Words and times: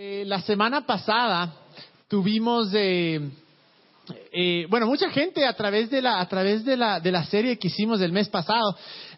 Eh, 0.00 0.22
la 0.24 0.40
semana 0.42 0.86
pasada 0.86 1.52
tuvimos, 2.06 2.70
eh, 2.72 3.18
eh, 4.30 4.64
bueno, 4.70 4.86
mucha 4.86 5.10
gente 5.10 5.44
a 5.44 5.52
través 5.54 5.90
de 5.90 6.00
la 6.00 6.20
a 6.20 6.28
través 6.28 6.64
de 6.64 6.76
la 6.76 7.00
de 7.00 7.10
la 7.10 7.24
serie 7.24 7.58
que 7.58 7.66
hicimos 7.66 7.98
del 7.98 8.12
mes 8.12 8.28
pasado 8.28 8.76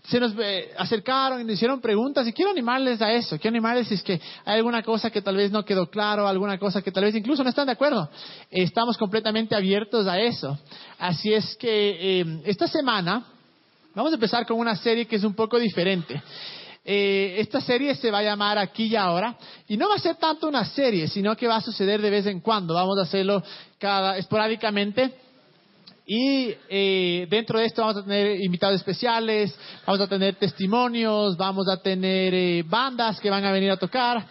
se 0.08 0.18
nos 0.18 0.32
eh, 0.38 0.70
acercaron 0.78 1.42
y 1.42 1.44
nos 1.44 1.56
hicieron 1.56 1.82
preguntas 1.82 2.26
y 2.26 2.32
quiero 2.32 2.50
animarles 2.50 3.02
a 3.02 3.12
eso, 3.12 3.36
quiero 3.36 3.52
animarles 3.56 3.88
si 3.88 3.94
es 3.96 4.02
que 4.02 4.22
hay 4.46 4.56
alguna 4.56 4.82
cosa 4.82 5.10
que 5.10 5.20
tal 5.20 5.36
vez 5.36 5.52
no 5.52 5.66
quedó 5.66 5.90
claro, 5.90 6.26
alguna 6.26 6.58
cosa 6.58 6.80
que 6.80 6.90
tal 6.90 7.04
vez 7.04 7.14
incluso 7.14 7.44
no 7.44 7.50
están 7.50 7.66
de 7.66 7.72
acuerdo. 7.72 8.08
estamos 8.50 8.96
completamente 8.96 9.54
abiertos 9.54 10.06
a 10.06 10.18
eso. 10.18 10.58
Así 10.98 11.34
es 11.34 11.56
que 11.56 12.20
eh, 12.20 12.40
esta 12.46 12.66
semana 12.66 13.26
vamos 13.94 14.12
a 14.12 14.14
empezar 14.14 14.46
con 14.46 14.58
una 14.58 14.76
serie 14.76 15.04
que 15.04 15.16
es 15.16 15.24
un 15.24 15.34
poco 15.34 15.58
diferente. 15.58 16.22
Eh, 16.82 17.36
esta 17.38 17.60
serie 17.60 17.94
se 17.94 18.10
va 18.10 18.18
a 18.18 18.22
llamar 18.22 18.56
Aquí 18.56 18.84
y 18.84 18.96
Ahora 18.96 19.36
y 19.68 19.76
no 19.76 19.88
va 19.88 19.96
a 19.96 19.98
ser 19.98 20.16
tanto 20.16 20.48
una 20.48 20.64
serie, 20.64 21.08
sino 21.08 21.36
que 21.36 21.46
va 21.46 21.56
a 21.56 21.60
suceder 21.60 22.00
de 22.00 22.10
vez 22.10 22.26
en 22.26 22.40
cuando. 22.40 22.74
Vamos 22.74 22.98
a 22.98 23.02
hacerlo 23.02 23.42
cada 23.78 24.16
esporádicamente. 24.16 25.14
Y 26.06 26.52
eh, 26.68 27.28
dentro 27.30 27.60
de 27.60 27.66
esto 27.66 27.82
vamos 27.82 27.98
a 27.98 28.02
tener 28.02 28.40
invitados 28.40 28.76
especiales, 28.76 29.56
vamos 29.86 30.00
a 30.00 30.08
tener 30.08 30.34
testimonios, 30.34 31.36
vamos 31.36 31.68
a 31.68 31.76
tener 31.76 32.34
eh, 32.34 32.64
bandas 32.66 33.20
que 33.20 33.30
van 33.30 33.44
a 33.44 33.52
venir 33.52 33.70
a 33.70 33.76
tocar. 33.76 34.26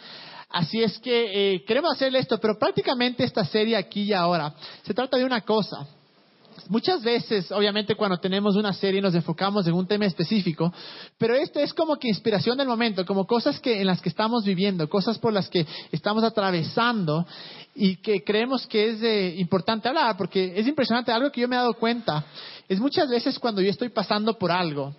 Así 0.50 0.84
es 0.84 1.00
que 1.00 1.54
eh, 1.54 1.64
queremos 1.64 1.94
hacerle 1.94 2.20
esto, 2.20 2.38
pero 2.40 2.58
prácticamente 2.60 3.24
esta 3.24 3.46
serie 3.46 3.78
aquí 3.78 4.02
y 4.02 4.14
ahora 4.14 4.54
se 4.84 4.94
trata 4.94 5.16
de 5.16 5.24
una 5.24 5.42
cosa. 5.42 5.88
Muchas 6.68 7.02
veces, 7.02 7.52
obviamente, 7.52 7.96
cuando 7.96 8.18
tenemos 8.18 8.56
una 8.56 8.74
serie 8.74 9.02
nos 9.02 9.16
enfocamos 9.16 9.66
en 9.68 9.74
un 9.74 9.88
tema 9.88 10.06
específico, 10.06 10.74
pero 11.18 11.36
esto 11.36 11.60
es 11.60 11.74
como 11.74 11.98
que 11.98 12.08
inspiración 12.08 12.58
del 12.58 12.68
momento, 12.68 13.06
como 13.06 13.26
cosas 13.26 13.60
que 13.60 13.82
en 13.82 13.88
las 13.88 14.02
que 14.02 14.10
estamos 14.10 14.44
viviendo, 14.44 14.90
cosas 14.90 15.18
por 15.18 15.32
las 15.34 15.50
que 15.50 15.66
estamos 15.92 16.24
atravesando 16.24 17.26
y 17.76 17.98
que 17.98 18.24
creemos 18.24 18.68
que 18.68 18.90
es 18.90 19.04
eh, 19.04 19.36
importante 19.38 19.88
hablar, 19.88 20.18
porque 20.18 20.54
es 20.56 20.68
impresionante 20.68 21.12
algo 21.12 21.32
que 21.32 21.42
yo 21.42 21.48
me 21.48 21.56
he 21.56 21.60
dado 21.60 21.74
cuenta. 21.76 22.26
Es 22.68 22.80
muchas 22.80 23.10
veces 23.10 23.40
cuando 23.40 23.62
yo 23.62 23.70
estoy 23.70 23.90
pasando 23.90 24.38
por 24.38 24.52
algo 24.52 24.94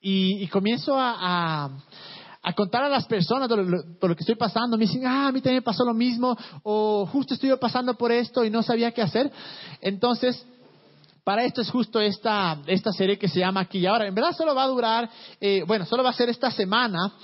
y, 0.00 0.46
comienzo 0.48 0.94
a, 0.96 1.68
contar 2.54 2.84
a 2.84 2.88
las 2.88 3.06
personas 3.06 3.48
por 3.48 3.58
lo, 3.58 3.82
por 3.98 4.10
lo, 4.10 4.16
que 4.16 4.22
estoy 4.22 4.36
pasando. 4.36 4.76
Me 4.76 4.86
dicen, 4.86 5.04
ah, 5.04 5.28
a 5.28 5.32
mí 5.32 5.40
también 5.40 5.56
me 5.56 5.62
pasó 5.62 5.84
lo 5.84 5.94
mismo, 5.94 6.36
o 6.62 7.06
justo 7.06 7.34
estoy 7.34 7.54
pasando 7.56 7.94
por 7.94 8.12
esto 8.12 8.44
y 8.44 8.50
no 8.50 8.62
sabía 8.62 8.92
qué 8.92 9.02
hacer. 9.02 9.32
Entonces, 9.80 10.46
para 11.26 11.42
esto 11.42 11.60
es 11.60 11.68
justo 11.70 12.00
esta, 12.00 12.60
esta 12.68 12.92
serie 12.92 13.18
que 13.18 13.26
se 13.26 13.40
llama 13.40 13.62
Aquí 13.62 13.78
y 13.80 13.86
Ahora. 13.86 14.06
En 14.06 14.14
verdad 14.14 14.30
solo 14.30 14.54
va 14.54 14.62
a 14.62 14.68
durar, 14.68 15.10
eh, 15.40 15.64
bueno, 15.66 15.84
solo 15.84 16.04
va 16.04 16.10
a 16.10 16.12
ser 16.12 16.28
esta 16.28 16.52
semana, 16.52 17.14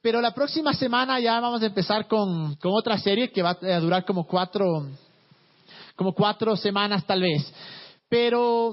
pero 0.00 0.22
la 0.22 0.32
próxima 0.32 0.72
semana 0.72 1.20
ya 1.20 1.38
vamos 1.40 1.60
a 1.62 1.66
empezar 1.66 2.08
con, 2.08 2.54
con 2.54 2.72
otra 2.72 2.96
serie 2.96 3.30
que 3.30 3.42
va 3.42 3.58
a 3.60 3.80
durar 3.80 4.06
como 4.06 4.26
cuatro, 4.26 4.64
como 5.94 6.14
cuatro 6.14 6.56
semanas 6.56 7.04
tal 7.04 7.20
vez. 7.20 7.52
Pero 8.08 8.72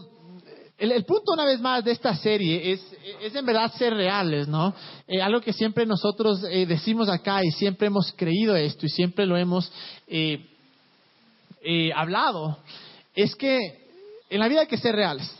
el, 0.77 1.03
punto 1.03 1.33
una 1.33 1.43
vez 1.43 1.59
más 1.59 1.83
de 1.83 1.91
esta 1.91 2.15
serie 2.15 2.71
es, 2.71 2.81
es 3.21 3.35
en 3.35 3.45
verdad 3.45 3.73
ser 3.73 3.93
reales, 3.93 4.47
¿no? 4.47 4.73
Eh, 5.05 5.21
algo 5.21 5.41
que 5.41 5.51
siempre 5.51 5.85
nosotros 5.85 6.45
eh, 6.49 6.65
decimos 6.65 7.09
acá 7.09 7.43
y 7.43 7.51
siempre 7.51 7.87
hemos 7.87 8.13
creído 8.15 8.55
esto 8.55 8.85
y 8.85 8.89
siempre 8.89 9.25
lo 9.25 9.35
hemos 9.35 9.69
hablado, 11.93 12.57
es 13.13 13.35
que 13.35 13.86
en 14.29 14.39
la 14.39 14.47
vida 14.47 14.61
hay 14.61 14.67
que 14.67 14.77
ser 14.77 14.95
reales. 14.95 15.31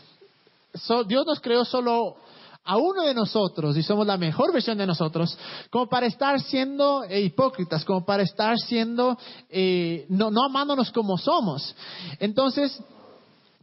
So, 0.74 1.04
Dios 1.04 1.24
nos 1.26 1.40
creó 1.40 1.64
solo 1.64 2.16
a 2.64 2.76
uno 2.76 3.02
de 3.02 3.14
nosotros 3.14 3.76
y 3.78 3.82
somos 3.82 4.06
la 4.06 4.18
mejor 4.18 4.52
versión 4.52 4.76
de 4.76 4.86
nosotros, 4.86 5.38
como 5.70 5.88
para 5.88 6.06
estar 6.06 6.38
siendo 6.38 7.02
eh, 7.04 7.22
hipócritas, 7.22 7.82
como 7.84 8.04
para 8.04 8.22
estar 8.22 8.58
siendo, 8.58 9.16
eh, 9.48 10.04
no, 10.10 10.30
no 10.30 10.44
amándonos 10.44 10.90
como 10.92 11.16
somos. 11.16 11.74
Entonces, 12.20 12.78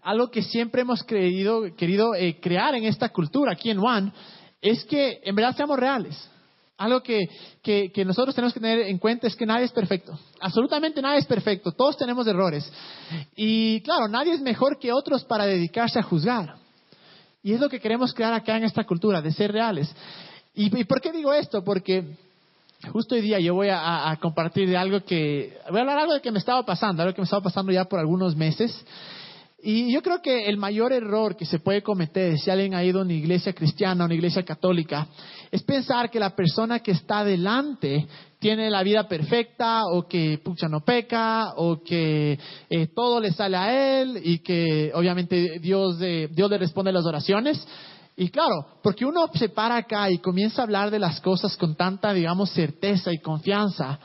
algo 0.01 0.31
que 0.31 0.41
siempre 0.41 0.81
hemos 0.81 1.03
querido, 1.03 1.63
querido 1.75 2.15
eh, 2.15 2.39
crear 2.39 2.73
en 2.73 2.85
esta 2.85 3.09
cultura, 3.09 3.53
aquí 3.53 3.69
en 3.69 3.79
One, 3.79 4.11
es 4.59 4.83
que 4.85 5.19
en 5.23 5.35
verdad 5.35 5.55
seamos 5.55 5.77
reales. 5.77 6.29
Algo 6.78 7.02
que, 7.02 7.30
que, 7.63 8.06
nosotros 8.06 8.36
tenemos 8.36 8.53
que 8.53 8.59
tener 8.59 8.80
en 8.80 8.97
cuenta 8.97 9.28
es 9.28 9.36
que 9.36 9.46
nadie 9.46 9.66
es 9.66 9.72
perfecto. 9.72 10.18
Absolutamente 10.41 11.02
nadie 11.02 11.19
es 11.19 11.25
perfecto. 11.25 11.72
Todos 11.72 11.97
tenemos 11.97 12.28
errores. 12.28 12.69
Y 13.36 13.80
claro, 13.81 14.09
nadie 14.09 14.34
es 14.34 14.41
mejor 14.41 14.78
que 14.78 14.91
otros 14.91 15.24
para 15.24 15.46
dedicarse 15.46 16.00
a 16.00 16.03
juzgar. 16.03 16.56
Y 17.41 17.53
es 17.53 17.62
lo 17.62 17.69
que 17.69 17.80
queremos 17.80 18.13
crear 18.13 18.34
acá 18.34 18.58
en 18.58 18.66
esta 18.66 18.84
cultura, 18.84 19.22
de 19.22 19.31
ser 19.31 19.53
reales. 19.53 19.90
¿Y, 20.53 20.78
y 20.78 20.84
por 20.84 21.00
qué 21.00 21.12
digo 21.13 21.34
esto? 21.34 21.63
Porque 21.63 22.03
justo 22.92 23.16
hoy 23.16 23.22
día 23.22 23.40
yo 23.40 23.53
voy 23.53 23.69
a, 23.72 24.18
compartir 24.22 24.75
algo 24.75 25.02
que, 25.02 25.57
voy 25.69 25.78
a 25.78 25.81
hablar 25.81 26.00
algo 26.00 26.13
de 26.13 26.22
que 26.22 26.31
me 26.31 26.40
estaba 26.40 26.63
pasando, 26.63 27.02
algo 27.02 27.13
que 27.13 27.22
me 27.22 27.25
estaba 27.25 27.44
pasando 27.44 27.72
ya 27.72 27.86
por 27.86 28.00
algunos 28.00 28.36
meses. 28.36 28.86
Y 29.67 29.91
yo 29.91 30.03
creo 30.03 30.21
que 30.21 30.45
el 30.45 30.57
mayor 30.57 30.93
error 30.93 31.35
que 31.35 31.43
se 31.43 31.57
puede 31.57 31.81
cometer 31.81 32.37
si 32.37 32.51
alguien 32.51 32.75
ha 32.75 32.83
ido 32.83 32.99
a 32.99 33.01
una 33.01 33.13
iglesia 33.13 33.51
cristiana, 33.51 34.03
a 34.03 34.05
una 34.05 34.13
iglesia 34.13 34.43
católica, 34.43 35.07
es 35.49 35.63
pensar 35.63 36.11
que 36.11 36.19
la 36.19 36.35
persona 36.35 36.81
que 36.81 36.91
está 36.91 37.23
delante 37.23 38.05
tiene 38.37 38.69
la 38.69 38.83
vida 38.83 39.07
perfecta 39.07 39.81
o 39.91 40.07
que 40.07 40.39
pucha 40.43 40.67
no 40.67 40.81
peca 40.81 41.53
o 41.55 41.81
que 41.81 42.37
eh, 42.69 42.87
todo 42.93 43.19
le 43.19 43.31
sale 43.31 43.57
a 43.57 44.01
él 44.01 44.21
y 44.23 44.37
que 44.37 44.91
obviamente 44.93 45.57
Dios, 45.59 45.97
eh, 45.99 46.29
Dios 46.31 46.47
le 46.47 46.59
responde 46.59 46.91
las 46.91 47.07
oraciones. 47.07 47.67
Y 48.15 48.29
claro, 48.29 48.67
porque 48.83 49.03
uno 49.03 49.31
se 49.33 49.49
para 49.49 49.77
acá 49.77 50.11
y 50.11 50.19
comienza 50.19 50.61
a 50.61 50.65
hablar 50.65 50.91
de 50.91 50.99
las 50.99 51.19
cosas 51.21 51.57
con 51.57 51.73
tanta, 51.73 52.13
digamos, 52.13 52.51
certeza 52.51 53.11
y 53.11 53.17
confianza, 53.17 53.97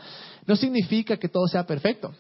no 0.47 0.57
significa 0.57 1.19
que 1.19 1.29
todo 1.29 1.47
sea 1.49 1.67
perfecto. 1.67 2.15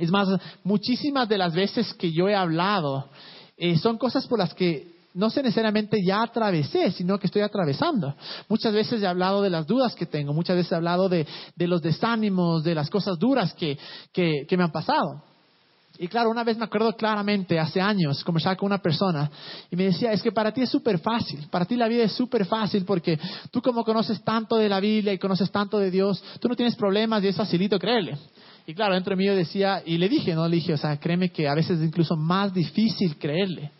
Es 0.00 0.10
más, 0.10 0.28
muchísimas 0.64 1.28
de 1.28 1.38
las 1.38 1.54
veces 1.54 1.92
que 1.94 2.10
yo 2.10 2.28
he 2.28 2.34
hablado 2.34 3.08
eh, 3.56 3.76
son 3.76 3.98
cosas 3.98 4.26
por 4.26 4.38
las 4.38 4.54
que 4.54 4.98
no 5.12 5.28
sé 5.28 5.42
necesariamente 5.42 5.98
ya 6.04 6.22
atravesé, 6.22 6.92
sino 6.92 7.18
que 7.18 7.26
estoy 7.26 7.42
atravesando. 7.42 8.14
Muchas 8.48 8.72
veces 8.72 9.02
he 9.02 9.06
hablado 9.06 9.42
de 9.42 9.50
las 9.50 9.66
dudas 9.66 9.94
que 9.94 10.06
tengo, 10.06 10.32
muchas 10.32 10.56
veces 10.56 10.72
he 10.72 10.76
hablado 10.76 11.08
de, 11.08 11.26
de 11.54 11.66
los 11.66 11.82
desánimos, 11.82 12.64
de 12.64 12.74
las 12.74 12.88
cosas 12.88 13.18
duras 13.18 13.52
que, 13.54 13.76
que, 14.12 14.46
que 14.48 14.56
me 14.56 14.64
han 14.64 14.72
pasado. 14.72 15.22
Y 15.98 16.08
claro, 16.08 16.30
una 16.30 16.44
vez 16.44 16.56
me 16.56 16.64
acuerdo 16.64 16.94
claramente, 16.94 17.58
hace 17.58 17.78
años, 17.78 18.24
conversaba 18.24 18.56
con 18.56 18.66
una 18.68 18.78
persona 18.78 19.30
y 19.70 19.76
me 19.76 19.84
decía, 19.84 20.12
es 20.12 20.22
que 20.22 20.32
para 20.32 20.50
ti 20.50 20.62
es 20.62 20.70
súper 20.70 20.98
fácil, 20.98 21.46
para 21.50 21.66
ti 21.66 21.76
la 21.76 21.88
vida 21.88 22.04
es 22.04 22.12
súper 22.12 22.46
fácil 22.46 22.86
porque 22.86 23.18
tú 23.50 23.60
como 23.60 23.84
conoces 23.84 24.22
tanto 24.24 24.56
de 24.56 24.70
la 24.70 24.80
Biblia 24.80 25.12
y 25.12 25.18
conoces 25.18 25.50
tanto 25.50 25.78
de 25.78 25.90
Dios, 25.90 26.22
tú 26.40 26.48
no 26.48 26.56
tienes 26.56 26.74
problemas 26.74 27.22
y 27.22 27.28
es 27.28 27.36
facilito 27.36 27.78
creerle. 27.78 28.16
Y 28.70 28.74
claro, 28.74 28.94
dentro 28.94 29.10
de 29.10 29.16
mí 29.16 29.26
yo 29.26 29.34
decía, 29.34 29.82
y 29.84 29.98
le 29.98 30.08
dije, 30.08 30.32
no 30.32 30.46
le 30.46 30.54
dije, 30.54 30.72
o 30.72 30.76
sea, 30.76 30.96
créeme 30.96 31.32
que 31.32 31.48
a 31.48 31.54
veces 31.56 31.80
es 31.80 31.84
incluso 31.84 32.14
más 32.14 32.54
difícil 32.54 33.18
creerle. 33.18 33.72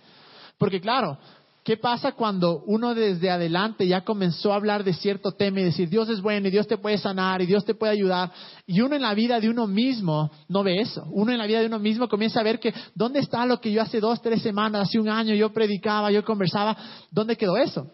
Porque 0.58 0.80
claro, 0.80 1.16
¿qué 1.62 1.76
pasa 1.76 2.10
cuando 2.10 2.64
uno 2.66 2.92
desde 2.92 3.30
adelante 3.30 3.86
ya 3.86 4.00
comenzó 4.00 4.52
a 4.52 4.56
hablar 4.56 4.82
de 4.82 4.92
cierto 4.92 5.30
tema 5.30 5.60
y 5.60 5.64
decir, 5.66 5.88
Dios 5.88 6.08
es 6.08 6.20
bueno 6.20 6.48
y 6.48 6.50
Dios 6.50 6.66
te 6.66 6.76
puede 6.76 6.98
sanar 6.98 7.40
y 7.40 7.46
Dios 7.46 7.64
te 7.64 7.74
puede 7.74 7.92
ayudar? 7.92 8.32
Y 8.66 8.80
uno 8.80 8.96
en 8.96 9.02
la 9.02 9.14
vida 9.14 9.38
de 9.38 9.48
uno 9.48 9.68
mismo 9.68 10.28
no 10.48 10.64
ve 10.64 10.80
eso. 10.80 11.06
Uno 11.12 11.30
en 11.30 11.38
la 11.38 11.46
vida 11.46 11.60
de 11.60 11.66
uno 11.66 11.78
mismo 11.78 12.08
comienza 12.08 12.40
a 12.40 12.42
ver 12.42 12.58
que, 12.58 12.74
¿dónde 12.92 13.20
está 13.20 13.46
lo 13.46 13.60
que 13.60 13.70
yo 13.70 13.82
hace 13.82 14.00
dos, 14.00 14.20
tres 14.20 14.42
semanas, 14.42 14.88
hace 14.88 14.98
un 14.98 15.08
año 15.08 15.36
yo 15.36 15.52
predicaba, 15.52 16.10
yo 16.10 16.24
conversaba? 16.24 16.76
¿Dónde 17.12 17.36
quedó 17.36 17.56
eso? 17.56 17.86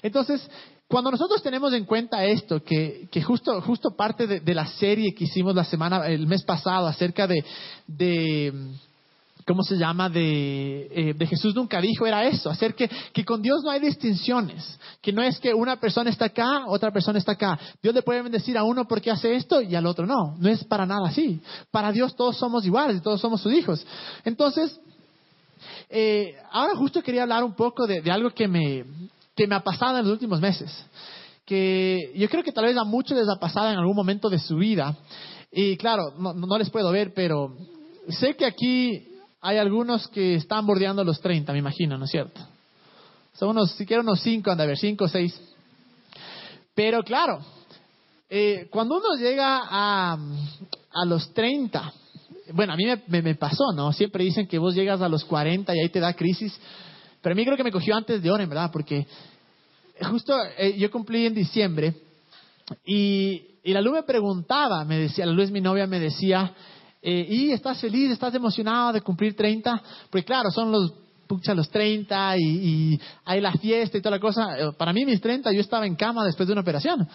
Entonces, 0.00 0.50
cuando 0.90 1.12
nosotros 1.12 1.40
tenemos 1.40 1.72
en 1.72 1.84
cuenta 1.84 2.24
esto, 2.24 2.64
que, 2.64 3.08
justo, 3.24 3.60
justo 3.62 3.94
parte 3.96 4.26
de, 4.26 4.54
la 4.54 4.66
serie 4.66 5.14
que 5.14 5.22
hicimos 5.22 5.54
la 5.54 5.62
semana, 5.62 6.08
el 6.08 6.26
mes 6.26 6.42
pasado 6.42 6.88
acerca 6.88 7.28
de, 7.28 8.52
¿cómo 9.46 9.62
se 9.62 9.76
llama? 9.76 10.08
De, 10.08 10.88
eh, 10.90 11.14
de, 11.14 11.26
Jesús 11.28 11.54
nunca 11.54 11.80
dijo, 11.80 12.08
era 12.08 12.24
eso, 12.24 12.50
hacer 12.50 12.74
que, 12.74 12.90
que 13.12 13.24
con 13.24 13.40
Dios 13.40 13.62
no 13.62 13.70
hay 13.70 13.78
distinciones, 13.78 14.80
que 15.00 15.12
no 15.12 15.22
es 15.22 15.38
que 15.38 15.54
una 15.54 15.78
persona 15.78 16.10
está 16.10 16.24
acá, 16.24 16.66
otra 16.66 16.90
persona 16.90 17.20
está 17.20 17.32
acá. 17.32 17.56
Dios 17.80 17.94
le 17.94 18.02
puede 18.02 18.22
bendecir 18.22 18.58
a 18.58 18.64
uno 18.64 18.88
porque 18.88 19.12
hace 19.12 19.36
esto 19.36 19.62
y 19.62 19.76
al 19.76 19.86
otro 19.86 20.06
no, 20.06 20.34
no 20.40 20.48
es 20.48 20.64
para 20.64 20.86
nada 20.86 21.06
así. 21.06 21.40
Para 21.70 21.92
Dios 21.92 22.16
todos 22.16 22.36
somos 22.36 22.66
iguales 22.66 22.96
y 22.96 23.00
todos 23.00 23.20
somos 23.20 23.40
sus 23.40 23.52
hijos. 23.52 23.86
Entonces, 24.24 24.80
eh, 25.88 26.34
ahora 26.50 26.74
justo 26.74 27.00
quería 27.00 27.22
hablar 27.22 27.44
un 27.44 27.54
poco 27.54 27.86
de, 27.86 28.00
de 28.00 28.10
algo 28.10 28.30
que 28.30 28.48
me, 28.48 28.84
que 29.40 29.46
me 29.46 29.54
ha 29.54 29.64
pasado 29.64 29.96
en 29.96 30.04
los 30.04 30.12
últimos 30.12 30.38
meses. 30.38 30.70
Que 31.46 32.12
yo 32.14 32.28
creo 32.28 32.44
que 32.44 32.52
tal 32.52 32.66
vez 32.66 32.76
a 32.76 32.84
muchos 32.84 33.16
les 33.16 33.26
ha 33.26 33.40
pasado 33.40 33.70
en 33.70 33.78
algún 33.78 33.96
momento 33.96 34.28
de 34.28 34.38
su 34.38 34.56
vida. 34.56 34.94
Y 35.50 35.78
claro, 35.78 36.12
no, 36.18 36.34
no 36.34 36.58
les 36.58 36.68
puedo 36.68 36.92
ver, 36.92 37.14
pero 37.14 37.56
sé 38.10 38.36
que 38.36 38.44
aquí 38.44 39.16
hay 39.40 39.56
algunos 39.56 40.08
que 40.08 40.34
están 40.34 40.66
bordeando 40.66 41.02
los 41.04 41.22
30, 41.22 41.54
me 41.54 41.58
imagino, 41.58 41.96
¿no 41.96 42.04
es 42.04 42.10
cierto? 42.10 42.38
Son 43.32 43.48
unos, 43.48 43.70
siquiera 43.70 44.02
unos 44.02 44.20
5, 44.20 44.50
anda 44.50 44.64
a 44.64 44.66
ver, 44.66 44.76
5 44.76 45.04
o 45.04 45.08
6. 45.08 45.40
Pero 46.74 47.02
claro, 47.02 47.38
eh, 48.28 48.68
cuando 48.70 48.98
uno 48.98 49.14
llega 49.18 49.62
a, 49.62 50.18
a 50.92 51.04
los 51.06 51.32
30, 51.32 51.94
bueno, 52.52 52.74
a 52.74 52.76
mí 52.76 52.84
me, 52.84 53.02
me, 53.06 53.22
me, 53.22 53.34
pasó, 53.36 53.72
¿no? 53.74 53.90
Siempre 53.94 54.22
dicen 54.22 54.46
que 54.46 54.58
vos 54.58 54.74
llegas 54.74 55.00
a 55.00 55.08
los 55.08 55.24
40 55.24 55.74
y 55.74 55.80
ahí 55.80 55.88
te 55.88 56.00
da 56.00 56.12
crisis. 56.12 56.60
Pero 57.22 57.34
a 57.34 57.36
mí 57.36 57.44
creo 57.44 57.56
que 57.56 57.64
me 57.64 57.72
cogió 57.72 57.94
antes 57.94 58.22
de 58.22 58.30
Oren, 58.30 58.48
¿verdad? 58.48 58.70
Porque 58.72 59.06
justo 60.02 60.34
eh, 60.58 60.76
yo 60.78 60.90
cumplí 60.90 61.26
en 61.26 61.34
diciembre 61.34 61.94
y 62.84 63.50
y 63.62 63.72
la 63.72 63.80
luz 63.80 63.92
me 63.92 64.02
preguntaba, 64.02 64.84
me 64.84 64.98
decía, 64.98 65.26
la 65.26 65.32
luz 65.32 65.50
mi 65.50 65.60
novia 65.60 65.86
me 65.86 66.00
decía, 66.00 66.52
eh, 67.02 67.26
¿y 67.28 67.50
estás 67.50 67.80
feliz, 67.80 68.10
estás 68.10 68.34
emocionado 68.34 68.92
de 68.92 69.02
cumplir 69.02 69.36
30? 69.36 69.82
Porque 70.10 70.24
claro, 70.24 70.50
son 70.50 70.72
los 70.72 70.92
pucha, 71.26 71.54
los 71.54 71.68
30 71.70 72.38
y, 72.38 72.42
y, 72.42 73.00
hay 73.24 73.40
la 73.40 73.52
fiesta 73.52 73.98
y 73.98 74.00
toda 74.00 74.16
la 74.16 74.20
cosa. 74.20 74.58
Eh, 74.58 74.72
para 74.76 74.92
mí 74.92 75.04
mis 75.04 75.20
30 75.20 75.52
yo 75.52 75.60
estaba 75.60 75.86
en 75.86 75.94
cama 75.94 76.24
después 76.24 76.46
de 76.46 76.52
una 76.52 76.62
operación. 76.62 77.06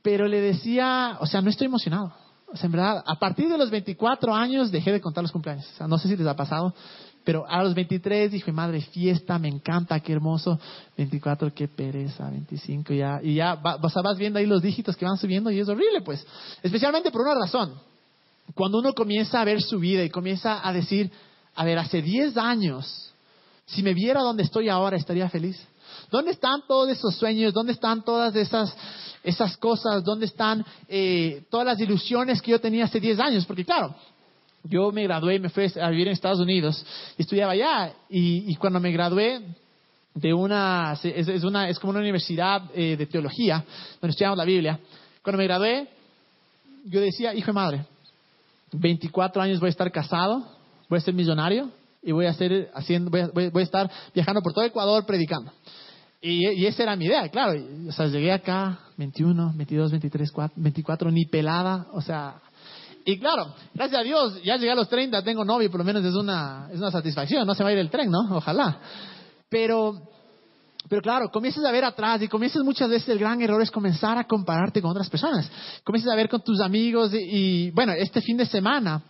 Pero 0.00 0.26
le 0.28 0.40
decía, 0.40 1.18
o 1.20 1.26
sea, 1.26 1.42
no 1.42 1.50
estoy 1.50 1.66
emocionado. 1.66 2.14
O 2.50 2.56
sea, 2.56 2.66
en 2.66 2.72
verdad, 2.72 3.02
a 3.04 3.18
partir 3.18 3.48
de 3.48 3.58
los 3.58 3.70
24 3.70 4.34
años 4.34 4.70
dejé 4.70 4.92
de 4.92 5.00
contar 5.00 5.22
los 5.22 5.32
cumpleaños. 5.32 5.66
O 5.74 5.76
sea, 5.76 5.88
no 5.88 5.98
sé 5.98 6.08
si 6.08 6.16
les 6.16 6.26
ha 6.26 6.36
pasado, 6.36 6.72
pero 7.28 7.44
a 7.46 7.62
los 7.62 7.74
23 7.74 8.32
dije, 8.32 8.50
madre, 8.52 8.80
fiesta, 8.80 9.38
me 9.38 9.48
encanta, 9.48 10.00
qué 10.00 10.14
hermoso. 10.14 10.58
24, 10.96 11.52
qué 11.52 11.68
pereza, 11.68 12.30
25, 12.30 12.94
ya, 12.94 13.20
y 13.22 13.34
ya 13.34 13.54
vas 13.56 14.16
viendo 14.16 14.38
ahí 14.38 14.46
los 14.46 14.62
dígitos 14.62 14.96
que 14.96 15.04
van 15.04 15.18
subiendo 15.18 15.50
y 15.50 15.60
es 15.60 15.68
horrible, 15.68 16.00
pues. 16.00 16.26
Especialmente 16.62 17.10
por 17.10 17.20
una 17.20 17.34
razón. 17.34 17.74
Cuando 18.54 18.78
uno 18.78 18.94
comienza 18.94 19.42
a 19.42 19.44
ver 19.44 19.60
su 19.60 19.78
vida 19.78 20.02
y 20.04 20.08
comienza 20.08 20.66
a 20.66 20.72
decir, 20.72 21.10
a 21.54 21.66
ver, 21.66 21.78
hace 21.78 22.00
10 22.00 22.34
años, 22.38 23.12
si 23.66 23.82
me 23.82 23.92
viera 23.92 24.22
donde 24.22 24.44
estoy 24.44 24.70
ahora, 24.70 24.96
estaría 24.96 25.28
feliz. 25.28 25.62
¿Dónde 26.10 26.30
están 26.30 26.62
todos 26.66 26.88
esos 26.88 27.14
sueños? 27.14 27.52
¿Dónde 27.52 27.72
están 27.74 28.02
todas 28.06 28.34
esas, 28.36 28.74
esas 29.22 29.54
cosas? 29.58 30.02
¿Dónde 30.02 30.24
están 30.24 30.64
eh, 30.88 31.44
todas 31.50 31.66
las 31.66 31.78
ilusiones 31.78 32.40
que 32.40 32.52
yo 32.52 32.58
tenía 32.58 32.86
hace 32.86 32.98
10 32.98 33.20
años? 33.20 33.44
Porque 33.44 33.66
claro, 33.66 33.94
yo 34.68 34.92
me 34.92 35.04
gradué 35.04 35.36
y 35.36 35.38
me 35.40 35.48
fui 35.48 35.66
a 35.80 35.90
vivir 35.90 36.08
en 36.08 36.12
Estados 36.12 36.40
Unidos, 36.40 36.84
estudiaba 37.16 37.52
allá 37.52 37.92
y, 38.08 38.54
cuando 38.56 38.80
me 38.80 38.92
gradué 38.92 39.40
de 40.14 40.34
una 40.34 40.98
es, 41.02 41.44
una, 41.44 41.68
es 41.68 41.78
como 41.78 41.90
una 41.90 42.00
universidad 42.00 42.62
eh, 42.74 42.96
de 42.96 43.06
teología 43.06 43.64
donde 44.00 44.10
estudiamos 44.10 44.38
la 44.38 44.44
Biblia, 44.44 44.78
cuando 45.22 45.38
me 45.38 45.44
gradué 45.44 45.88
yo 46.84 47.00
decía, 47.00 47.34
hijo 47.34 47.48
de 47.48 47.52
madre, 47.52 47.86
24 48.72 49.42
años 49.42 49.60
voy 49.60 49.68
a 49.68 49.70
estar 49.70 49.90
casado, 49.90 50.44
voy 50.88 50.98
a 50.98 51.02
ser 51.02 51.14
millonario 51.14 51.70
y 52.02 52.12
voy 52.12 52.26
a, 52.26 52.30
hacer, 52.30 52.70
haciendo, 52.74 53.10
voy 53.10 53.50
a, 53.54 53.62
estar 53.62 53.90
viajando 54.14 54.40
por 54.40 54.52
todo 54.52 54.64
Ecuador 54.64 55.04
predicando. 55.06 55.52
Y, 56.20 56.66
esa 56.66 56.82
era 56.82 56.96
mi 56.96 57.04
idea, 57.06 57.28
claro. 57.28 57.60
O 57.88 57.92
sea, 57.92 58.06
llegué 58.06 58.32
acá, 58.32 58.80
21, 58.96 59.52
22, 59.54 59.90
23, 59.92 60.32
24, 60.56 61.10
ni 61.10 61.26
pelada. 61.26 61.86
O 61.92 62.00
sea, 62.00 62.40
y 63.04 63.18
claro, 63.18 63.54
gracias 63.74 64.00
a 64.00 64.04
Dios, 64.04 64.42
ya 64.42 64.56
llegué 64.56 64.70
a 64.70 64.74
los 64.74 64.88
30, 64.88 65.22
tengo 65.22 65.44
novio, 65.44 65.70
por 65.70 65.80
lo 65.80 65.84
menos 65.84 66.04
es 66.04 66.14
una, 66.14 66.68
es 66.72 66.78
una 66.78 66.90
satisfacción. 66.90 67.46
No 67.46 67.54
se 67.54 67.62
va 67.62 67.70
a 67.70 67.72
ir 67.72 67.78
el 67.78 67.90
tren, 67.90 68.10
¿no? 68.10 68.36
Ojalá. 68.36 68.78
Pero, 69.48 69.94
pero 70.88 71.02
claro, 71.02 71.30
comienzas 71.30 71.64
a 71.64 71.72
ver 71.72 71.84
atrás 71.84 72.20
y 72.22 72.28
comienzas 72.28 72.62
muchas 72.62 72.88
veces 72.90 73.08
el 73.08 73.18
gran 73.18 73.40
error 73.40 73.62
es 73.62 73.70
comenzar 73.70 74.18
a 74.18 74.24
compararte 74.24 74.82
con 74.82 74.90
otras 74.90 75.08
personas. 75.08 75.50
Comienzas 75.84 76.12
a 76.12 76.16
ver 76.16 76.28
con 76.28 76.42
tus 76.42 76.60
amigos 76.60 77.12
y, 77.14 77.70
bueno, 77.70 77.92
este 77.92 78.20
fin 78.20 78.36
de 78.36 78.46
semana 78.46 79.02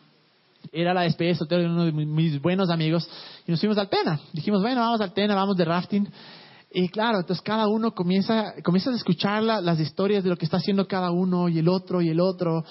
era 0.72 0.92
la 0.92 1.02
despedida 1.02 1.44
de 1.48 1.66
uno 1.66 1.84
de 1.84 1.92
mis 1.92 2.40
buenos 2.40 2.70
amigos 2.70 3.08
y 3.46 3.50
nos 3.50 3.60
fuimos 3.60 3.78
al 3.78 3.88
Tena. 3.88 4.20
Dijimos, 4.32 4.60
bueno, 4.62 4.80
vamos 4.80 5.00
al 5.00 5.12
Tena, 5.12 5.34
vamos 5.34 5.56
de 5.56 5.64
rafting. 5.64 6.08
Y 6.70 6.88
claro, 6.88 7.20
entonces 7.20 7.42
cada 7.42 7.66
uno 7.66 7.94
comienza, 7.94 8.52
comienza 8.62 8.90
a 8.90 8.96
escuchar 8.96 9.42
las 9.42 9.80
historias 9.80 10.22
de 10.22 10.30
lo 10.30 10.36
que 10.36 10.44
está 10.44 10.58
haciendo 10.58 10.86
cada 10.86 11.10
uno 11.10 11.48
y 11.48 11.58
el 11.58 11.68
otro 11.68 12.02
y 12.02 12.10
el 12.10 12.20
otro. 12.20 12.64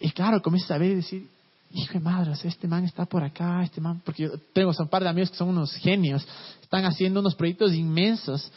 Y 0.00 0.10
claro, 0.10 0.42
comienzas 0.42 0.72
a 0.72 0.78
ver 0.78 0.92
y 0.92 0.94
decir, 0.96 1.28
hijo 1.70 1.94
de 1.94 2.00
madre, 2.00 2.32
este 2.44 2.68
man 2.68 2.84
está 2.84 3.06
por 3.06 3.22
acá, 3.22 3.62
este 3.62 3.80
man, 3.80 4.00
porque 4.04 4.24
yo 4.24 4.30
tengo 4.52 4.72
un 4.78 4.88
par 4.88 5.02
de 5.02 5.08
amigos 5.08 5.30
que 5.30 5.36
son 5.36 5.48
unos 5.48 5.72
genios, 5.74 6.26
están 6.62 6.84
haciendo 6.84 7.20
unos 7.20 7.34
proyectos 7.34 7.72
inmensos. 7.74 8.50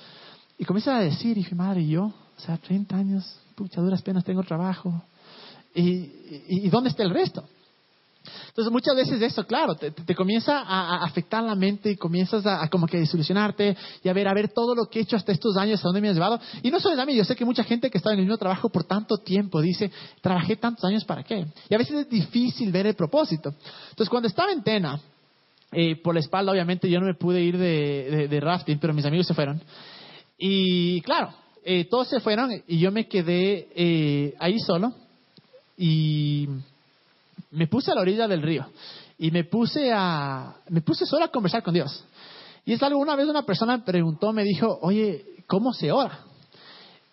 Y 0.57 0.65
comienzas 0.65 0.95
a 0.95 0.99
decir, 0.99 1.37
hijo 1.37 1.51
de 1.51 1.55
madre, 1.55 1.87
yo, 1.87 2.05
o 2.05 2.41
sea, 2.41 2.57
30 2.57 2.95
años, 2.95 3.39
pucha, 3.55 3.81
duras 3.81 4.01
penas 4.01 4.23
tengo 4.23 4.43
trabajo. 4.43 5.01
y, 5.73 6.11
y 6.47 6.69
dónde 6.69 6.89
está 6.89 7.03
el 7.03 7.11
resto? 7.11 7.47
Entonces 8.49 8.71
muchas 8.71 8.95
veces 8.95 9.21
eso, 9.21 9.45
claro, 9.45 9.75
te, 9.75 10.15
comienza 10.15 10.59
a, 10.59 11.03
afectar 11.03 11.43
la 11.43 11.55
mente 11.55 11.91
y 11.91 11.95
comienzas 11.95 12.45
a, 12.45 12.67
como 12.69 12.87
que 12.87 12.97
desilusionarte 12.97 13.75
y 14.03 14.09
a 14.09 14.13
ver, 14.13 14.27
a 14.27 14.33
ver 14.33 14.49
todo 14.49 14.75
lo 14.75 14.85
que 14.85 14.99
he 14.99 15.01
hecho 15.03 15.15
hasta 15.15 15.31
estos 15.31 15.57
años, 15.57 15.79
a 15.79 15.83
dónde 15.83 16.01
me 16.01 16.09
has 16.09 16.15
llevado. 16.15 16.39
Y 16.61 16.69
no 16.69 16.79
solo 16.79 17.01
a 17.01 17.05
mí, 17.05 17.15
yo 17.15 17.23
sé 17.23 17.35
que 17.35 17.45
mucha 17.45 17.63
gente 17.63 17.89
que 17.89 17.97
está 17.97 18.11
en 18.11 18.19
el 18.19 18.25
mismo 18.25 18.37
trabajo 18.37 18.69
por 18.69 18.83
tanto 18.83 19.17
tiempo 19.17 19.61
dice, 19.61 19.91
trabajé 20.21 20.57
tantos 20.57 20.83
años 20.85 21.05
para 21.05 21.23
qué. 21.23 21.45
Y 21.69 21.75
a 21.75 21.77
veces 21.77 22.01
es 22.01 22.09
difícil 22.09 22.71
ver 22.71 22.87
el 22.87 22.95
propósito. 22.95 23.53
Entonces 23.89 24.09
cuando 24.09 24.27
estaba 24.27 24.51
en 24.51 24.63
Tena, 24.63 24.99
eh, 25.71 25.95
por 25.97 26.13
la 26.15 26.19
espalda 26.19 26.51
obviamente 26.51 26.89
yo 26.89 26.99
no 26.99 27.05
me 27.05 27.13
pude 27.13 27.41
ir 27.41 27.57
de, 27.57 28.39
rafting, 28.41 28.79
pero 28.79 28.93
mis 28.93 29.05
amigos 29.05 29.27
se 29.27 29.33
fueron. 29.33 29.61
Y 30.37 31.01
claro, 31.01 31.33
eh, 31.63 31.85
todos 31.85 32.09
se 32.09 32.19
fueron 32.19 32.51
y 32.67 32.79
yo 32.79 32.91
me 32.91 33.07
quedé 33.07 33.67
eh, 33.75 34.33
ahí 34.39 34.59
solo. 34.59 34.93
Y 35.77 36.49
me 37.51 37.67
puse 37.67 37.91
a 37.91 37.95
la 37.95 38.01
orilla 38.01 38.27
del 38.27 38.41
río 38.41 38.65
y 39.17 39.31
me 39.31 39.43
puse 39.43 39.91
a, 39.93 40.55
me 40.69 40.81
puse 40.81 41.05
solo 41.05 41.25
a 41.25 41.29
conversar 41.29 41.63
con 41.63 41.73
Dios. 41.73 42.05
Y 42.65 42.73
es 42.73 42.83
algo, 42.83 42.99
una 42.99 43.15
vez 43.15 43.27
una 43.27 43.43
persona 43.43 43.77
me 43.77 43.83
preguntó, 43.83 44.31
me 44.31 44.43
dijo, 44.43 44.79
oye, 44.81 45.25
¿cómo 45.47 45.73
se 45.73 45.91
ora? 45.91 46.19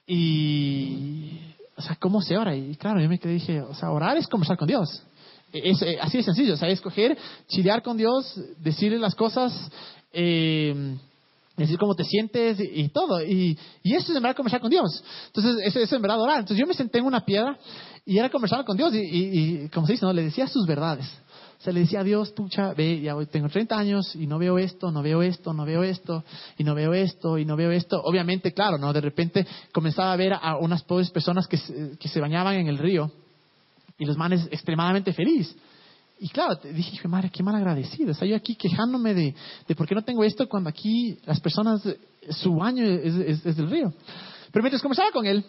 Y, 0.07 1.41
o 1.77 1.83
sea, 1.83 1.97
¿cómo 1.97 2.21
se 2.21 2.37
ora? 2.37 2.55
Y 2.55 2.77
claro, 2.77 3.01
yo 3.01 3.09
me 3.09 3.19
quedé 3.19 3.35
dije, 3.35 3.61
o 3.61 3.75
sea, 3.75 3.91
orar 3.91 4.17
es 4.17 4.29
conversar 4.29 4.57
con 4.57 4.69
Dios. 4.69 5.03
Es, 5.53 5.81
eh, 5.83 5.99
así 6.01 6.19
de 6.19 6.23
sencillo, 6.23 6.55
o 6.55 6.57
sea, 6.57 6.69
escoger, 6.69 7.17
chilear 7.49 7.83
con 7.83 7.97
Dios, 7.97 8.39
decirle 8.59 8.99
las 8.99 9.15
cosas, 9.15 9.71
eh, 10.13 10.97
decir 11.57 11.79
cómo 11.79 11.95
te 11.95 12.05
sientes 12.05 12.59
y, 12.61 12.89
todo. 12.89 13.23
Y, 13.23 13.59
y, 13.83 13.95
eso 13.95 14.11
es 14.13 14.17
en 14.17 14.23
verdad 14.23 14.37
conversar 14.37 14.61
con 14.61 14.71
Dios. 14.71 15.03
Entonces, 15.27 15.57
eso 15.65 15.81
es 15.81 15.93
en 15.93 16.03
verdad 16.03 16.21
orar. 16.21 16.41
Entonces 16.41 16.59
yo 16.59 16.67
me 16.67 16.75
senté 16.75 16.99
en 16.99 17.07
una 17.07 17.25
piedra 17.25 17.59
y 18.05 18.19
era 18.19 18.29
conversar 18.31 18.65
con 18.65 18.77
Dios 18.77 18.95
y, 18.95 18.99
y, 18.99 19.69
como 19.71 19.87
se 19.87 19.95
dice, 19.95 20.05
¿no? 20.05 20.13
le 20.13 20.25
decía 20.25 20.47
sus 20.47 20.67
verdades. 20.67 21.07
O 21.59 21.63
sea, 21.63 21.73
le 21.73 21.81
decía 21.81 22.01
a 22.01 22.05
Dios, 22.05 22.33
pucha, 22.33 22.75
ve, 22.75 23.01
ya 23.01 23.17
tengo 23.27 23.49
30 23.49 23.77
años 23.77 24.15
y 24.15 24.27
no 24.27 24.39
veo 24.39 24.59
esto, 24.59 24.91
no 24.93 25.03
veo 25.03 25.23
esto, 25.23 25.55
no 25.55 25.65
veo 25.65 25.83
esto, 25.83 26.23
y 26.59 26.65
no 26.65 26.75
veo 26.75 26.93
esto, 26.93 27.39
y 27.39 27.47
no 27.47 27.57
veo 27.57 27.71
esto. 27.71 28.01
Obviamente, 28.05 28.53
claro, 28.53 28.77
¿no? 28.77 28.93
De 28.93 29.01
repente 29.01 29.47
comenzaba 29.73 30.13
a 30.13 30.17
ver 30.17 30.35
a 30.35 30.57
unas 30.59 30.83
pobres 30.83 31.11
personas 31.11 31.49
que, 31.49 31.59
que 31.99 32.09
se 32.09 32.21
bañaban 32.21 32.57
en 32.57 32.69
el 32.69 32.77
río 32.77 33.11
y 33.99 34.05
los 34.05 34.19
manes 34.19 34.47
extremadamente 34.51 35.15
felices. 35.15 35.57
Y 36.19 36.29
claro, 36.29 36.59
dije, 36.73 37.07
madre, 37.09 37.31
qué 37.31 37.43
mal 37.43 37.55
agradecido. 37.55 38.13
O 38.13 38.15
sea, 38.15 38.27
yo 38.27 38.37
aquí 38.37 38.55
quejándome 38.55 39.13
de, 39.13 39.35
de 39.69 39.75
por 39.75 39.87
qué 39.87 39.95
no 39.95 40.03
tengo 40.03 40.25
esto 40.25 40.49
cuando 40.49 40.71
aquí 40.71 41.19
las 41.27 41.41
personas, 41.41 41.83
su 42.31 42.55
baño 42.55 42.85
es, 42.85 43.45
es 43.45 43.57
del 43.57 43.71
río. 43.71 43.93
Pero 44.51 44.63
mientras 44.63 44.81
conversaba 44.81 45.11
con 45.11 45.27
él, 45.27 45.45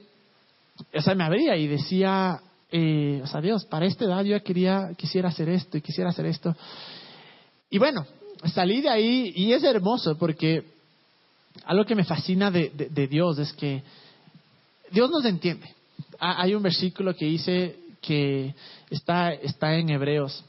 o 0.94 1.02
sea, 1.02 1.16
me 1.16 1.24
abría 1.24 1.56
y 1.56 1.68
decía, 1.68 2.42
eh, 2.72 3.22
o 3.24 3.28
sea, 3.28 3.42
Dios, 3.42 3.66
para 3.66 3.86
esta 3.86 4.06
edad 4.06 4.24
yo 4.24 4.42
quería, 4.44 4.92
quisiera 4.98 5.30
hacer 5.30 5.50
esto 5.50 5.78
y 5.78 5.82
quisiera 5.82 6.10
hacer 6.10 6.26
esto. 6.26 6.56
Y 7.70 7.78
bueno, 7.78 8.06
salí 8.54 8.82
de 8.82 8.90
ahí 8.90 9.32
y 9.36 9.54
es 9.54 9.64
hermoso 9.64 10.18
porque 10.18 10.66
algo 11.66 11.86
que 11.86 11.96
me 11.96 12.04
fascina 12.04 12.52
de, 12.52 12.70
de, 12.70 13.08
Dios 13.08 13.40
es 13.40 13.54
que 13.54 13.84
Dios 14.92 15.10
nos 15.10 15.26
entiende. 15.26 15.74
Hay 16.20 16.54
un 16.54 16.64
versículo 16.64 17.16
que 17.16 17.26
dice 17.26 17.76
que 18.02 18.54
está, 18.90 19.34
está 19.34 19.76
en 19.76 19.90
Hebreos 19.90 20.44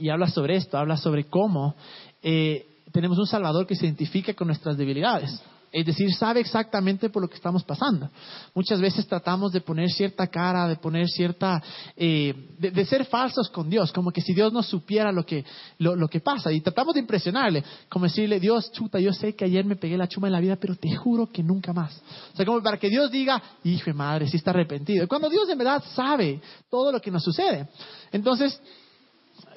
y 0.00 0.08
habla 0.10 0.28
sobre 0.28 0.56
esto, 0.56 0.78
habla 0.78 0.96
sobre 0.96 1.24
cómo 1.24 1.74
eh, 2.22 2.66
tenemos 2.92 3.18
un 3.18 3.26
Salvador 3.26 3.66
que 3.66 3.76
se 3.76 3.86
identifica 3.86 4.34
con 4.34 4.48
nuestras 4.48 4.76
debilidades. 4.76 5.40
Es 5.70 5.84
decir, 5.84 6.10
sabe 6.14 6.40
exactamente 6.40 7.10
por 7.10 7.20
lo 7.20 7.28
que 7.28 7.34
estamos 7.34 7.62
pasando. 7.62 8.08
Muchas 8.54 8.80
veces 8.80 9.06
tratamos 9.06 9.52
de 9.52 9.60
poner 9.60 9.90
cierta 9.90 10.26
cara, 10.26 10.66
de 10.66 10.76
poner 10.76 11.08
cierta, 11.08 11.62
eh, 11.94 12.54
de, 12.58 12.84
ser 12.86 13.04
falsos 13.04 13.50
con 13.50 13.68
Dios, 13.68 13.92
como 13.92 14.10
que 14.10 14.22
si 14.22 14.32
Dios 14.32 14.50
no 14.50 14.62
supiera 14.62 15.12
lo 15.12 15.26
que, 15.26 15.44
lo, 15.78 16.08
que 16.08 16.20
pasa. 16.20 16.50
Y 16.52 16.62
tratamos 16.62 16.94
de 16.94 17.00
impresionarle, 17.00 17.62
como 17.90 18.06
decirle, 18.06 18.40
Dios, 18.40 18.72
chuta, 18.72 18.98
yo 18.98 19.12
sé 19.12 19.34
que 19.34 19.44
ayer 19.44 19.64
me 19.66 19.76
pegué 19.76 19.98
la 19.98 20.08
chuma 20.08 20.28
en 20.28 20.32
la 20.32 20.40
vida, 20.40 20.56
pero 20.56 20.74
te 20.74 20.94
juro 20.96 21.26
que 21.26 21.42
nunca 21.42 21.74
más. 21.74 22.00
O 22.32 22.36
sea, 22.36 22.46
como 22.46 22.62
para 22.62 22.78
que 22.78 22.88
Dios 22.88 23.10
diga, 23.10 23.42
hijo 23.62 23.84
de 23.86 23.94
madre, 23.94 24.26
si 24.26 24.38
está 24.38 24.52
arrepentido. 24.52 25.06
Cuando 25.06 25.28
Dios 25.28 25.46
en 25.50 25.58
verdad 25.58 25.84
sabe 25.94 26.40
todo 26.70 26.90
lo 26.90 27.00
que 27.00 27.10
nos 27.10 27.22
sucede. 27.22 27.68
Entonces, 28.10 28.58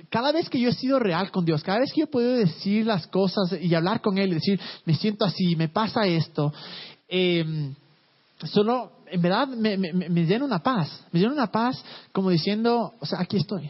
cada 0.10 0.31
vez 0.31 0.50
que 0.50 0.60
yo 0.60 0.70
he 0.70 0.74
sido 0.74 1.00
real 1.00 1.31
con 1.31 1.46
Dios, 1.46 1.63
cada 1.63 1.79
vez 1.79 1.91
que 1.93 2.01
yo 2.01 2.08
puedo 2.08 2.34
decir 2.34 2.86
las 2.86 3.08
cosas 3.08 3.53
y 3.62 3.74
hablar 3.75 4.01
con 4.01 4.17
Él 4.17 4.31
y 4.31 4.36
decir, 4.36 4.60
me 4.86 4.96
siento 4.96 5.25
así, 5.25 5.55
me 5.55 5.70
pasa 5.70 6.05
esto, 6.05 6.53
eh, 7.08 7.74
solo, 8.43 8.91
en 9.08 9.22
verdad, 9.22 9.48
me, 9.48 9.77
me, 9.77 10.25
llena 10.25 10.46
una 10.46 10.60
paz, 10.60 11.05
me 11.12 11.20
llena 11.20 11.34
una 11.34 11.51
paz 11.51 11.84
como 12.12 12.29
diciendo, 12.29 12.93
o 13.00 13.05
sea, 13.05 13.20
aquí 13.20 13.38
estoy, 13.38 13.70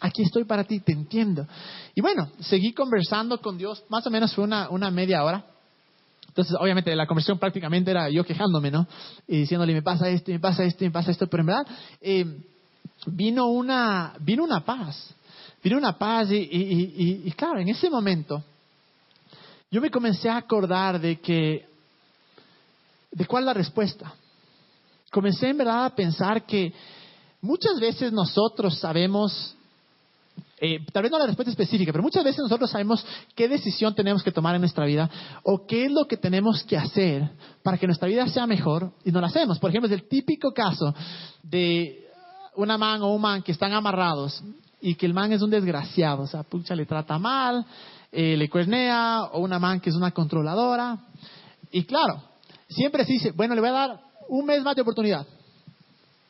aquí 0.00 0.22
estoy 0.22 0.44
para 0.44 0.64
ti, 0.64 0.80
te 0.80 0.92
entiendo. 0.92 1.46
Y 1.94 2.00
bueno, 2.00 2.30
seguí 2.40 2.72
conversando 2.72 3.40
con 3.40 3.58
Dios, 3.58 3.82
más 3.88 4.06
o 4.06 4.10
menos 4.10 4.34
fue 4.34 4.44
una, 4.44 4.68
una 4.70 4.90
media 4.90 5.24
hora. 5.24 5.44
Entonces, 6.28 6.54
obviamente, 6.60 6.94
la 6.94 7.06
conversación 7.06 7.38
prácticamente 7.38 7.90
era 7.90 8.08
yo 8.10 8.22
quejándome, 8.24 8.70
¿no? 8.70 8.86
Y 9.26 9.38
diciéndole, 9.38 9.72
me 9.72 9.82
pasa 9.82 10.08
esto, 10.08 10.30
me 10.30 10.38
pasa 10.38 10.62
esto, 10.62 10.84
me 10.84 10.90
pasa 10.90 11.10
esto, 11.10 11.26
pero 11.26 11.40
en 11.40 11.46
verdad 11.46 11.66
eh, 12.00 12.42
vino, 13.06 13.46
una, 13.48 14.14
vino 14.20 14.44
una 14.44 14.64
paz 14.64 15.14
vino 15.62 15.78
una 15.78 15.96
paz 15.96 16.28
y, 16.30 17.32
claro, 17.36 17.60
en 17.60 17.68
ese 17.68 17.90
momento 17.90 18.42
yo 19.70 19.80
me 19.80 19.90
comencé 19.90 20.28
a 20.28 20.36
acordar 20.36 21.00
de 21.00 21.20
que, 21.20 21.66
de 23.10 23.26
cuál 23.26 23.44
la 23.44 23.52
respuesta. 23.52 24.14
comencé 25.10 25.48
en 25.48 25.58
verdad 25.58 25.86
a 25.86 25.94
pensar 25.94 26.46
que 26.46 26.72
muchas 27.40 27.78
veces 27.78 28.12
nosotros 28.12 28.78
sabemos, 28.78 29.54
eh, 30.60 30.78
tal 30.92 31.02
vez 31.02 31.12
no 31.12 31.18
la 31.18 31.26
respuesta 31.26 31.50
específica, 31.50 31.92
pero 31.92 32.02
muchas 32.02 32.24
veces 32.24 32.40
nosotros 32.40 32.70
sabemos 32.70 33.04
qué 33.34 33.48
decisión 33.48 33.94
tenemos 33.94 34.22
que 34.22 34.32
tomar 34.32 34.54
en 34.54 34.62
nuestra 34.62 34.86
vida 34.86 35.10
o 35.42 35.66
qué 35.66 35.86
es 35.86 35.92
lo 35.92 36.06
que 36.06 36.16
tenemos 36.16 36.62
que 36.62 36.76
hacer 36.76 37.30
para 37.62 37.76
que 37.76 37.86
nuestra 37.86 38.08
vida 38.08 38.26
sea 38.28 38.46
mejor 38.46 38.92
y 39.04 39.10
no 39.10 39.20
lo 39.20 39.26
hacemos. 39.26 39.58
Por 39.58 39.70
ejemplo, 39.70 39.88
es 39.88 40.00
el 40.00 40.08
típico 40.08 40.52
caso 40.52 40.94
de 41.42 42.06
una 42.56 42.78
man 42.78 43.02
o 43.02 43.14
un 43.14 43.20
man 43.20 43.42
que 43.42 43.52
están 43.52 43.72
amarrados 43.72 44.42
y 44.80 44.94
que 44.94 45.06
el 45.06 45.14
man 45.14 45.32
es 45.32 45.42
un 45.42 45.50
desgraciado, 45.50 46.22
o 46.22 46.26
sea, 46.26 46.42
pucha, 46.42 46.74
le 46.74 46.86
trata 46.86 47.18
mal, 47.18 47.64
eh, 48.12 48.36
le 48.36 48.48
cuernea, 48.48 49.24
o 49.32 49.40
una 49.40 49.58
man 49.58 49.80
que 49.80 49.90
es 49.90 49.96
una 49.96 50.12
controladora. 50.12 50.98
Y 51.70 51.84
claro, 51.84 52.22
siempre 52.68 53.04
se 53.04 53.12
dice, 53.12 53.30
bueno, 53.32 53.54
le 53.54 53.60
voy 53.60 53.70
a 53.70 53.72
dar 53.72 54.00
un 54.28 54.46
mes 54.46 54.62
más 54.62 54.76
de 54.76 54.82
oportunidad. 54.82 55.26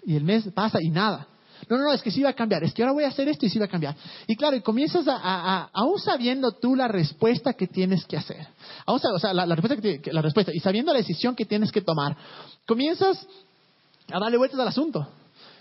Y 0.05 0.17
el 0.17 0.25
mes 0.25 0.49
pasa 0.55 0.79
y 0.81 0.89
nada. 0.89 1.27
No, 1.69 1.77
no, 1.77 1.85
no, 1.85 1.93
es 1.93 2.03
que 2.03 2.11
sí 2.11 2.23
va 2.23 2.31
a 2.31 2.35
cambiar, 2.35 2.63
es 2.65 2.73
que 2.73 2.83
ahora 2.83 2.93
voy 2.93 3.05
a 3.05 3.09
hacer 3.09 3.29
esto 3.29 3.45
y 3.45 3.51
sí 3.51 3.59
va 3.59 3.67
a 3.67 3.69
cambiar. 3.69 3.95
Y 4.27 4.37
claro, 4.37 4.57
y 4.57 4.63
comienzas 4.63 5.05
a, 5.09 5.69
aún 5.73 5.99
sabiendo 5.99 6.53
tú 6.53 6.75
la 6.75 6.89
respuesta 6.89 7.53
que 7.53 7.67
tienes 7.67 8.07
que 8.07 8.17
hacer, 8.17 8.47
aún, 8.87 9.01
o 9.13 9.19
sea, 9.19 9.35
la, 9.35 9.45
respuesta 9.45 9.77
que, 9.77 10.01
la 10.13 10.23
respuesta, 10.23 10.53
y 10.55 10.61
sabiendo 10.61 10.93
la 10.93 10.99
decisión 10.99 11.35
que 11.35 11.45
tienes 11.45 11.73
que 11.73 11.83
tomar, 11.83 12.17
comienzas 12.65 13.27
a 14.11 14.19
darle 14.19 14.39
vueltas 14.39 14.59
al 14.61 14.69
asunto. 14.69 15.09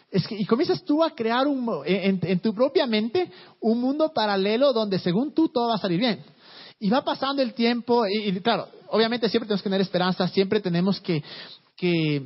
Es 0.09 0.25
que, 0.25 0.35
y 0.35 0.45
comienzas 0.45 0.83
tú 0.83 1.03
a 1.03 1.13
crear 1.13 1.47
un, 1.47 1.69
en, 1.85 2.39
tu 2.39 2.53
propia 2.53 2.87
mente 2.87 3.29
un 3.59 3.81
mundo 3.81 4.11
paralelo 4.13 4.71
donde 4.71 4.99
según 4.99 5.33
tú 5.33 5.49
todo 5.49 5.69
va 5.69 5.75
a 5.75 5.79
salir 5.79 5.99
bien. 5.99 6.23
Y 6.79 6.89
va 6.89 7.03
pasando 7.03 7.41
el 7.41 7.53
tiempo, 7.53 8.05
y, 8.07 8.31
claro, 8.39 8.67
obviamente 8.89 9.27
siempre 9.29 9.47
tenemos 9.47 9.61
que 9.61 9.69
tener 9.69 9.81
esperanza, 9.81 10.27
siempre 10.27 10.61
tenemos 10.61 11.01
que, 11.01 11.23
que, 11.75 12.23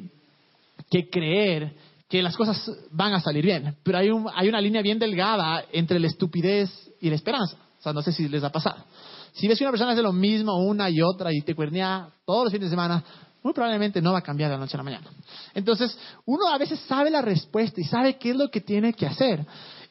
que 0.89 1.09
creer 1.09 1.73
que 2.07 2.21
las 2.21 2.35
cosas 2.35 2.69
van 2.91 3.13
a 3.13 3.21
salir 3.21 3.45
bien. 3.45 3.75
Pero 3.83 3.97
hay, 3.97 4.09
un, 4.09 4.27
hay 4.35 4.49
una 4.49 4.61
línea 4.61 4.81
bien 4.81 4.99
delgada 4.99 5.63
entre 5.71 5.99
la 5.99 6.07
estupidez 6.07 6.69
y 6.99 7.09
la 7.09 7.15
esperanza. 7.15 7.57
O 7.79 7.81
sea, 7.81 7.93
no 7.93 8.01
sé 8.01 8.11
si 8.11 8.27
les 8.27 8.43
ha 8.43 8.51
pasado. 8.51 8.83
Si 9.31 9.47
ves 9.47 9.57
que 9.57 9.63
una 9.63 9.71
persona 9.71 9.93
hace 9.93 10.01
lo 10.01 10.13
mismo 10.13 10.57
una 10.57 10.89
y 10.89 11.01
otra 11.01 11.33
y 11.33 11.41
te 11.41 11.55
cuernea 11.55 12.09
todos 12.25 12.43
los 12.43 12.51
fines 12.51 12.67
de 12.67 12.73
semana, 12.75 13.03
muy 13.43 13.53
probablemente 13.53 14.01
no 14.01 14.13
va 14.13 14.19
a 14.19 14.23
cambiar 14.23 14.49
de 14.49 14.55
la 14.55 14.61
noche 14.61 14.75
a 14.75 14.77
la 14.77 14.83
mañana. 14.83 15.07
Entonces, 15.53 15.97
uno 16.25 16.47
a 16.47 16.57
veces 16.57 16.79
sabe 16.81 17.09
la 17.09 17.21
respuesta 17.21 17.81
y 17.81 17.83
sabe 17.83 18.17
qué 18.17 18.31
es 18.31 18.35
lo 18.35 18.49
que 18.49 18.61
tiene 18.61 18.93
que 18.93 19.07
hacer. 19.07 19.45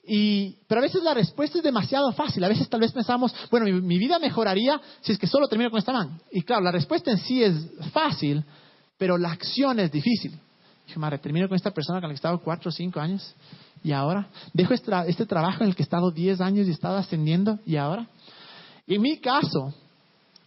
Y, 0.07 0.57
pero 0.67 0.81
a 0.81 0.83
veces 0.83 1.03
la 1.03 1.15
respuesta 1.15 1.59
es 1.59 1.65
demasiado 1.65 2.13
fácil. 2.13 2.43
A 2.45 2.49
veces 2.49 2.69
tal 2.69 2.81
vez 2.81 2.93
pensamos, 2.93 3.35
bueno, 3.51 3.67
mi, 3.81 3.99
vida 3.99 4.19
mejoraría 4.19 4.81
si 5.01 5.13
es 5.13 5.19
que 5.19 5.27
solo 5.27 5.49
termino 5.49 5.71
con 5.71 5.79
esta 5.79 5.93
man. 5.93 6.21
Y 6.31 6.43
claro, 6.43 6.63
la 6.63 6.73
respuesta 6.73 7.11
en 7.11 7.19
sí 7.19 7.43
es 7.43 7.55
fácil, 7.93 8.45
pero 8.97 9.19
la 9.19 9.33
acción 9.33 9.79
es 9.81 9.91
difícil. 9.91 10.39
Dije, 10.87 10.99
madre, 10.99 11.19
termino 11.19 11.49
con 11.49 11.57
esta 11.57 11.71
persona 11.71 12.01
con 12.01 12.09
la 12.09 12.13
que 12.13 12.17
he 12.17 12.23
estado 12.23 12.41
cuatro 12.41 12.71
o 12.71 12.73
cinco 12.73 13.01
años 13.01 13.35
y 13.83 13.93
ahora 13.93 14.29
dejo 14.53 14.75
este, 14.75 14.91
este, 15.07 15.27
trabajo 15.27 15.63
en 15.63 15.71
el 15.71 15.77
que 15.77 15.83
he 15.83 15.85
estado 15.85 16.11
diez 16.11 16.41
años 16.41 16.67
y 16.67 16.71
he 16.71 16.75
estado 16.75 16.99
ascendiendo 16.99 17.59
y 17.65 17.77
ahora. 17.77 18.07
en 18.87 19.01
mi 19.01 19.19
caso, 19.19 19.73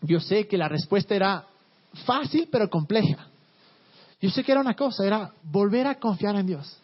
yo 0.01 0.19
sé 0.19 0.47
que 0.47 0.57
la 0.57 0.67
respuesta 0.67 1.15
era 1.15 1.45
fácil 2.05 2.47
pero 2.51 2.69
compleja. 2.69 3.27
Yo 4.21 4.29
sé 4.29 4.43
que 4.43 4.51
era 4.51 4.61
una 4.61 4.75
cosa, 4.75 5.05
era 5.05 5.31
volver 5.43 5.85
a 5.87 5.95
confiar 5.95 6.35
en 6.35 6.47
Dios. 6.47 6.77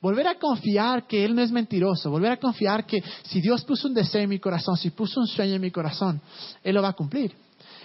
Volver 0.00 0.28
a 0.28 0.38
confiar 0.38 1.06
que 1.06 1.24
Él 1.24 1.34
no 1.34 1.42
es 1.42 1.50
mentiroso. 1.50 2.10
Volver 2.10 2.32
a 2.32 2.36
confiar 2.38 2.86
que 2.86 3.02
si 3.24 3.40
Dios 3.40 3.64
puso 3.64 3.88
un 3.88 3.94
deseo 3.94 4.22
en 4.22 4.30
mi 4.30 4.38
corazón, 4.38 4.76
si 4.76 4.90
puso 4.90 5.20
un 5.20 5.26
sueño 5.26 5.54
en 5.54 5.60
mi 5.60 5.70
corazón, 5.70 6.20
Él 6.62 6.74
lo 6.74 6.82
va 6.82 6.88
a 6.88 6.92
cumplir. 6.92 7.34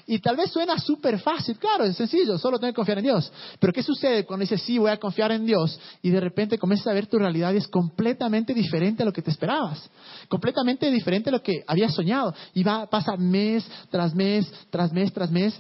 Y 0.08 0.20
tal 0.20 0.36
vez 0.36 0.52
suena 0.52 0.78
súper 0.78 1.20
fácil, 1.20 1.58
claro, 1.58 1.84
es 1.84 1.96
sencillo, 1.96 2.38
solo 2.38 2.60
tener 2.60 2.74
que 2.74 2.76
confiar 2.76 3.00
en 3.00 3.06
Dios. 3.06 3.32
Pero 3.60 3.74
¿qué 3.74 3.82
sucede 3.82 4.24
cuando 4.24 4.42
dices, 4.42 4.62
sí, 4.62 4.78
voy 4.78 4.92
a 4.92 4.98
confiar 4.98 5.32
en 5.32 5.46
Dios 5.46 5.80
y 6.04 6.12
de 6.12 6.20
repente 6.20 6.60
comienzas 6.60 6.88
a 6.88 6.94
ver 6.94 7.08
tu 7.08 7.18
realidad 7.18 7.54
y 7.54 7.58
es 7.58 7.68
completamente 7.68 8.54
diferente 8.54 9.02
a 9.02 9.06
lo 9.06 9.12
que 9.12 9.24
te 9.24 9.32
esperabas? 9.32 9.90
Completamente 10.28 10.92
diferente 10.92 11.30
a 11.30 11.34
lo 11.34 11.42
que 11.42 11.64
habías 11.66 11.96
soñado. 11.96 12.36
Y 12.54 12.64
va, 12.64 12.86
pasa 12.88 13.16
mes 13.18 13.66
tras 13.90 14.14
mes, 14.14 14.46
tras 14.70 14.92
mes, 14.94 15.12
tras 15.12 15.32
mes 15.32 15.60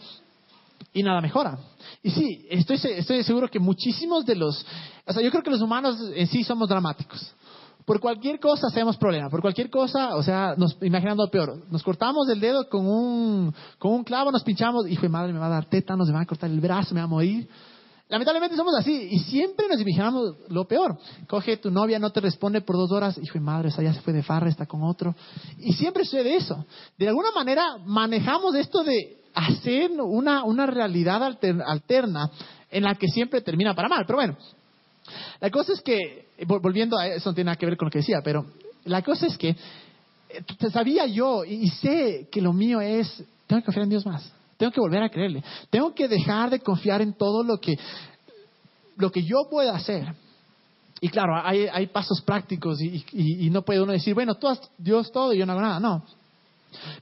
y 0.95 1.03
nada 1.03 1.19
mejora. 1.19 1.59
Y 2.01 2.09
sí, 2.09 2.47
estoy, 2.49 2.79
estoy 2.81 3.21
seguro 3.23 3.49
que 3.49 3.59
muchísimos 3.59 4.25
de 4.25 4.33
los, 4.33 4.65
o 5.05 5.13
sea, 5.13 5.21
yo 5.21 5.29
creo 5.29 5.43
que 5.43 5.51
los 5.51 5.61
humanos 5.61 5.97
en 6.15 6.25
sí 6.27 6.43
somos 6.43 6.69
dramáticos. 6.69 7.35
Por 7.83 7.99
cualquier 7.99 8.39
cosa 8.39 8.67
hacemos 8.67 8.95
problema, 8.95 9.29
por 9.29 9.41
cualquier 9.41 9.69
cosa, 9.69 10.15
o 10.15 10.23
sea, 10.23 10.55
nos, 10.57 10.77
imaginando 10.81 11.29
peor, 11.29 11.63
nos 11.69 11.83
cortamos 11.83 12.29
el 12.29 12.39
dedo 12.39 12.67
con 12.69 12.87
un, 12.87 13.53
con 13.77 13.91
un 13.91 14.03
clavo, 14.05 14.31
nos 14.31 14.41
pinchamos, 14.43 14.87
hijo 14.87 15.01
de 15.01 15.09
madre, 15.09 15.33
me 15.33 15.39
va 15.39 15.47
a 15.47 15.49
dar 15.49 15.65
tétanos, 15.65 16.07
me 16.07 16.13
va 16.13 16.21
a 16.21 16.25
cortar 16.25 16.49
el 16.49 16.61
brazo, 16.61 16.95
me 16.95 17.01
va 17.01 17.05
a 17.05 17.09
morir. 17.09 17.47
Lamentablemente 18.07 18.55
somos 18.55 18.73
así 18.75 19.09
y 19.11 19.19
siempre 19.19 19.67
nos 19.67 19.81
imaginamos 19.81 20.35
lo 20.47 20.65
peor. 20.65 20.97
Coge 21.27 21.57
tu 21.57 21.71
novia, 21.71 21.99
no 21.99 22.11
te 22.11 22.21
responde 22.21 22.61
por 22.61 22.77
dos 22.77 22.91
horas, 22.93 23.17
hijo 23.21 23.33
de 23.33 23.39
madre, 23.41 23.67
esa 23.67 23.83
ya 23.83 23.93
se 23.93 23.99
fue 23.99 24.13
de 24.13 24.23
farra, 24.23 24.47
está 24.47 24.65
con 24.65 24.81
otro. 24.83 25.13
Y 25.59 25.73
siempre 25.73 26.05
sucede 26.05 26.37
eso. 26.37 26.65
De 26.97 27.09
alguna 27.09 27.31
manera 27.31 27.77
manejamos 27.83 28.55
esto 28.55 28.81
de 28.83 29.24
hacer 29.35 29.91
una, 30.01 30.43
una 30.43 30.65
realidad 30.65 31.21
alterna 31.23 32.31
en 32.71 32.83
la 32.83 32.95
que 32.95 33.07
siempre 33.07 33.41
termina 33.41 33.75
para 33.75 33.89
mal. 33.89 34.05
Pero 34.07 34.17
bueno, 34.17 34.37
la 35.39 35.49
cosa 35.49 35.73
es 35.73 35.81
que, 35.81 36.27
volviendo 36.47 36.97
a 36.97 37.07
eso, 37.07 37.29
no 37.29 37.35
tiene 37.35 37.49
nada 37.49 37.57
que 37.57 37.65
ver 37.65 37.77
con 37.77 37.87
lo 37.87 37.91
que 37.91 37.99
decía, 37.99 38.19
pero 38.23 38.45
la 38.85 39.01
cosa 39.01 39.27
es 39.27 39.37
que 39.37 39.49
eh, 39.49 40.69
sabía 40.71 41.05
yo 41.05 41.43
y 41.43 41.67
sé 41.69 42.27
que 42.31 42.41
lo 42.41 42.53
mío 42.53 42.81
es, 42.81 43.23
tengo 43.47 43.61
que 43.61 43.65
confiar 43.65 43.83
en 43.83 43.89
Dios 43.89 44.05
más, 44.05 44.31
tengo 44.57 44.71
que 44.71 44.79
volver 44.79 45.03
a 45.03 45.09
creerle, 45.09 45.43
tengo 45.69 45.93
que 45.93 46.07
dejar 46.07 46.49
de 46.49 46.59
confiar 46.59 47.01
en 47.01 47.13
todo 47.13 47.43
lo 47.43 47.59
que, 47.59 47.77
lo 48.97 49.11
que 49.11 49.23
yo 49.23 49.47
pueda 49.49 49.75
hacer. 49.75 50.13
Y 51.01 51.09
claro, 51.09 51.33
hay, 51.43 51.67
hay 51.67 51.87
pasos 51.87 52.21
prácticos 52.21 52.81
y, 52.81 53.05
y, 53.11 53.49
no 53.49 53.63
puede 53.63 53.81
uno 53.81 53.91
decir, 53.91 54.13
bueno, 54.13 54.35
tú 54.35 54.47
has 54.47 54.59
Dios 54.77 55.11
todo 55.11 55.33
y 55.33 55.37
yo 55.37 55.45
no 55.45 55.51
hago 55.51 55.61
nada. 55.61 55.79
No, 55.79 56.05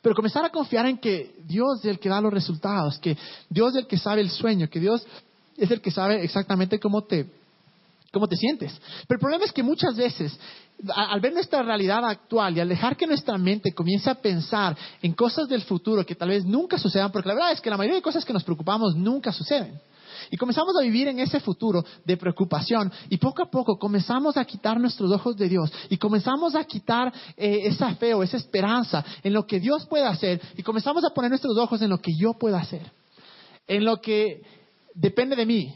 pero 0.01 0.15
comenzar 0.15 0.45
a 0.45 0.49
confiar 0.49 0.85
en 0.85 0.97
que 0.97 1.35
Dios 1.45 1.79
es 1.79 1.85
el 1.85 1.99
que 1.99 2.09
da 2.09 2.21
los 2.21 2.33
resultados, 2.33 2.99
que 2.99 3.17
Dios 3.49 3.71
es 3.71 3.81
el 3.83 3.87
que 3.87 3.97
sabe 3.97 4.21
el 4.21 4.29
sueño, 4.29 4.69
que 4.69 4.79
Dios 4.79 5.05
es 5.57 5.71
el 5.71 5.81
que 5.81 5.91
sabe 5.91 6.23
exactamente 6.23 6.79
cómo 6.79 7.03
te, 7.03 7.27
cómo 8.11 8.27
te 8.27 8.35
sientes. 8.35 8.71
Pero 9.07 9.17
el 9.17 9.19
problema 9.19 9.45
es 9.45 9.51
que 9.51 9.63
muchas 9.63 9.95
veces, 9.95 10.37
al 10.95 11.19
ver 11.19 11.33
nuestra 11.33 11.63
realidad 11.63 12.05
actual 12.05 12.55
y 12.57 12.59
al 12.59 12.69
dejar 12.69 12.95
que 12.95 13.07
nuestra 13.07 13.37
mente 13.37 13.73
comience 13.73 14.09
a 14.09 14.15
pensar 14.15 14.77
en 15.01 15.13
cosas 15.13 15.47
del 15.47 15.61
futuro 15.61 16.05
que 16.05 16.15
tal 16.15 16.29
vez 16.29 16.45
nunca 16.45 16.77
sucedan, 16.77 17.11
porque 17.11 17.29
la 17.29 17.35
verdad 17.35 17.51
es 17.51 17.61
que 17.61 17.69
la 17.69 17.77
mayoría 17.77 17.97
de 17.97 18.01
cosas 18.01 18.25
que 18.25 18.33
nos 18.33 18.43
preocupamos 18.43 18.95
nunca 18.95 19.31
suceden. 19.31 19.79
Y 20.31 20.37
comenzamos 20.37 20.75
a 20.77 20.83
vivir 20.83 21.07
en 21.07 21.19
ese 21.19 21.39
futuro 21.39 21.83
de 22.05 22.17
preocupación 22.17 22.91
y 23.09 23.17
poco 23.17 23.43
a 23.43 23.49
poco 23.49 23.77
comenzamos 23.77 24.37
a 24.37 24.45
quitar 24.45 24.79
nuestros 24.79 25.11
ojos 25.11 25.35
de 25.37 25.49
Dios 25.49 25.71
y 25.89 25.97
comenzamos 25.97 26.55
a 26.55 26.63
quitar 26.63 27.13
eh, 27.37 27.61
esa 27.65 27.95
fe 27.95 28.13
o 28.13 28.23
esa 28.23 28.37
esperanza 28.37 29.03
en 29.23 29.33
lo 29.33 29.45
que 29.45 29.59
Dios 29.59 29.85
puede 29.85 30.05
hacer 30.05 30.41
y 30.57 30.63
comenzamos 30.63 31.03
a 31.03 31.09
poner 31.09 31.29
nuestros 31.29 31.57
ojos 31.57 31.81
en 31.81 31.89
lo 31.89 31.99
que 31.99 32.11
yo 32.17 32.33
puedo 32.33 32.55
hacer, 32.55 32.91
en 33.67 33.85
lo 33.85 34.01
que 34.01 34.41
depende 34.95 35.35
de 35.35 35.45
mí, 35.45 35.73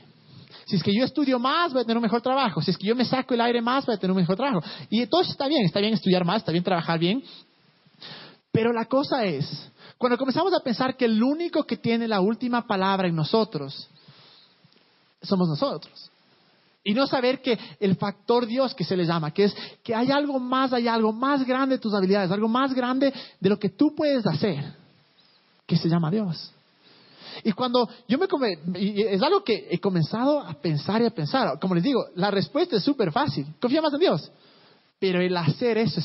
si 0.67 0.75
es 0.75 0.83
que 0.83 0.93
yo 0.93 1.05
estudio 1.05 1.39
más, 1.39 1.71
voy 1.71 1.81
a 1.81 1.85
tener 1.85 1.95
un 1.95 2.03
mejor 2.03 2.21
trabajo. 2.21 2.61
Si 2.61 2.71
es 2.71 2.77
que 2.77 2.87
yo 2.87 2.93
me 2.93 3.05
saco 3.05 3.33
el 3.33 3.39
aire 3.39 3.61
más, 3.61 3.85
voy 3.85 3.95
a 3.95 3.97
tener 3.97 4.11
un 4.11 4.17
mejor 4.17 4.35
trabajo. 4.35 4.61
Y 4.89 5.05
todo 5.07 5.21
eso 5.21 5.31
está 5.31 5.47
bien, 5.47 5.63
está 5.63 5.79
bien 5.79 5.93
estudiar 5.93 6.25
más, 6.25 6.39
está 6.39 6.51
bien 6.51 6.63
trabajar 6.63 6.99
bien. 6.99 7.23
Pero 8.51 8.73
la 8.73 8.83
cosa 8.83 9.23
es, 9.23 9.71
cuando 9.97 10.17
comenzamos 10.17 10.53
a 10.53 10.61
pensar 10.61 10.97
que 10.97 11.05
el 11.05 11.23
único 11.23 11.63
que 11.63 11.77
tiene 11.77 12.05
la 12.05 12.19
última 12.19 12.67
palabra 12.67 13.07
en 13.07 13.15
nosotros 13.15 13.89
somos 15.21 15.47
nosotros. 15.47 16.11
Y 16.83 16.93
no 16.93 17.05
saber 17.05 17.41
que 17.41 17.59
el 17.79 17.97
factor 17.97 18.45
Dios 18.45 18.73
que 18.73 18.85
se 18.85 18.95
le 18.95 19.05
llama, 19.05 19.31
que 19.31 19.45
es 19.45 19.55
que 19.83 19.93
hay 19.93 20.09
algo 20.09 20.39
más, 20.39 20.71
hay 20.71 20.87
algo 20.87 21.11
más 21.11 21.45
grande 21.45 21.75
de 21.75 21.81
tus 21.81 21.93
habilidades, 21.93 22.31
algo 22.31 22.47
más 22.47 22.73
grande 22.73 23.13
de 23.39 23.49
lo 23.49 23.59
que 23.59 23.69
tú 23.69 23.93
puedes 23.93 24.25
hacer, 24.25 24.73
que 25.65 25.75
se 25.75 25.89
llama 25.89 26.09
Dios. 26.09 26.53
Y 27.43 27.51
cuando 27.51 27.89
yo 28.07 28.17
me 28.17 28.27
come, 28.27 28.57
es 28.73 29.21
algo 29.21 29.43
que 29.43 29.67
he 29.69 29.79
comenzado 29.79 30.39
a 30.39 30.53
pensar 30.53 31.01
y 31.01 31.05
a 31.05 31.11
pensar, 31.11 31.59
como 31.59 31.75
les 31.75 31.83
digo, 31.83 32.05
la 32.15 32.31
respuesta 32.31 32.77
es 32.77 32.83
súper 32.83 33.11
fácil, 33.11 33.45
confía 33.59 33.81
más 33.81 33.93
en 33.93 33.99
Dios. 33.99 34.31
Pero 34.99 35.21
el 35.21 35.35
hacer 35.35 35.77
eso 35.77 36.01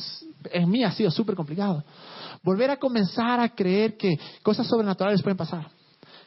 en 0.51 0.69
mí 0.69 0.85
ha 0.85 0.93
sido 0.93 1.11
súper 1.11 1.35
complicado. 1.35 1.85
Volver 2.43 2.71
a 2.71 2.77
comenzar 2.77 3.41
a 3.41 3.55
creer 3.55 3.97
que 3.97 4.19
cosas 4.43 4.67
sobrenaturales 4.67 5.23
pueden 5.23 5.37
pasar, 5.37 5.71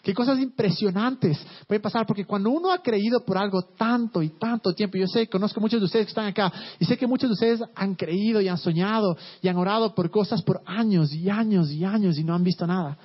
que 0.05 0.13
cosas 0.13 0.37
impresionantes 0.37 1.43
pueden 1.65 1.81
pasar, 1.81 2.05
porque 2.05 2.25
cuando 2.25 2.51
uno 2.51 2.71
ha 2.71 2.77
creído 2.83 3.25
por 3.25 3.39
algo 3.39 3.63
tanto 3.75 4.21
y 4.21 4.29
tanto 4.29 4.71
tiempo, 4.71 4.97
yo 4.99 5.07
sé, 5.07 5.27
conozco 5.27 5.59
muchos 5.59 5.79
de 5.79 5.85
ustedes 5.85 6.05
que 6.05 6.11
están 6.11 6.27
acá, 6.27 6.53
y 6.79 6.85
sé 6.85 6.95
que 6.95 7.07
muchos 7.07 7.27
de 7.27 7.33
ustedes 7.33 7.63
han 7.73 7.95
creído 7.95 8.39
y 8.39 8.47
han 8.47 8.59
soñado 8.59 9.17
y 9.41 9.47
han 9.47 9.57
orado 9.57 9.95
por 9.95 10.11
cosas 10.11 10.43
por 10.43 10.61
años 10.67 11.11
y 11.11 11.27
años 11.27 11.71
y 11.71 11.83
años 11.83 12.19
y 12.19 12.23
no 12.23 12.35
han 12.35 12.43
visto 12.43 12.67
nada. 12.67 12.99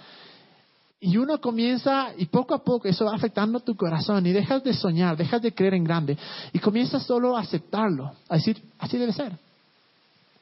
Y 1.00 1.16
uno 1.16 1.40
comienza, 1.40 2.09
y 2.19 2.26
poco 2.26 2.52
a 2.54 2.62
poco 2.62 2.87
eso 2.87 3.07
va 3.07 3.14
afectando 3.14 3.61
tu 3.61 3.75
corazón, 3.75 4.26
y 4.26 4.33
dejas 4.33 4.62
de 4.62 4.75
soñar, 4.75 5.16
dejas 5.16 5.40
de 5.40 5.54
creer 5.54 5.73
en 5.73 5.85
grande, 5.85 6.19
y 6.52 6.59
comienzas 6.59 7.07
solo 7.07 7.35
a 7.35 7.40
aceptarlo, 7.40 8.12
a 8.28 8.35
decir, 8.35 8.62
así 8.78 8.99
debe 8.99 9.14
ser, 9.14 9.33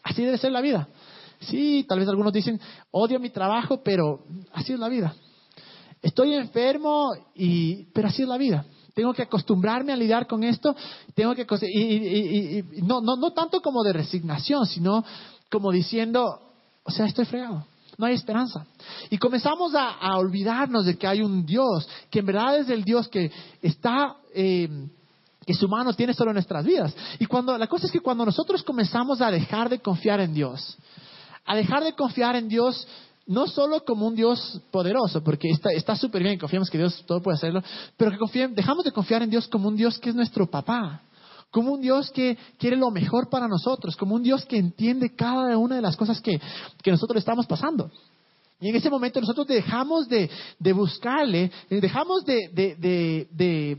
así 0.03 0.25
debe 0.25 0.39
ser 0.39 0.51
la 0.51 0.61
vida. 0.61 0.89
Sí, 1.39 1.87
tal 1.89 2.01
vez 2.01 2.09
algunos 2.09 2.33
dicen, 2.33 2.61
odio 2.91 3.21
mi 3.21 3.31
trabajo, 3.31 3.81
pero 3.85 4.25
así 4.53 4.73
es 4.73 4.81
la 4.81 4.89
vida. 4.89 5.15
Estoy 6.03 6.35
enfermo, 6.35 7.13
y, 7.35 7.85
pero 7.93 8.09
así 8.09 8.23
es 8.23 8.29
la 8.29 8.39
vida. 8.39 8.65
tengo 8.95 9.13
que 9.13 9.23
acostumbrarme 9.23 9.93
a 9.93 9.97
lidiar 9.97 10.27
con 10.27 10.43
esto, 10.45 10.75
tengo 11.15 11.35
que 11.35 11.47
y, 11.67 12.63
no, 12.83 13.01
no, 13.01 13.17
no 13.17 13.33
tanto 13.33 13.61
como 13.61 13.83
de 13.83 13.93
resignación, 13.93 14.67
sino 14.67 15.05
como 15.51 15.71
diciendo, 15.71 16.41
o 16.85 16.91
sea, 16.91 17.07
estoy 17.07 17.25
fregado. 17.25 17.65
No 17.99 18.07
hay 18.07 18.15
esperanza. 18.15 18.65
Y 19.11 19.19
comenzamos 19.19 19.73
a, 19.75 20.17
olvidarnos 20.17 20.87
de 20.87 20.97
que 20.97 21.07
hay 21.09 21.21
un 21.21 21.45
Dios, 21.45 21.89
que 22.11 22.21
en 22.21 22.27
verdad 22.27 22.59
es 22.59 22.69
el 22.71 22.85
Dios 22.85 23.09
que 23.09 23.33
está, 23.61 24.15
eh, 24.33 24.69
que 25.45 25.55
su 25.55 25.69
mano 25.69 25.93
tiene 25.93 26.15
sobre 26.15 26.33
nuestras 26.33 26.65
vidas. 26.65 26.95
Y 27.19 27.27
cuando, 27.27 27.59
la 27.59 27.67
cosa 27.67 27.87
es 27.87 27.93
que 27.93 27.99
cuando 27.99 28.25
nosotros 28.25 28.63
comenzamos 28.63 29.21
a 29.21 29.33
dejar 29.33 29.69
de 29.69 29.81
confiar 29.81 30.21
en 30.21 30.33
Dios, 30.33 30.79
a 31.45 31.57
dejar 31.57 31.83
de 31.83 31.95
confiar 31.95 32.37
en 32.37 32.49
Dios 32.49 32.87
no 33.29 33.47
solo 33.47 33.85
como 33.85 34.07
un 34.07 34.15
Dios 34.15 34.61
poderoso, 34.71 35.23
porque 35.23 35.51
está 35.51 35.95
súper 35.95 36.23
bien, 36.23 36.39
confiamos 36.39 36.71
que 36.71 36.79
Dios 36.79 37.05
todo 37.07 37.23
puede 37.23 37.37
hacerlo, 37.37 37.63
pero 37.97 38.11
que 38.11 38.49
dejamos 38.49 38.85
de 38.85 38.91
confiar 38.93 39.23
en 39.23 39.31
Dios 39.31 39.47
como 39.49 39.69
un 39.69 39.77
Dios 39.77 39.99
que 39.99 40.09
es 40.09 40.15
nuestro 40.15 40.47
papá, 40.47 41.03
como 41.51 41.73
un 41.73 41.81
Dios 41.81 42.11
que 42.11 42.39
quiere 42.59 42.77
lo 42.77 42.91
mejor 42.91 43.29
para 43.29 43.47
nosotros, 43.47 43.97
como 43.97 44.15
un 44.15 44.23
Dios 44.23 44.47
que 44.47 44.57
entiende 44.57 45.15
cada 45.15 45.59
una 45.59 45.77
de 45.77 45.83
las 45.83 45.95
cosas 45.95 46.21
que, 46.21 46.41
nosotros 46.87 47.19
estamos 47.19 47.47
pasando. 47.47 47.91
Y 48.61 48.71
en 48.71 48.77
ese 48.77 48.91
momento 48.91 49.21
nosotros 49.21 49.47
dejamos 49.47 50.09
de, 50.09 50.31
buscarle, 50.73 51.53
dejamos 51.69 52.25
de, 52.25 52.49
de, 52.53 53.29
de, 53.31 53.79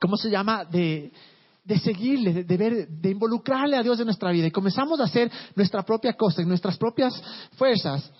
¿cómo 0.00 0.16
se 0.16 0.30
llama? 0.30 0.64
De, 0.64 1.12
de 1.64 1.78
seguirle, 1.80 2.44
de, 2.44 2.56
ver, 2.56 2.88
de 2.88 3.10
involucrarle 3.10 3.76
a 3.76 3.82
Dios 3.82 3.98
en 3.98 4.06
nuestra 4.06 4.30
vida 4.30 4.46
y 4.46 4.50
comenzamos 4.50 5.00
a 5.00 5.04
hacer 5.04 5.30
nuestra 5.54 5.82
propia 5.82 6.14
cosa, 6.14 6.40
en 6.40 6.48
nuestras 6.48 6.78
propias 6.78 7.12
fuerzas. 7.56 8.10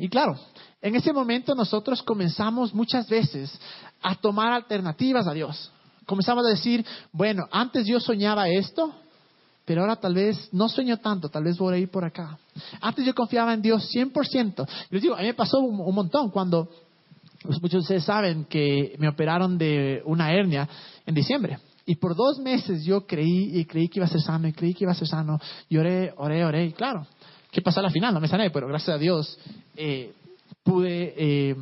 Y 0.00 0.08
claro, 0.08 0.38
en 0.80 0.94
ese 0.94 1.12
momento 1.12 1.54
nosotros 1.54 2.02
comenzamos 2.02 2.72
muchas 2.72 3.08
veces 3.08 3.50
a 4.02 4.14
tomar 4.14 4.52
alternativas 4.52 5.26
a 5.26 5.32
Dios. 5.32 5.70
Comenzamos 6.06 6.46
a 6.46 6.50
decir, 6.50 6.84
bueno, 7.12 7.46
antes 7.50 7.86
yo 7.86 8.00
soñaba 8.00 8.48
esto, 8.48 8.94
pero 9.64 9.82
ahora 9.82 9.96
tal 9.96 10.14
vez 10.14 10.48
no 10.52 10.68
sueño 10.68 10.96
tanto, 10.96 11.28
tal 11.28 11.44
vez 11.44 11.58
voy 11.58 11.74
a 11.74 11.78
ir 11.78 11.90
por 11.90 12.04
acá. 12.04 12.38
Antes 12.80 13.04
yo 13.04 13.14
confiaba 13.14 13.52
en 13.52 13.60
Dios 13.60 13.90
100%. 13.94 14.66
Les 14.90 15.02
digo, 15.02 15.14
a 15.14 15.18
mí 15.18 15.26
me 15.26 15.34
pasó 15.34 15.58
un, 15.58 15.94
montón 15.94 16.30
cuando, 16.30 16.70
pues, 17.42 17.60
muchos 17.60 17.80
de 17.80 17.96
ustedes 17.96 18.04
saben 18.04 18.46
que 18.46 18.94
me 18.98 19.08
operaron 19.08 19.58
de 19.58 20.00
una 20.06 20.32
hernia 20.32 20.66
en 21.04 21.14
diciembre. 21.14 21.58
Y 21.84 21.96
por 21.96 22.14
dos 22.14 22.38
meses 22.38 22.84
yo 22.84 23.06
creí 23.06 23.58
y 23.58 23.64
creí 23.66 23.88
que 23.88 23.98
iba 23.98 24.06
a 24.06 24.10
ser 24.10 24.22
sano 24.22 24.48
y 24.48 24.52
creí 24.52 24.72
que 24.72 24.84
iba 24.84 24.92
a 24.92 24.94
ser 24.94 25.08
sano. 25.08 25.38
Y 25.68 25.76
oré, 25.76 26.14
oré, 26.16 26.44
oré. 26.44 26.64
Y 26.66 26.72
claro, 26.72 27.06
¿Qué 27.50 27.62
pasó 27.62 27.80
a 27.80 27.84
la 27.84 27.90
final? 27.90 28.12
No 28.12 28.20
me 28.20 28.28
sané, 28.28 28.50
pero 28.50 28.68
gracias 28.68 28.96
a 28.96 28.98
Dios 28.98 29.38
eh, 29.76 30.12
pude, 30.62 31.14
eh, 31.16 31.56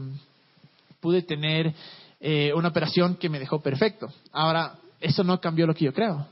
pude 1.00 1.22
tener 1.22 1.72
eh, 2.20 2.52
una 2.54 2.68
operación 2.68 3.16
que 3.16 3.28
me 3.28 3.38
dejó 3.38 3.60
perfecto. 3.60 4.08
Ahora, 4.32 4.74
eso 5.00 5.22
no 5.22 5.40
cambió 5.40 5.66
lo 5.66 5.74
que 5.74 5.84
yo 5.84 5.92
creo. 5.92 6.26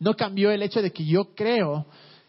No 0.00 0.14
cambió 0.14 0.50
el 0.50 0.62
hecho 0.62 0.82
de 0.82 0.92
que 0.92 1.04
yo 1.04 1.34
creo 1.34 1.86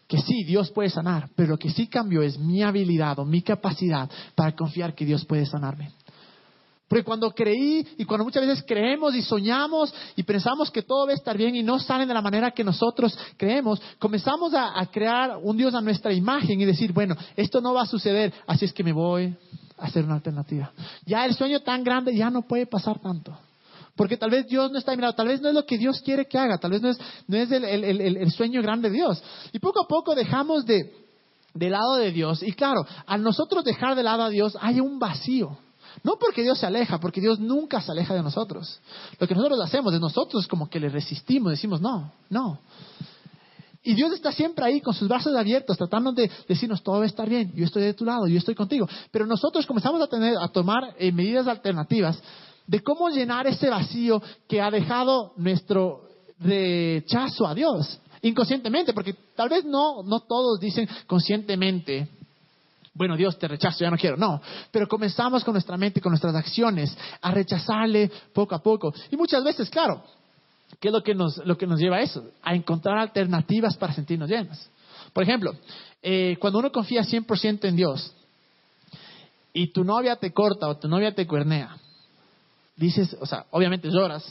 que 0.07 0.17
sí, 0.19 0.43
Dios 0.43 0.71
puede 0.71 0.89
sanar, 0.89 1.29
pero 1.35 1.49
lo 1.49 1.57
que 1.57 1.69
sí 1.69 1.88
cambió 1.88 2.23
es 2.23 2.39
mi 2.39 2.63
habilidad 2.63 3.19
o 3.19 3.25
mi 3.25 3.43
capacidad 3.43 4.09
para 4.33 4.55
confiar 4.55 4.95
que 4.95 5.05
Dios 5.05 5.23
puede 5.25 5.45
sanarme. 5.45 5.91
Porque 6.89 7.03
cuando 7.03 7.29
creí 7.31 7.88
y 8.00 8.03
cuando 8.03 8.25
muchas 8.25 8.46
veces 8.46 8.65
creemos 8.67 9.13
y 9.13 9.22
soñamos 9.22 9.93
y 10.15 10.24
pensamos 10.24 10.72
que 10.72 10.81
todo 10.81 11.05
va 11.05 11.12
a 11.12 11.15
estar 11.15 11.38
bien 11.38 11.55
y 11.55 11.62
no 11.62 11.79
sale 11.79 12.08
de 12.08 12.13
la 12.15 12.22
manera 12.22 12.50
que 12.50 12.63
nosotros 12.63 13.15
creemos, 13.38 13.79
comenzamos 14.00 14.53
a, 14.55 14.84
crear 14.91 15.38
un 15.43 15.55
Dios 15.55 15.75
a 15.75 15.81
nuestra 15.81 16.12
imagen 16.12 16.60
y 16.60 16.65
decir, 16.65 16.91
bueno, 16.91 17.15
esto 17.36 17.62
no 17.62 17.75
va 17.75 17.84
a 17.84 17.86
suceder, 17.86 18.34
así 18.48 18.65
es 18.65 18.74
que 18.74 18.84
me 18.84 18.91
voy 18.91 19.38
a 19.77 19.86
hacer 19.86 20.03
una 20.03 20.15
alternativa. 20.15 20.72
Ya 21.05 21.25
el 21.27 21.36
sueño 21.36 21.60
tan 21.60 21.84
grande 21.84 22.15
ya 22.15 22.31
no 22.31 22.41
puede 22.41 22.65
pasar 22.65 23.00
tanto. 23.00 23.38
Porque 23.96 24.17
tal 24.17 24.31
vez 24.31 24.48
Dios 24.48 24.72
no 24.72 24.79
está 24.79 24.96
mirando, 24.96 25.15
tal 25.15 25.27
vez 25.27 25.41
no 25.41 25.50
es 25.50 25.53
lo 25.53 25.65
que 25.67 25.77
Dios 25.77 26.01
quiere 26.01 26.25
que 26.25 26.39
haga, 26.39 26.58
tal 26.58 26.72
vez 26.72 26.81
no 26.81 26.89
es, 26.89 26.98
no 27.27 27.38
es 27.38 27.51
el, 27.51 27.63
el 27.63 28.31
sueño 28.31 28.63
grande 28.63 28.89
de 28.89 28.96
Dios. 28.96 29.22
Y 29.51 29.60
poco 29.60 29.84
a 29.84 29.88
poco 29.88 30.15
dejamos 30.15 30.65
de, 30.65 30.91
de 31.53 31.69
lado 31.69 31.98
de 31.98 32.12
Dios. 32.12 32.41
Y 32.41 32.53
claro, 32.53 32.84
al 33.05 33.22
nosotros 33.22 33.63
dejar 33.63 33.95
de 33.95 34.02
lado 34.02 34.23
a 34.23 34.30
Dios 34.30 34.58
hay 34.60 34.80
un 34.80 34.97
vacío. 34.97 35.58
No 36.04 36.13
porque 36.19 36.41
Dios 36.43 36.60
se 36.60 36.65
aleja, 36.65 36.99
porque 36.99 37.21
Dios 37.21 37.39
nunca 37.39 37.82
se 37.82 37.91
aleja 37.91 38.13
de 38.13 38.23
nosotros. 38.23 38.80
Lo 39.19 39.28
que 39.28 39.36
nosotros 39.36 39.60
hacemos 39.62 39.93
es 39.93 39.99
nosotros 39.99 40.47
como 40.47 40.69
que 40.69 40.80
le 40.80 40.89
resistimos, 40.89 41.52
decimos 41.52 41.82
no, 41.82 42.12
no. 42.30 42.60
Y 43.84 43.93
Dios 43.95 44.12
está 44.13 44.32
siempre 44.32 44.65
ahí 44.65 44.82
con 44.82 44.93
sus 44.93 45.08
brazos 45.08 45.36
abiertos, 45.36 45.78
tratando 45.78 46.12
de 46.12 46.30
decirnos 46.47 46.84
todo 46.84 46.97
va 46.97 47.04
a 47.04 47.08
estar 47.08 47.30
bien, 47.30 47.52
yo 47.56 47.65
estoy 47.65 47.84
de 47.84 47.93
tu 47.93 48.06
lado, 48.06 48.28
yo 48.28 48.38
estoy 48.38 48.56
contigo. 48.56 48.88
Pero 49.12 49.25
nosotros 49.25 49.65
comenzamos 49.65 50.02
a 50.02 50.08
tener, 50.08 50.36
a 50.38 50.49
tomar 50.49 50.95
eh, 50.97 51.12
medidas 51.12 51.47
alternativas 51.47 52.21
de 52.67 52.82
cómo 52.82 53.10
llenar 53.10 53.47
ese 53.47 53.69
vacío 53.69 54.21
que 54.47 54.62
ha 54.62 54.69
dejado 54.69 55.34
nuestro 55.38 56.02
rechazo 56.39 57.47
a 57.47 57.56
Dios 57.56 57.99
inconscientemente, 58.21 58.93
porque 58.93 59.15
tal 59.36 59.49
vez 59.49 59.65
no, 59.65 60.04
no 60.04 60.21
todos 60.21 60.60
dicen 60.60 60.88
conscientemente, 61.08 62.10
bueno, 62.93 63.15
Dios 63.15 63.38
te 63.38 63.47
rechazo, 63.47 63.80
ya 63.80 63.91
no 63.91 63.97
quiero. 63.97 64.17
No, 64.17 64.41
pero 64.71 64.88
comenzamos 64.88 65.43
con 65.43 65.54
nuestra 65.54 65.78
mente, 65.78 66.02
con 66.02 66.12
nuestras 66.12 66.36
acciones, 66.36 66.95
a 67.21 67.32
rechazarle 67.32 68.12
poco 68.34 68.56
a 68.56 68.62
poco. 68.62 68.93
Y 69.12 69.17
muchas 69.17 69.43
veces, 69.43 69.69
claro, 69.69 70.04
¿qué 70.80 70.89
es 70.89 70.93
lo 70.93 71.04
que 71.04 71.15
nos, 71.15 71.38
lo 71.45 71.58
que 71.58 71.67
nos 71.67 71.80
lleva 71.80 71.97
a 71.97 72.02
eso? 72.02 72.32
A 72.41 72.56
encontrar 72.56 72.97
alternativas 72.97 73.78
para 73.78 73.93
sentirnos 73.93 74.30
llenos. 74.30 74.69
Por 75.13 75.23
ejemplo, 75.23 75.56
eh, 76.02 76.38
cuando 76.39 76.60
uno 76.60 76.71
confía 76.71 77.04
100% 77.04 77.65
en 77.65 77.75
Dios 77.75 78.13
y 79.54 79.71
tu 79.71 79.84
novia 79.84 80.15
te 80.15 80.32
corta 80.32 80.67
o 80.67 80.78
tu 80.78 80.88
novia 80.88 81.13
te 81.13 81.25
cuernea, 81.25 81.78
dices, 82.75 83.15
o 83.19 83.25
sea, 83.25 83.45
obviamente 83.52 83.89
lloras, 83.89 84.25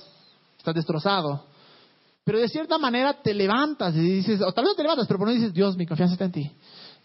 estás 0.57 0.75
destrozado, 0.75 1.47
pero 2.25 2.39
de 2.39 2.49
cierta 2.49 2.77
manera 2.79 3.15
te 3.23 3.33
levantas 3.33 3.95
y 3.97 4.01
dices, 4.01 4.41
o 4.43 4.53
tal 4.53 4.67
vez 4.67 4.77
te 4.77 4.83
levantas, 4.83 5.07
pero 5.07 5.19
por 5.19 5.29
no 5.29 5.35
dices, 5.35 5.53
Dios, 5.53 5.77
mi 5.77 5.87
confianza 5.87 6.15
está 6.15 6.27
en 6.27 6.33
ti. 6.33 6.51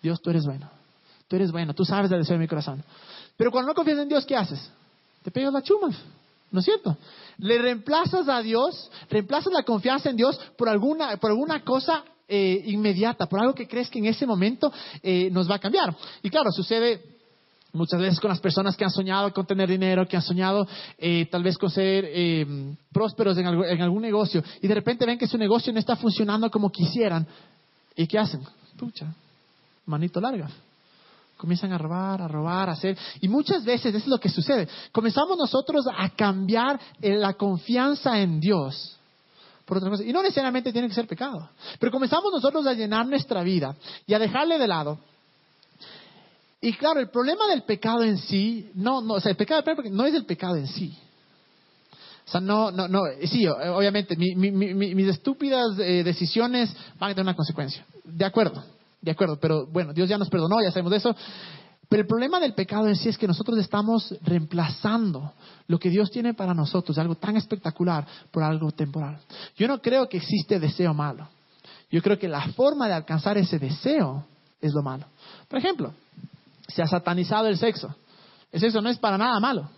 Dios, 0.01 0.21
tú 0.21 0.29
eres 0.29 0.45
bueno 0.45 0.82
tú 1.27 1.35
eres 1.35 1.51
bueno, 1.51 1.73
tú 1.73 1.85
sabes 1.85 2.09
del 2.09 2.19
deseo 2.19 2.35
de 2.35 2.41
mi 2.41 2.47
corazón. 2.47 2.83
Pero 3.37 3.51
cuando 3.51 3.71
no 3.71 3.75
confías 3.75 3.99
en 3.99 4.09
Dios, 4.09 4.25
¿qué 4.25 4.35
haces? 4.35 4.71
Te 5.23 5.31
pegas 5.31 5.53
la 5.53 5.61
chuma, 5.61 5.89
¿no 6.51 6.59
es 6.59 6.65
cierto? 6.65 6.97
Le 7.37 7.57
reemplazas 7.57 8.27
a 8.27 8.41
Dios, 8.41 8.91
reemplazas 9.09 9.51
la 9.53 9.63
confianza 9.63 10.09
en 10.09 10.17
Dios 10.17 10.39
por 10.57 10.69
alguna, 10.69 11.17
por 11.17 11.31
alguna 11.31 11.63
cosa 11.63 12.03
eh, 12.27 12.63
inmediata, 12.67 13.27
por 13.27 13.39
algo 13.39 13.53
que 13.53 13.67
crees 13.67 13.89
que 13.89 13.99
en 13.99 14.05
ese 14.05 14.25
momento 14.25 14.71
eh, 15.01 15.29
nos 15.31 15.49
va 15.49 15.55
a 15.55 15.59
cambiar. 15.59 15.95
Y 16.21 16.29
claro, 16.29 16.51
sucede 16.51 17.01
muchas 17.71 17.99
veces 17.99 18.19
con 18.19 18.29
las 18.29 18.39
personas 18.39 18.77
que 18.77 18.83
han 18.83 18.91
soñado 18.91 19.33
con 19.33 19.47
tener 19.47 19.67
dinero, 19.67 20.07
que 20.07 20.15
han 20.15 20.21
soñado 20.21 20.67
eh, 20.97 21.25
tal 21.31 21.41
vez 21.41 21.57
con 21.57 21.71
ser 21.71 22.05
prósperos 22.91 23.35
en, 23.37 23.47
en 23.47 23.81
algún 23.81 24.03
negocio, 24.03 24.43
y 24.61 24.67
de 24.67 24.75
repente 24.75 25.05
ven 25.05 25.17
que 25.17 25.27
su 25.27 25.37
negocio 25.37 25.73
no 25.73 25.79
está 25.79 25.95
funcionando 25.95 26.51
como 26.51 26.71
quisieran. 26.71 27.25
¿Y 27.95 28.05
qué 28.05 28.19
hacen? 28.19 28.41
Pucha, 28.77 29.13
manito 29.85 30.21
larga 30.21 30.49
comienzan 31.43 31.73
a 31.73 31.77
robar, 31.77 32.21
a 32.21 32.27
robar, 32.29 32.69
a 32.69 32.71
hacer. 32.71 32.97
Y 33.19 33.27
muchas 33.27 33.65
veces 33.65 33.87
eso 33.93 33.97
es 33.97 34.07
lo 34.07 34.17
que 34.17 34.29
sucede. 34.29 34.65
Comenzamos 34.93 35.37
nosotros 35.37 35.85
a 35.93 36.07
cambiar 36.11 36.79
la 37.01 37.33
confianza 37.33 38.17
en 38.17 38.39
Dios 38.39 38.97
por 39.65 39.75
otra 39.75 39.89
cosa. 39.89 40.05
Y 40.05 40.13
no 40.13 40.21
necesariamente 40.21 40.71
tiene 40.71 40.87
que 40.87 40.93
ser 40.93 41.05
pecado. 41.05 41.49
Pero 41.79 41.91
comenzamos 41.91 42.31
nosotros 42.31 42.65
a 42.65 42.71
llenar 42.73 43.05
nuestra 43.05 43.43
vida 43.43 43.75
y 44.07 44.13
a 44.13 44.19
dejarle 44.19 44.57
de 44.57 44.67
lado. 44.67 44.99
Y 46.61 46.71
claro, 46.71 47.01
el 47.01 47.09
problema 47.09 47.45
del 47.47 47.63
pecado 47.63 48.03
en 48.03 48.17
sí, 48.17 48.71
no, 48.75 49.01
no, 49.01 49.15
o 49.15 49.19
sea, 49.19 49.31
el 49.31 49.35
pecado 49.35 49.61
no 49.91 50.05
es 50.05 50.13
el 50.13 50.23
pecado 50.25 50.55
en 50.55 50.67
sí. 50.67 50.97
O 52.25 52.31
sea, 52.31 52.39
no, 52.39 52.71
no, 52.71 52.87
no, 52.87 53.01
sí, 53.25 53.45
obviamente, 53.45 54.15
mis 54.15 55.07
estúpidas 55.09 55.77
eh, 55.77 56.03
decisiones 56.05 56.73
van 56.97 57.11
a 57.11 57.13
tener 57.13 57.25
una 57.25 57.35
consecuencia. 57.35 57.85
De 58.05 58.23
acuerdo. 58.23 58.63
De 59.03 59.11
acuerdo, 59.11 59.37
pero 59.37 59.67
bueno, 59.67 59.91
Dios 59.91 60.07
ya 60.07 60.17
nos 60.17 60.29
perdonó, 60.29 60.61
ya 60.63 60.71
sabemos 60.71 60.91
de 60.91 60.97
eso. 60.97 61.15
Pero 61.89 62.01
el 62.01 62.07
problema 62.07 62.39
del 62.39 62.53
pecado 62.53 62.87
en 62.87 62.95
sí 62.95 63.09
es 63.09 63.17
que 63.17 63.27
nosotros 63.27 63.57
estamos 63.59 64.15
reemplazando 64.21 65.33
lo 65.67 65.77
que 65.77 65.89
Dios 65.89 66.09
tiene 66.09 66.33
para 66.33 66.53
nosotros, 66.53 66.97
algo 66.97 67.15
tan 67.15 67.35
espectacular, 67.35 68.07
por 68.31 68.43
algo 68.43 68.71
temporal. 68.71 69.19
Yo 69.57 69.67
no 69.67 69.81
creo 69.81 70.07
que 70.07 70.17
existe 70.17 70.57
deseo 70.57 70.93
malo. 70.93 71.27
Yo 71.91 72.01
creo 72.01 72.17
que 72.17 72.29
la 72.29 72.47
forma 72.53 72.87
de 72.87 72.93
alcanzar 72.93 73.37
ese 73.37 73.59
deseo 73.59 74.25
es 74.61 74.73
lo 74.73 74.81
malo. 74.81 75.05
Por 75.49 75.59
ejemplo, 75.59 75.93
se 76.67 76.81
ha 76.81 76.87
satanizado 76.87 77.47
el 77.47 77.57
sexo. 77.57 77.93
El 78.53 78.61
sexo 78.61 78.81
no 78.81 78.89
es 78.89 78.97
para 78.97 79.17
nada 79.17 79.37
malo. 79.41 79.69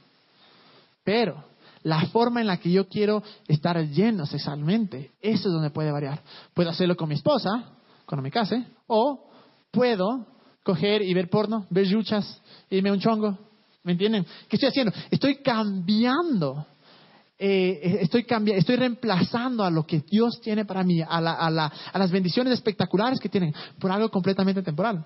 Pero 1.04 1.44
la 1.82 2.06
forma 2.08 2.42
en 2.42 2.48
la 2.48 2.58
que 2.58 2.72
yo 2.72 2.88
quiero 2.88 3.24
estar 3.48 3.78
lleno 3.88 4.28
sexualmente, 4.28 5.12
eso 5.20 5.50
es 5.50 5.54
donde 5.54 5.72
puede 5.72 5.92
variar. 5.92 6.22
Puedo 6.54 6.70
hacerlo 6.70 6.96
con 6.96 7.10
mi 7.10 7.16
esposa, 7.16 7.75
cuando 8.06 8.24
me 8.24 8.32
case, 8.32 8.66
o 8.88 9.30
puedo 9.72 10.26
coger 10.64 11.02
y 11.02 11.14
ver 11.14 11.30
porno, 11.30 11.66
ver 11.70 11.86
yuchas, 11.86 12.42
irme 12.70 12.92
un 12.92 13.00
chongo. 13.00 13.38
¿Me 13.84 13.92
entienden? 13.92 14.26
¿Qué 14.50 14.56
estoy 14.56 14.70
haciendo? 14.70 14.92
Estoy 15.12 15.38
cambiando. 15.44 16.66
Eh, 17.38 18.00
estoy, 18.02 18.24
cambiando, 18.24 18.60
estoy 18.60 18.78
reemplazando 18.78 19.64
a 19.64 19.70
lo 19.70 19.86
que 19.86 20.00
Dios 20.00 20.40
tiene 20.42 20.66
para 20.66 20.84
mí, 20.84 21.02
a, 21.02 21.18
a 21.18 22.00
las 22.00 22.12
bendiciones 22.12 22.54
espectaculares 22.54 23.20
que 23.20 23.30
tienen, 23.30 23.54
por 23.80 23.92
algo 23.92 24.10
completamente 24.10 24.64
temporal. 24.64 25.06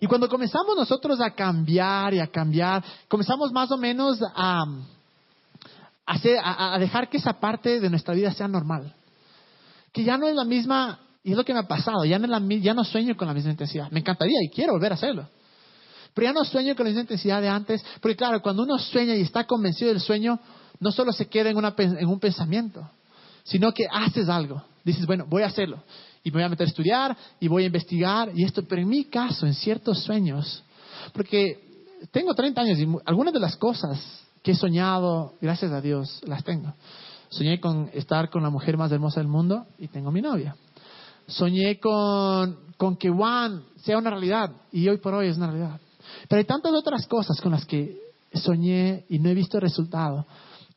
Y 0.00 0.06
cuando 0.06 0.28
comenzamos 0.28 0.76
nosotros 0.76 1.20
a 1.20 1.30
cambiar 1.30 2.14
y 2.14 2.20
a 2.20 2.28
cambiar, 2.28 2.84
comenzamos 3.08 3.52
más 3.52 3.70
o 3.72 3.76
menos 3.76 4.20
a, 4.22 4.64
a, 6.06 6.78
dejar 6.78 7.08
que 7.08 7.16
esa 7.16 7.34
parte 7.34 7.80
de 7.80 7.90
nuestra 7.90 8.14
vida 8.14 8.32
sea 8.32 8.48
normal. 8.48 8.94
Que 9.92 10.04
ya 10.04 10.16
no 10.16 10.28
es 10.28 10.36
la 10.36 10.44
misma, 10.44 11.00
y 11.24 11.30
es 11.32 11.36
lo 11.36 11.44
que 11.44 11.52
me 11.52 11.60
ha 11.60 11.68
pasado, 11.68 12.04
ya 12.04 12.18
no, 12.18 12.26
la, 12.26 12.40
ya 12.56 12.74
no 12.74 12.84
sueño 12.84 13.16
con 13.16 13.28
la 13.28 13.34
misma 13.34 13.52
intensidad. 13.52 13.90
Me 13.90 14.00
encantaría 14.00 14.38
y 14.42 14.48
quiero 14.48 14.72
volver 14.72 14.92
a 14.92 14.94
hacerlo. 14.96 15.28
Pero 16.14 16.26
ya 16.26 16.32
no 16.32 16.44
sueño 16.44 16.74
con 16.74 16.84
la 16.84 16.90
misma 16.90 17.02
intensidad 17.02 17.40
de 17.40 17.48
antes, 17.48 17.84
porque 18.00 18.16
claro, 18.16 18.42
cuando 18.42 18.64
uno 18.64 18.78
sueña 18.78 19.14
y 19.14 19.22
está 19.22 19.44
convencido 19.44 19.90
del 19.90 20.00
sueño, 20.00 20.38
no 20.80 20.90
solo 20.90 21.12
se 21.12 21.28
queda 21.28 21.50
en, 21.50 21.56
una, 21.56 21.74
en 21.78 22.06
un 22.08 22.18
pensamiento, 22.18 22.90
sino 23.44 23.72
que 23.72 23.86
haces 23.90 24.28
algo. 24.28 24.62
Dices, 24.84 25.06
bueno, 25.06 25.24
voy 25.28 25.42
a 25.42 25.46
hacerlo. 25.46 25.82
Y 26.24 26.30
me 26.30 26.38
voy 26.38 26.42
a 26.44 26.48
meter 26.48 26.66
a 26.66 26.70
estudiar 26.70 27.16
y 27.38 27.48
voy 27.48 27.62
a 27.62 27.66
investigar 27.66 28.30
y 28.34 28.44
esto. 28.44 28.64
Pero 28.64 28.82
en 28.82 28.88
mi 28.88 29.04
caso, 29.04 29.46
en 29.46 29.54
ciertos 29.54 30.02
sueños, 30.02 30.62
porque 31.12 31.86
tengo 32.10 32.34
30 32.34 32.60
años 32.60 32.78
y 32.78 32.88
algunas 33.04 33.32
de 33.32 33.40
las 33.40 33.56
cosas 33.56 34.22
que 34.42 34.52
he 34.52 34.54
soñado, 34.56 35.34
gracias 35.40 35.70
a 35.70 35.80
Dios, 35.80 36.20
las 36.26 36.42
tengo. 36.42 36.74
Soñé 37.28 37.60
con 37.60 37.90
estar 37.94 38.28
con 38.28 38.42
la 38.42 38.50
mujer 38.50 38.76
más 38.76 38.90
hermosa 38.90 39.20
del 39.20 39.28
mundo 39.28 39.66
y 39.78 39.88
tengo 39.88 40.10
mi 40.10 40.20
novia. 40.20 40.56
Soñé 41.26 41.78
con, 41.78 42.96
que 42.98 43.10
Juan 43.10 43.64
sea 43.76 43.98
una 43.98 44.10
realidad 44.10 44.50
y 44.72 44.88
hoy 44.88 44.98
por 44.98 45.14
hoy 45.14 45.28
es 45.28 45.36
una 45.36 45.50
realidad. 45.50 45.80
Pero 46.28 46.38
hay 46.38 46.44
tantas 46.44 46.72
otras 46.72 47.06
cosas 47.06 47.40
con 47.40 47.52
las 47.52 47.64
que 47.64 48.00
soñé 48.34 49.04
y 49.08 49.18
no 49.18 49.28
he 49.28 49.34
visto 49.34 49.60
resultado 49.60 50.26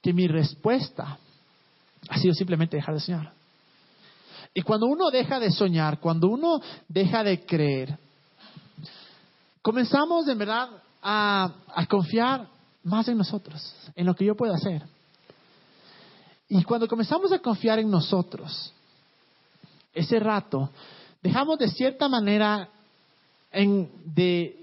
que 0.01 0.13
mi 0.13 0.27
respuesta 0.27 1.17
ha 2.10 2.17
sido 2.19 2.34
simplemente 2.34 2.77
dejar 2.77 2.93
de 2.93 3.01
soñar. 3.01 3.34
Y 4.53 4.62
cuando 4.62 4.88
uno 4.88 5.12
deja 5.12 5.39
de 5.39 5.51
soñar, 5.51 5.99
cuando 5.99 6.29
uno 6.29 6.62
deja 6.88 7.23
de 7.23 7.45
creer, 7.45 7.97
comenzamos 9.62 10.27
en 10.27 10.38
verdad 10.38 10.69
a, 11.01 11.51
confiar 11.89 12.47
más 12.84 13.08
en 13.08 13.17
nosotros, 13.17 13.75
en 13.95 14.05
lo 14.05 14.15
que 14.15 14.25
yo 14.25 14.36
puedo 14.36 14.53
hacer. 14.53 14.84
Y 16.47 16.63
cuando 16.63 16.88
comenzamos 16.88 17.31
a 17.31 17.39
confiar 17.39 17.79
en 17.79 17.89
nosotros, 17.89 18.71
ese 19.95 20.19
rato, 20.19 20.69
dejamos 21.23 21.58
de 21.58 21.69
cierta 21.69 22.08
manera 22.08 22.69
de, 23.51 24.55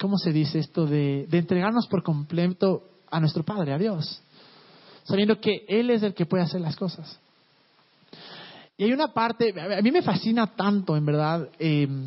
¿cómo 0.00 0.16
se 0.18 0.32
dice 0.32 0.58
esto? 0.58 0.86
De, 0.86 1.28
entregarnos 1.30 1.86
por 1.86 2.02
completo 2.02 2.82
a 3.10 3.20
nuestro 3.20 3.44
Padre, 3.44 3.72
a 3.72 3.78
Dios 3.78 4.22
sabiendo 5.10 5.40
que 5.40 5.64
Él 5.68 5.90
es 5.90 6.02
el 6.02 6.14
que 6.14 6.26
puede 6.26 6.44
hacer 6.44 6.60
las 6.60 6.76
cosas. 6.76 7.18
Y 8.76 8.84
hay 8.84 8.92
una 8.92 9.08
parte, 9.08 9.52
a 9.60 9.82
mí 9.82 9.90
me 9.90 10.02
fascina 10.02 10.46
tanto, 10.54 10.96
en 10.96 11.04
verdad, 11.04 11.48
em, 11.58 12.06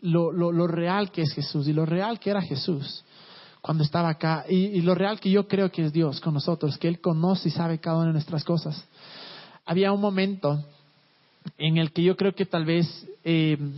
lo, 0.00 0.66
real 0.66 1.10
que 1.10 1.22
es 1.22 1.32
Jesús 1.32 1.66
y 1.68 1.72
lo 1.72 1.84
real 1.84 2.20
que 2.20 2.30
era 2.30 2.40
Jesús 2.40 3.04
cuando 3.60 3.82
estaba 3.82 4.10
acá 4.10 4.44
y, 4.48 4.80
lo 4.82 4.94
real 4.94 5.18
que 5.18 5.28
yo 5.28 5.48
creo 5.48 5.72
que 5.72 5.86
es 5.86 5.92
Dios 5.92 6.20
con 6.20 6.34
nosotros, 6.34 6.78
que 6.78 6.86
Él 6.86 7.00
conoce 7.00 7.48
y 7.48 7.50
sabe 7.50 7.80
cada 7.80 7.96
una 7.96 8.06
de 8.06 8.12
nuestras 8.12 8.44
cosas. 8.44 8.82
Había 9.64 9.92
un 9.92 10.00
momento 10.00 10.64
en 11.58 11.78
el 11.78 11.92
que 11.92 12.02
yo 12.02 12.16
creo 12.16 12.34
que 12.34 12.46
tal 12.46 12.64
vez 12.64 12.86
em, 13.24 13.74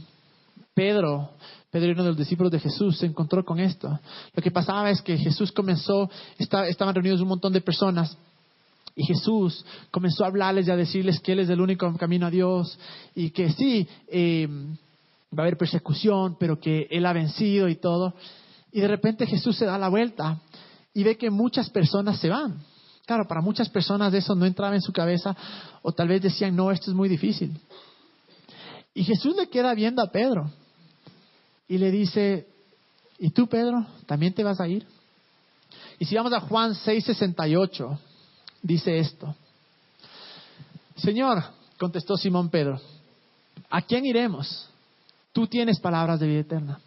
Pedro, 0.75 1.31
Pedro, 1.71 1.93
uno 1.93 2.03
de 2.03 2.09
los 2.11 2.19
discípulos 2.19 2.53
de 2.53 2.61
Jesús, 2.61 2.99
se 2.99 3.07
encontró 3.07 3.45
con 3.45 3.61
esto. 3.61 3.99
Lo 4.35 4.43
que 4.43 4.51
pasaba 4.51 4.91
es 4.91 5.03
que 5.03 5.19
Jesús 5.19 5.53
comenzó, 5.53 6.11
estaban 6.39 6.95
reunidos 6.95 7.21
un 7.21 7.29
montón 7.29 7.53
de 7.53 7.61
personas 7.61 8.17
y 8.97 9.05
Jesús 9.05 9.65
comenzó 9.91 10.25
a 10.25 10.29
hablarles 10.29 10.67
y 10.67 10.71
a 10.71 10.77
decirles 10.77 11.21
que 11.21 11.33
Él 11.33 11.41
es 11.41 11.49
el 11.49 11.61
único 11.61 11.93
camino 11.97 12.27
a 12.27 12.31
Dios 12.31 12.79
y 13.15 13.31
que 13.31 13.53
sí, 13.53 13.87
em, 14.09 14.77
va 15.33 15.43
a 15.43 15.47
haber 15.47 15.57
persecución, 15.57 16.37
pero 16.39 16.59
que 16.59 16.89
Él 16.91 17.07
ha 17.07 17.13
vencido 17.13 17.69
y 17.69 17.77
todo. 17.77 18.15
Y 18.73 18.81
de 18.81 18.89
repente 18.89 19.27
Jesús 19.27 19.57
se 19.57 19.67
da 19.67 19.79
la 19.79 19.89
vuelta 19.89 20.41
y 20.95 21.05
ve 21.05 21.17
que 21.17 21.31
muchas 21.31 21.71
personas 21.71 22.19
se 22.19 22.29
van. 22.29 22.59
Claro, 23.09 23.27
para 23.27 23.41
muchas 23.41 23.71
personas 23.71 24.13
eso 24.13 24.35
no 24.35 24.45
entraba 24.45 24.75
en 24.75 24.83
su 24.83 24.93
cabeza 24.93 25.35
o 25.81 25.93
tal 25.93 26.09
vez 26.09 26.21
decían, 26.21 26.55
no, 26.55 26.71
esto 26.71 26.91
es 26.91 26.95
muy 26.95 27.09
difícil. 27.09 27.59
Y 28.93 29.03
Jesús 29.03 29.35
le 29.35 29.49
queda 29.49 29.73
viendo 29.73 30.03
a 30.03 30.11
Pedro 30.11 30.51
y 31.67 31.79
le 31.79 31.91
dice, 31.91 32.47
¿y 33.19 33.31
tú, 33.31 33.47
Pedro, 33.47 33.87
también 34.05 34.35
te 34.35 34.45
vas 34.45 34.61
a 34.61 34.69
ir? 34.69 34.87
Y 35.99 36.05
si 36.05 36.17
vamos 36.17 36.35
a 36.35 36.41
Juan 36.41 36.75
6:68, 36.75 37.99
dice 38.61 38.99
esto. 38.99 39.35
Señor, 40.97 41.43
contestó 41.79 42.19
Simón 42.19 42.51
Pedro, 42.51 42.79
¿a 43.71 43.81
quién 43.81 44.05
iremos? 44.05 44.69
Tú 45.33 45.47
tienes 45.47 45.81
palabras 45.81 46.21
de 46.21 46.27
vida 46.27 46.41
eterna. 46.41 46.79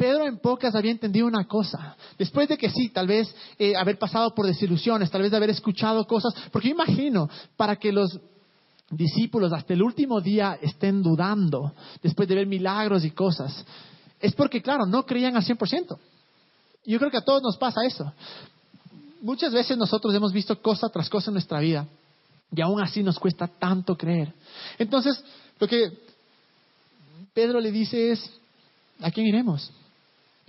Pedro 0.00 0.26
en 0.26 0.38
pocas 0.38 0.74
había 0.74 0.92
entendido 0.92 1.26
una 1.26 1.46
cosa. 1.46 1.94
Después 2.18 2.48
de 2.48 2.56
que 2.56 2.70
sí, 2.70 2.88
tal 2.88 3.06
vez 3.06 3.34
eh, 3.58 3.76
haber 3.76 3.98
pasado 3.98 4.34
por 4.34 4.46
desilusiones, 4.46 5.10
tal 5.10 5.20
vez 5.20 5.30
de 5.30 5.36
haber 5.36 5.50
escuchado 5.50 6.06
cosas, 6.06 6.32
porque 6.50 6.68
yo 6.68 6.74
imagino, 6.74 7.28
para 7.54 7.76
que 7.76 7.92
los 7.92 8.18
discípulos 8.88 9.52
hasta 9.52 9.74
el 9.74 9.82
último 9.82 10.22
día 10.22 10.58
estén 10.62 11.02
dudando, 11.02 11.74
después 12.02 12.26
de 12.30 12.34
ver 12.34 12.46
milagros 12.46 13.04
y 13.04 13.10
cosas, 13.10 13.62
es 14.18 14.34
porque, 14.34 14.62
claro, 14.62 14.86
no 14.86 15.04
creían 15.04 15.36
al 15.36 15.44
100%. 15.44 15.98
Yo 16.86 16.98
creo 16.98 17.10
que 17.10 17.18
a 17.18 17.24
todos 17.24 17.42
nos 17.42 17.58
pasa 17.58 17.82
eso 17.86 18.10
muchas 19.20 19.52
veces 19.52 19.76
nosotros 19.76 20.14
hemos 20.14 20.32
visto 20.32 20.60
cosa 20.62 20.88
tras 20.88 21.10
cosa 21.10 21.30
en 21.30 21.34
nuestra 21.34 21.60
vida 21.60 21.86
y 22.50 22.60
aún 22.62 22.80
así 22.80 23.02
nos 23.02 23.18
cuesta 23.18 23.46
tanto 23.46 23.98
creer. 23.98 24.32
Entonces, 24.78 25.22
lo 25.58 25.68
que 25.68 25.92
Pedro 27.34 27.60
le 27.60 27.70
dice 27.70 28.12
es, 28.12 28.30
¿a 29.00 29.10
quién 29.10 29.26
iremos? 29.26 29.70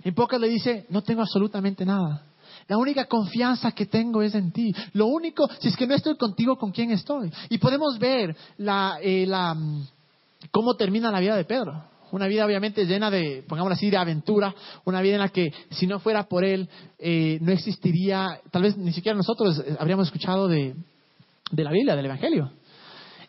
En 0.04 0.14
pocas 0.14 0.40
le 0.40 0.48
dice, 0.48 0.86
no 0.90 1.02
tengo 1.02 1.22
absolutamente 1.22 1.84
nada. 1.84 2.22
La 2.68 2.78
única 2.78 3.06
confianza 3.06 3.72
que 3.72 3.86
tengo 3.86 4.22
es 4.22 4.34
en 4.34 4.52
ti. 4.52 4.74
Lo 4.92 5.06
único, 5.06 5.48
si 5.60 5.68
es 5.68 5.76
que 5.76 5.86
no 5.86 5.94
estoy 5.94 6.16
contigo, 6.16 6.56
¿con 6.56 6.70
quién 6.72 6.90
estoy? 6.90 7.32
Y 7.48 7.58
podemos 7.58 7.98
ver 7.98 8.36
la, 8.58 8.98
eh, 9.02 9.26
la, 9.26 9.56
cómo 10.50 10.74
termina 10.74 11.10
la 11.10 11.20
vida 11.20 11.36
de 11.36 11.44
Pedro. 11.44 11.84
Una 12.12 12.26
vida 12.26 12.44
obviamente 12.44 12.84
llena 12.84 13.10
de, 13.10 13.42
pongámoslo 13.48 13.74
así, 13.74 13.88
de 13.88 13.96
aventura, 13.96 14.54
una 14.84 15.00
vida 15.00 15.14
en 15.14 15.20
la 15.20 15.30
que 15.30 15.50
si 15.70 15.86
no 15.86 15.98
fuera 15.98 16.24
por 16.24 16.44
Él 16.44 16.68
eh, 16.98 17.38
no 17.40 17.52
existiría, 17.52 18.38
tal 18.50 18.62
vez 18.62 18.76
ni 18.76 18.92
siquiera 18.92 19.16
nosotros 19.16 19.62
habríamos 19.78 20.08
escuchado 20.08 20.46
de 20.46 20.74
la 21.52 21.70
Biblia, 21.70 21.96
del 21.96 22.06
Evangelio. 22.06 22.52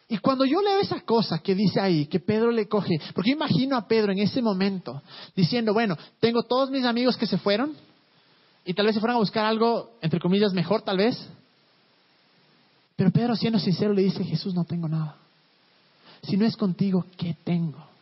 Y 0.09 0.17
cuando 0.17 0.45
yo 0.45 0.61
leo 0.61 0.79
esa 0.79 1.01
cosa 1.01 1.39
que 1.39 1.55
dice 1.55 1.79
ahí, 1.79 2.05
que 2.05 2.19
Pedro 2.19 2.51
le 2.51 2.67
coge, 2.67 2.99
porque 3.15 3.31
yo 3.31 3.35
imagino 3.35 3.77
a 3.77 3.87
Pedro 3.87 4.11
en 4.11 4.19
ese 4.19 4.41
momento 4.41 5.01
diciendo, 5.35 5.73
bueno, 5.73 5.97
tengo 6.19 6.43
todos 6.43 6.69
mis 6.69 6.85
amigos 6.85 7.17
que 7.17 7.25
se 7.25 7.37
fueron 7.37 7.73
y 8.65 8.73
tal 8.73 8.85
vez 8.85 8.95
se 8.95 8.99
fueron 8.99 9.15
a 9.15 9.19
buscar 9.19 9.45
algo, 9.45 9.91
entre 10.01 10.19
comillas, 10.19 10.53
mejor 10.53 10.81
tal 10.81 10.97
vez. 10.97 11.27
Pero 12.95 13.11
Pedro, 13.11 13.35
siendo 13.35 13.59
sincero, 13.59 13.93
le 13.93 14.03
dice, 14.03 14.23
Jesús, 14.23 14.53
no 14.53 14.65
tengo 14.65 14.87
nada. 14.87 15.17
Si 16.23 16.37
no 16.37 16.45
es 16.45 16.55
contigo, 16.55 17.05
¿qué 17.17 17.35
tengo? 17.43 17.92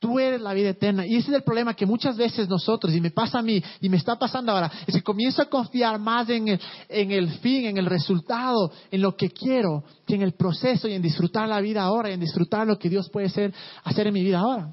Tú 0.00 0.18
eres 0.18 0.40
la 0.40 0.54
vida 0.54 0.70
eterna. 0.70 1.06
Y 1.06 1.16
ese 1.16 1.30
es 1.30 1.36
el 1.36 1.42
problema 1.42 1.74
que 1.74 1.84
muchas 1.84 2.16
veces 2.16 2.48
nosotros, 2.48 2.94
y 2.94 3.02
me 3.02 3.10
pasa 3.10 3.40
a 3.40 3.42
mí, 3.42 3.62
y 3.82 3.88
me 3.90 3.98
está 3.98 4.18
pasando 4.18 4.50
ahora, 4.50 4.72
es 4.86 4.94
que 4.94 5.02
comienzo 5.02 5.42
a 5.42 5.44
confiar 5.44 5.98
más 5.98 6.26
en 6.30 6.48
el, 6.48 6.60
en 6.88 7.10
el 7.10 7.30
fin, 7.40 7.66
en 7.66 7.76
el 7.76 7.84
resultado, 7.84 8.72
en 8.90 9.02
lo 9.02 9.14
que 9.14 9.28
quiero, 9.28 9.84
que 10.06 10.14
en 10.14 10.22
el 10.22 10.32
proceso 10.32 10.88
y 10.88 10.94
en 10.94 11.02
disfrutar 11.02 11.46
la 11.46 11.60
vida 11.60 11.82
ahora, 11.82 12.08
y 12.08 12.14
en 12.14 12.20
disfrutar 12.20 12.66
lo 12.66 12.78
que 12.78 12.88
Dios 12.88 13.10
puede 13.10 13.26
hacer, 13.26 13.52
hacer 13.84 14.06
en 14.06 14.14
mi 14.14 14.22
vida 14.22 14.38
ahora. 14.38 14.72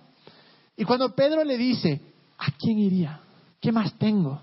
Y 0.77 0.85
cuando 0.85 1.13
Pedro 1.13 1.43
le 1.43 1.57
dice, 1.57 1.99
¿a 2.37 2.49
quién 2.51 2.79
iría? 2.79 3.19
¿Qué 3.59 3.73
más 3.73 3.99
tengo? 3.99 4.41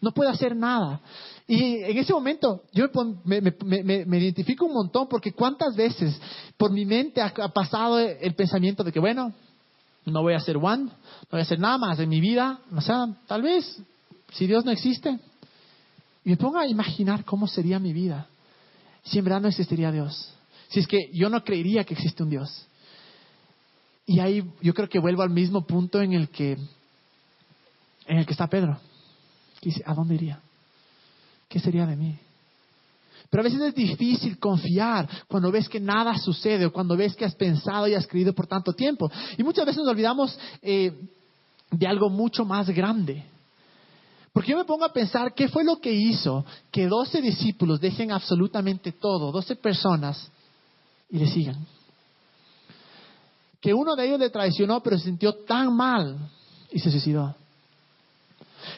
No 0.00 0.12
puedo 0.12 0.30
hacer 0.30 0.56
nada. 0.56 1.02
Y 1.46 1.82
en 1.82 1.98
ese 1.98 2.14
momento 2.14 2.62
yo 2.72 2.86
me, 3.24 3.42
me, 3.42 4.18
identifico 4.18 4.64
un 4.64 4.72
montón 4.72 5.06
porque 5.06 5.32
cuántas 5.32 5.76
veces 5.76 6.18
por 6.56 6.70
mi 6.70 6.86
mente 6.86 7.20
ha 7.20 7.48
pasado 7.48 7.98
el 7.98 8.34
pensamiento 8.34 8.82
de 8.82 8.92
que, 8.92 9.00
bueno, 9.00 9.34
no 10.12 10.22
voy 10.22 10.34
a 10.34 10.40
ser 10.40 10.56
one, 10.56 10.84
no 10.84 10.92
voy 11.30 11.40
a 11.40 11.42
hacer 11.42 11.58
nada 11.58 11.78
más 11.78 11.98
en 11.98 12.08
mi 12.08 12.20
vida, 12.20 12.60
o 12.74 12.80
sea, 12.80 13.06
tal 13.26 13.42
vez, 13.42 13.80
si 14.32 14.46
Dios 14.46 14.64
no 14.64 14.70
existe, 14.70 15.18
y 16.24 16.30
me 16.30 16.36
pongo 16.36 16.58
a 16.58 16.66
imaginar 16.66 17.24
cómo 17.24 17.46
sería 17.46 17.78
mi 17.78 17.92
vida 17.92 18.28
si 19.04 19.18
en 19.18 19.24
verdad 19.24 19.40
no 19.40 19.48
existiría 19.48 19.90
Dios, 19.90 20.34
si 20.68 20.80
es 20.80 20.86
que 20.86 21.10
yo 21.12 21.30
no 21.30 21.42
creería 21.42 21.84
que 21.84 21.94
existe 21.94 22.22
un 22.22 22.30
Dios. 22.30 22.66
Y 24.06 24.20
ahí 24.20 24.42
yo 24.60 24.74
creo 24.74 24.88
que 24.88 24.98
vuelvo 24.98 25.22
al 25.22 25.30
mismo 25.30 25.66
punto 25.66 26.00
en 26.00 26.12
el 26.12 26.28
que, 26.28 26.52
en 28.06 28.18
el 28.18 28.26
que 28.26 28.32
está 28.32 28.46
Pedro. 28.46 28.78
¿a 29.84 29.94
dónde 29.94 30.14
iría? 30.14 30.40
¿Qué 31.48 31.58
sería 31.58 31.84
de 31.86 31.96
mí? 31.96 32.18
Pero 33.30 33.42
a 33.42 33.44
veces 33.44 33.60
es 33.60 33.74
difícil 33.74 34.38
confiar 34.38 35.08
cuando 35.26 35.50
ves 35.50 35.68
que 35.68 35.80
nada 35.80 36.16
sucede 36.16 36.66
o 36.66 36.72
cuando 36.72 36.96
ves 36.96 37.14
que 37.14 37.24
has 37.24 37.34
pensado 37.34 37.86
y 37.86 37.94
has 37.94 38.06
creído 38.06 38.32
por 38.32 38.46
tanto 38.46 38.72
tiempo. 38.72 39.10
Y 39.36 39.42
muchas 39.42 39.66
veces 39.66 39.82
nos 39.82 39.92
olvidamos 39.92 40.38
eh, 40.62 40.92
de 41.70 41.86
algo 41.86 42.08
mucho 42.08 42.44
más 42.44 42.70
grande. 42.70 43.24
Porque 44.32 44.52
yo 44.52 44.58
me 44.58 44.64
pongo 44.64 44.84
a 44.84 44.92
pensar 44.92 45.34
qué 45.34 45.48
fue 45.48 45.64
lo 45.64 45.80
que 45.80 45.92
hizo 45.92 46.44
que 46.70 46.86
doce 46.86 47.20
discípulos 47.20 47.80
dejen 47.80 48.12
absolutamente 48.12 48.92
todo, 48.92 49.32
doce 49.32 49.56
personas, 49.56 50.30
y 51.10 51.18
le 51.18 51.26
sigan. 51.26 51.66
Que 53.60 53.74
uno 53.74 53.96
de 53.96 54.06
ellos 54.06 54.20
le 54.20 54.30
traicionó, 54.30 54.82
pero 54.82 54.98
se 54.98 55.04
sintió 55.04 55.34
tan 55.44 55.74
mal 55.74 56.30
y 56.70 56.78
se 56.78 56.90
suicidó. 56.90 57.34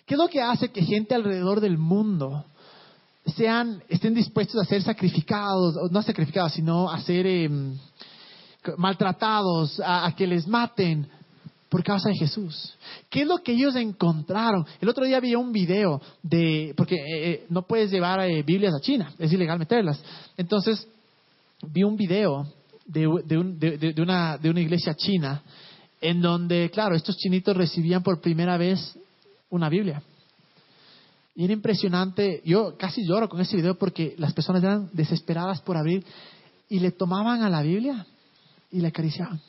¿Qué 0.06 0.14
es 0.14 0.18
lo 0.18 0.28
que 0.28 0.40
hace 0.40 0.70
que 0.70 0.82
gente 0.82 1.14
alrededor 1.14 1.60
del 1.60 1.78
mundo 1.78 2.44
sean, 3.26 3.82
estén 3.88 4.14
dispuestos 4.14 4.60
a 4.60 4.64
ser 4.64 4.82
sacrificados, 4.82 5.90
no 5.90 6.02
sacrificados, 6.02 6.52
sino 6.52 6.90
a 6.90 7.00
ser 7.00 7.26
em, 7.26 7.78
maltratados, 8.76 9.80
a, 9.84 10.12
que 10.16 10.26
les 10.26 10.46
maten 10.46 11.06
por 11.68 11.84
causa 11.84 12.08
de 12.08 12.16
Jesús. 12.16 12.74
¿Qué 13.08 13.22
es 13.22 13.26
lo 13.26 13.38
que 13.38 13.52
ellos 13.52 13.76
encontraron? 13.76 14.66
El 14.80 14.88
otro 14.88 15.04
día 15.04 15.20
vi 15.20 15.34
un 15.34 15.52
video 15.52 16.00
de, 16.22 16.74
porque 16.76 16.96
eh, 16.96 17.30
eh, 17.30 17.46
no 17.48 17.62
puedes 17.62 17.90
llevar 17.90 18.20
eh, 18.20 18.42
Biblias 18.42 18.74
a 18.74 18.80
China, 18.80 19.12
es 19.18 19.32
ilegal 19.32 19.58
meterlas. 19.58 20.02
Entonces, 20.36 20.86
vi 21.62 21.84
un 21.84 21.96
video 21.96 22.46
de, 22.86 23.06
una, 23.06 24.36
de 24.36 24.50
una 24.50 24.60
iglesia 24.60 24.94
china 24.94 25.42
en 26.00 26.20
donde, 26.20 26.70
claro, 26.70 26.96
estos 26.96 27.16
chinitos 27.16 27.56
recibían 27.56 28.02
por 28.02 28.20
primera 28.20 28.56
vez 28.56 28.98
una 29.50 29.68
Biblia. 29.68 30.02
Y 31.34 31.44
era 31.44 31.52
impresionante, 31.52 32.42
yo 32.44 32.76
casi 32.76 33.04
lloro 33.06 33.28
con 33.28 33.40
ese 33.40 33.56
video 33.56 33.78
porque 33.78 34.14
las 34.18 34.32
personas 34.32 34.62
eran 34.62 34.90
desesperadas 34.92 35.60
por 35.60 35.76
abrir 35.76 36.04
y 36.68 36.80
le 36.80 36.90
tomaban 36.90 37.42
a 37.42 37.50
la 37.50 37.62
Biblia 37.62 38.06
y 38.70 38.80
le 38.80 38.88
acariciaban. 38.88 39.40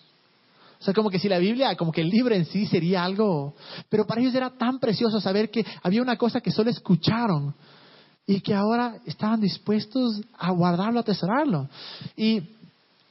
O 0.80 0.84
sea, 0.84 0.94
como 0.96 1.12
que 1.12 1.20
si 1.20 1.30
la 1.30 1.38
Biblia, 1.38 1.76
como 1.76 1.92
que 1.92 2.02
el 2.02 2.10
libro 2.10 2.34
en 2.34 2.46
sí 2.46 2.66
sería 2.66 3.04
algo, 3.04 3.56
pero 3.88 4.08
para 4.08 4.22
ellos 4.22 4.34
era 4.34 4.50
tan 4.50 4.80
precioso 4.80 5.22
saber 5.22 5.52
que 5.52 5.64
había 5.84 6.02
una 6.02 6.18
cosa 6.18 6.42
que 6.42 6.52
solo 6.52 6.72
escucharon 6.72 7.54
y 8.26 8.42
que 8.42 8.56
ahora 8.56 8.96
estaban 9.06 9.42
dispuestos 9.42 10.22
a 10.38 10.52
guardarlo, 10.52 11.00
a 11.00 11.02
atesorarlo. 11.02 11.70
Y 12.16 12.42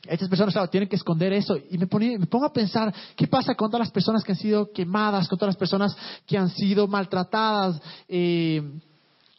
estas 0.06 0.28
personas, 0.28 0.54
claro, 0.54 0.70
tienen 0.70 0.88
que 0.88 0.96
esconder 0.96 1.32
eso. 1.32 1.56
Y 1.70 1.76
me, 1.78 1.86
pongo 1.86 2.46
a 2.46 2.52
pensar, 2.52 2.92
¿qué 3.16 3.26
pasa 3.26 3.54
con 3.54 3.70
todas 3.70 3.86
las 3.86 3.92
personas 3.92 4.24
que 4.24 4.32
han 4.32 4.38
sido 4.38 4.72
quemadas, 4.72 5.28
con 5.28 5.38
todas 5.38 5.54
las 5.54 5.58
personas 5.58 5.96
que 6.26 6.38
han 6.38 6.48
sido 6.50 6.86
maltratadas, 6.86 7.80
eh, 8.08 8.62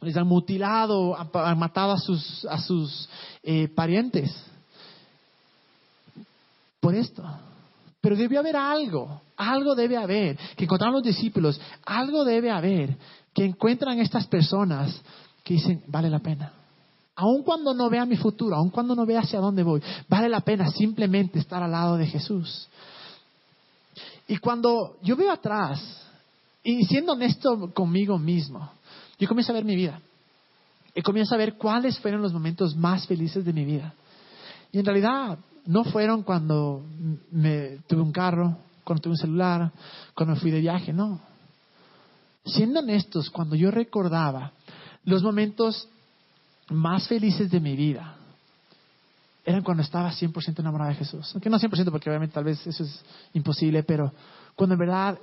les 0.02 0.16
han 0.16 0.28
mutilado, 0.28 1.18
han, 1.18 1.60
matado 1.60 1.94
a 1.94 1.98
sus, 1.98 2.46
a 2.46 2.60
sus 2.60 3.10
eh, 3.44 3.68
parientes? 3.70 4.36
Por 6.80 6.96
esto. 6.96 7.24
Pero 8.00 8.16
debe 8.16 8.38
haber 8.38 8.56
algo, 8.56 9.22
algo 9.38 9.76
debe 9.76 9.98
haber, 9.98 10.38
que 10.56 10.64
encontraron 10.64 10.96
los 10.96 11.04
discípulos, 11.04 11.60
algo 11.86 12.24
debe 12.24 12.50
haber, 12.50 12.98
que 13.34 13.46
encuentran 13.46 14.00
estas 14.00 14.28
personas 14.28 15.00
que 15.44 15.56
dicen, 15.56 15.84
vale 15.88 16.10
la 16.10 16.20
pena 16.20 16.54
aun 17.16 17.44
cuando 17.44 17.74
no 17.74 17.90
vea 17.90 18.06
mi 18.06 18.18
futuro, 18.18 18.56
aun 18.56 18.70
cuando 18.70 18.96
no 18.96 19.06
vea 19.06 19.22
hacia 19.22 19.40
dónde 19.40 19.64
voy, 19.64 19.82
vale 20.08 20.30
la 20.30 20.42
pena 20.42 20.72
simplemente 20.72 21.40
estar 21.40 21.62
al 21.62 21.72
lado 21.72 21.98
de 21.98 22.08
Jesús. 22.08 22.68
Y 24.28 24.38
cuando 24.38 24.98
yo 25.02 25.16
veo 25.16 25.32
atrás, 25.32 26.02
y 26.64 26.86
siendo 26.86 27.14
honesto 27.14 27.72
conmigo 27.74 28.18
mismo, 28.18 28.72
yo 29.20 29.28
comienzo 29.28 29.52
a 29.52 29.56
ver 29.56 29.66
mi 29.66 29.76
vida. 29.76 30.00
Y 30.94 31.02
comienzo 31.02 31.36
a 31.36 31.38
ver 31.38 31.58
cuáles 31.58 32.00
fueron 32.00 32.22
los 32.22 32.34
momentos 32.34 32.76
más 32.76 33.08
felices 33.08 33.46
de 33.46 33.54
mi 33.54 33.66
vida. 33.66 33.94
Y 34.72 34.80
en 34.80 34.86
realidad 34.86 35.38
no 35.66 35.84
fueron 35.84 36.24
cuando 36.24 36.84
me 37.32 37.78
tuve 37.88 38.02
un 38.02 38.12
carro, 38.12 38.58
cuando 38.84 39.02
tuve 39.02 39.14
un 39.14 39.18
celular, 39.18 39.72
cuando 40.14 40.36
me 40.36 40.40
fui 40.40 40.52
de 40.52 40.60
viaje, 40.60 40.92
no. 40.92 41.20
Siendo 42.46 42.80
honestos, 42.80 43.30
cuando 43.30 43.56
yo 43.56 43.72
recordaba 43.72 44.52
los 45.04 45.24
momentos 45.24 45.88
más 46.72 47.08
felices 47.08 47.50
de 47.50 47.60
mi 47.60 47.76
vida 47.76 48.16
eran 49.44 49.64
cuando 49.64 49.84
estaba 49.84 50.12
100% 50.12 50.60
enamorada 50.60 50.92
de 50.92 50.98
Jesús. 50.98 51.32
Aunque 51.34 51.50
no 51.50 51.60
100% 51.60 51.92
porque 51.92 52.10
obviamente 52.10 52.34
tal 52.34 52.44
vez 52.44 52.66
eso 52.66 52.84
es 52.84 53.04
imposible, 53.34 53.84
pero 53.84 54.14
cuando 54.56 54.76
en 54.76 54.80
verdad 54.80 55.18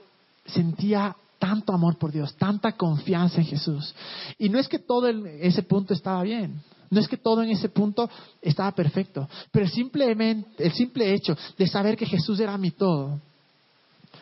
sentía 0.47 1.15
tanto 1.39 1.73
amor 1.73 1.97
por 1.99 2.11
Dios, 2.11 2.35
tanta 2.37 2.73
confianza 2.73 3.41
en 3.41 3.47
Jesús. 3.47 3.95
Y 4.39 4.49
no 4.49 4.59
es 4.59 4.69
que 4.69 4.81
todo 4.81 5.09
en 5.09 5.25
ese 5.41 5.63
punto 5.63 5.95
estaba 5.95 6.23
bien, 6.23 6.61
no 6.91 6.99
es 6.99 7.07
que 7.07 7.17
todo 7.17 7.43
en 7.43 7.51
ese 7.51 7.69
punto 7.69 8.11
estaba 8.43 8.73
perfecto, 8.73 9.29
pero 9.53 9.69
simplemente 9.69 10.65
el 10.65 10.73
simple 10.73 11.15
hecho 11.15 11.37
de 11.57 11.67
saber 11.69 11.97
que 11.97 12.07
Jesús 12.07 12.41
era 12.41 12.59
mi 12.59 12.73
todo 12.73 13.21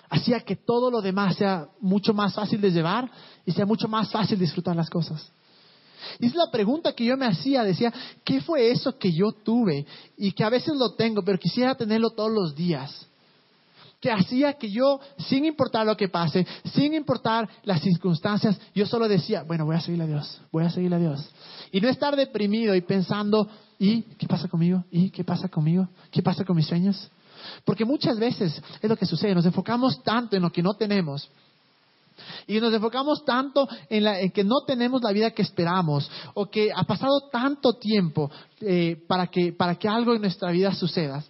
hacía 0.09 0.41
que 0.41 0.57
todo 0.57 0.91
lo 0.91 1.01
demás 1.01 1.37
sea 1.37 1.69
mucho 1.81 2.15
más 2.15 2.35
fácil 2.35 2.61
de 2.61 2.71
llevar 2.71 3.11
y 3.45 3.53
sea 3.53 3.67
mucho 3.67 3.89
más 3.89 4.11
fácil 4.11 4.39
disfrutar 4.39 4.77
las 4.77 4.91
cosas. 4.91 5.31
Y 6.19 6.27
es 6.27 6.35
la 6.35 6.51
pregunta 6.51 6.93
que 6.93 7.05
yo 7.05 7.17
me 7.17 7.27
hacía, 7.27 7.65
decía, 7.65 7.93
¿qué 8.25 8.41
fue 8.41 8.71
eso 8.71 8.99
que 8.99 9.13
yo 9.13 9.33
tuve 9.33 9.87
y 10.17 10.33
que 10.33 10.45
a 10.45 10.51
veces 10.51 10.75
lo 10.77 10.95
tengo, 10.95 11.23
pero 11.23 11.39
quisiera 11.39 11.75
tenerlo 11.75 12.11
todos 12.11 12.31
los 12.31 12.55
días? 12.55 13.07
Que 14.01 14.11
hacía 14.11 14.55
que 14.55 14.71
yo, 14.71 15.01
sin 15.19 15.45
importar 15.45 15.87
lo 15.87 15.97
que 15.97 16.09
pase, 16.09 16.47
sin 16.75 16.95
importar 16.95 17.49
las 17.65 17.81
circunstancias, 17.81 18.59
yo 18.75 18.87
solo 18.87 19.09
decía, 19.09 19.43
bueno, 19.43 19.65
voy 19.65 19.77
a 19.77 19.81
seguir 19.81 20.03
a 20.03 20.07
Dios, 20.07 20.41
voy 20.53 20.65
a 20.65 20.71
seguir 20.71 20.93
a 20.93 20.99
Dios. 20.99 21.29
Y 21.73 21.81
no 21.81 21.89
estar 21.89 22.15
deprimido 22.15 22.75
y 22.75 22.83
pensando, 22.83 23.49
¿y 23.79 24.03
qué 24.03 24.27
pasa 24.27 24.49
conmigo? 24.49 24.85
¿Y 24.91 25.11
qué 25.11 25.25
pasa 25.25 25.49
conmigo? 25.49 25.89
¿Qué 26.11 26.23
pasa 26.23 26.45
con 26.45 26.57
mis 26.57 26.67
sueños? 26.67 27.11
Porque 27.65 27.85
muchas 27.85 28.19
veces 28.19 28.61
es 28.81 28.89
lo 28.89 28.97
que 28.97 29.07
sucede, 29.07 29.35
nos 29.35 29.47
enfocamos 29.47 30.03
tanto 30.03 30.37
en 30.37 30.43
lo 30.43 30.51
que 30.51 30.63
no 30.63 30.75
tenemos 30.75 31.29
y 32.47 32.61
nos 32.61 32.73
enfocamos 32.73 33.25
tanto 33.25 33.69
en, 33.89 34.31
que 34.31 34.45
no 34.45 34.63
tenemos 34.67 35.03
la 35.03 35.13
vida 35.13 35.31
que 35.31 35.43
esperamos 35.43 36.11
o 36.35 36.47
que 36.47 36.71
ha 36.75 36.85
pasado 36.85 37.29
tanto 37.31 37.75
tiempo 37.75 38.31
eh, 38.61 38.97
para, 39.07 39.27
que, 39.29 39.55
algo 39.89 40.15
en 40.15 40.23
nuestra 40.23 40.51
vida 40.51 40.73
suceda. 40.75 41.25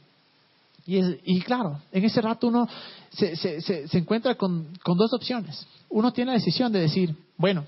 Y, 0.89 1.41
claro, 1.41 1.81
en 1.91 2.05
ese 2.05 2.21
rato 2.21 2.47
uno 2.47 2.69
se, 3.11 3.99
encuentra 3.99 4.37
con, 4.37 4.69
con, 4.85 4.97
dos 4.97 5.13
opciones. 5.15 5.67
Uno 5.89 6.13
tiene 6.13 6.31
la 6.31 6.39
decisión 6.39 6.71
de 6.71 6.81
decir, 6.81 7.17
bueno, 7.37 7.65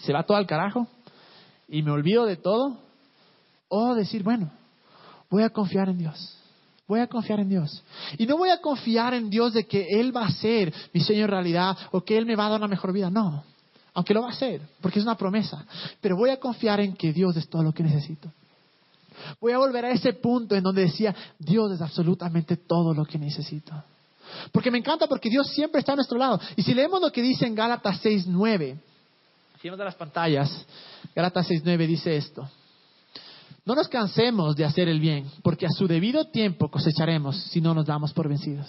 se 0.00 0.14
va 0.14 0.22
todo 0.22 0.38
al 0.38 0.46
carajo 0.46 0.86
y 1.68 1.82
me 1.82 1.90
olvido 1.90 2.24
de 2.24 2.36
todo. 2.36 2.78
O 3.68 3.94
decir, 3.94 4.22
bueno, 4.22 4.50
voy 5.28 5.42
a 5.42 5.50
confiar 5.50 5.90
en 5.90 5.98
Dios 5.98 6.39
Voy 6.90 6.98
a 6.98 7.06
confiar 7.06 7.38
en 7.38 7.48
Dios. 7.48 7.84
Y 8.18 8.26
no 8.26 8.36
voy 8.36 8.50
a 8.50 8.60
confiar 8.60 9.14
en 9.14 9.30
Dios 9.30 9.52
de 9.52 9.64
que 9.64 9.86
Él 10.00 10.14
va 10.14 10.24
a 10.24 10.26
hacer 10.26 10.74
mi 10.92 11.00
sueño 11.00 11.28
realidad 11.28 11.78
o 11.92 12.00
que 12.00 12.18
Él 12.18 12.26
me 12.26 12.34
va 12.34 12.46
a 12.46 12.50
dar 12.50 12.58
una 12.58 12.66
mejor 12.66 12.92
vida. 12.92 13.08
No. 13.08 13.44
Aunque 13.94 14.12
lo 14.12 14.22
va 14.22 14.30
a 14.30 14.32
hacer, 14.32 14.60
porque 14.80 14.98
es 14.98 15.04
una 15.04 15.16
promesa. 15.16 15.64
Pero 16.00 16.16
voy 16.16 16.30
a 16.30 16.40
confiar 16.40 16.80
en 16.80 16.94
que 16.94 17.12
Dios 17.12 17.36
es 17.36 17.48
todo 17.48 17.62
lo 17.62 17.72
que 17.72 17.84
necesito. 17.84 18.32
Voy 19.40 19.52
a 19.52 19.58
volver 19.58 19.84
a 19.84 19.92
ese 19.92 20.14
punto 20.14 20.56
en 20.56 20.64
donde 20.64 20.82
decía, 20.82 21.14
Dios 21.38 21.70
es 21.70 21.80
absolutamente 21.80 22.56
todo 22.56 22.92
lo 22.92 23.04
que 23.04 23.20
necesito. 23.20 23.72
Porque 24.50 24.72
me 24.72 24.78
encanta 24.78 25.06
porque 25.06 25.30
Dios 25.30 25.48
siempre 25.48 25.78
está 25.78 25.92
a 25.92 25.96
nuestro 25.96 26.18
lado. 26.18 26.40
Y 26.56 26.62
si 26.64 26.74
leemos 26.74 27.00
lo 27.00 27.12
que 27.12 27.22
dice 27.22 27.46
en 27.46 27.54
Gálatas 27.54 28.02
6.9, 28.02 28.76
si 29.62 29.68
vemos 29.68 29.78
de 29.78 29.84
las 29.84 29.94
pantallas, 29.94 30.66
Gálatas 31.14 31.48
6.9 31.48 31.86
dice 31.86 32.16
esto. 32.16 32.50
No 33.70 33.76
nos 33.76 33.86
cansemos 33.86 34.56
de 34.56 34.64
hacer 34.64 34.88
el 34.88 34.98
bien, 34.98 35.30
porque 35.44 35.64
a 35.64 35.70
su 35.70 35.86
debido 35.86 36.24
tiempo 36.24 36.68
cosecharemos 36.68 37.36
si 37.52 37.60
no 37.60 37.72
nos 37.72 37.86
damos 37.86 38.12
por 38.12 38.28
vencidos. 38.28 38.66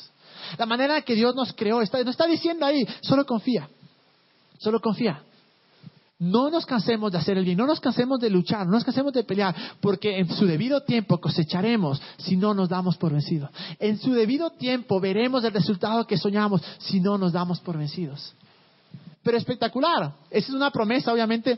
La 0.60 0.68
manera 0.68 1.02
que 1.02 1.16
Dios 1.16 1.34
nos 1.34 1.54
creó, 1.54 1.82
está, 1.82 2.02
está 2.02 2.28
diciendo 2.28 2.68
ahí, 2.68 2.88
solo 3.02 3.26
confía, 3.26 3.68
solo 4.60 4.80
confía. 4.80 5.24
No 6.20 6.52
nos 6.52 6.68
cansemos 6.68 7.12
de 7.12 7.18
hacer 7.18 7.36
el 7.36 7.46
bien, 7.46 7.58
no 7.58 7.66
nos 7.66 7.80
cansemos 7.80 8.20
de 8.20 8.30
luchar, 8.30 8.68
no 8.68 8.74
nos 8.74 8.84
cansemos 8.84 9.12
de 9.12 9.24
pelear, 9.24 9.56
porque 9.82 10.20
en 10.20 10.30
su 10.30 10.46
debido 10.46 10.84
tiempo 10.84 11.20
cosecharemos 11.20 12.00
si 12.18 12.38
no 12.38 12.54
nos 12.54 12.70
damos 12.70 12.96
por 12.98 13.12
vencidos. 13.12 13.50
En 13.80 13.98
su 13.98 14.14
debido 14.14 14.52
tiempo 14.52 15.00
veremos 15.00 15.44
el 15.44 15.52
resultado 15.52 16.06
que 16.06 16.20
soñamos 16.20 16.62
si 16.78 17.00
no 17.00 17.18
nos 17.18 17.34
damos 17.34 17.60
por 17.60 17.76
vencidos. 17.76 18.36
Pero 19.24 19.36
espectacular, 19.36 20.14
esa 20.30 20.48
es 20.50 20.54
una 20.54 20.70
promesa 20.70 21.12
obviamente 21.12 21.58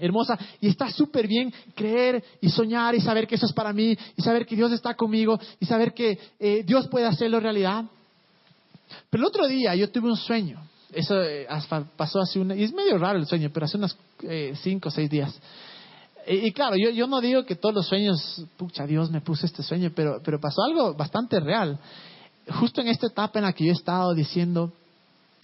hermosa 0.00 0.38
y 0.60 0.68
está 0.68 0.90
súper 0.90 1.26
bien 1.26 1.52
creer 1.74 2.22
y 2.40 2.48
soñar 2.48 2.94
y 2.94 3.00
saber 3.00 3.26
que 3.26 3.34
eso 3.34 3.46
es 3.46 3.52
para 3.52 3.72
mí 3.72 3.96
y 4.16 4.22
saber 4.22 4.46
que 4.46 4.56
Dios 4.56 4.72
está 4.72 4.94
conmigo 4.94 5.38
y 5.58 5.66
saber 5.66 5.92
que 5.92 6.18
eh, 6.38 6.62
Dios 6.66 6.88
puede 6.88 7.06
hacerlo 7.06 7.40
realidad. 7.40 7.84
Pero 9.08 9.22
el 9.22 9.28
otro 9.28 9.46
día 9.46 9.74
yo 9.74 9.90
tuve 9.90 10.08
un 10.08 10.16
sueño, 10.16 10.60
eso 10.92 11.22
eh, 11.22 11.46
pasó 11.96 12.20
hace 12.20 12.40
una, 12.40 12.56
y 12.56 12.64
es 12.64 12.72
medio 12.72 12.98
raro 12.98 13.18
el 13.18 13.26
sueño, 13.26 13.50
pero 13.52 13.66
hace 13.66 13.76
unos 13.76 13.96
eh, 14.22 14.54
cinco 14.62 14.88
o 14.88 14.92
seis 14.92 15.08
días. 15.08 15.38
Y, 16.26 16.52
claro, 16.52 16.76
yo, 16.76 16.90
yo, 16.90 17.06
no 17.06 17.20
digo 17.20 17.44
que 17.44 17.56
todos 17.56 17.74
los 17.74 17.86
sueños, 17.86 18.44
pucha, 18.56 18.86
Dios 18.86 19.10
me 19.10 19.20
puso 19.20 19.46
este 19.46 19.62
sueño, 19.62 19.90
pero, 19.94 20.20
pero 20.22 20.38
pasó 20.38 20.62
algo 20.62 20.94
bastante 20.94 21.40
real. 21.40 21.78
Justo 22.60 22.82
en 22.82 22.88
esta 22.88 23.06
etapa 23.06 23.38
en 23.38 23.46
la 23.46 23.52
que 23.52 23.64
yo 23.64 23.70
he 23.70 23.74
estado 23.74 24.14
diciendo, 24.14 24.72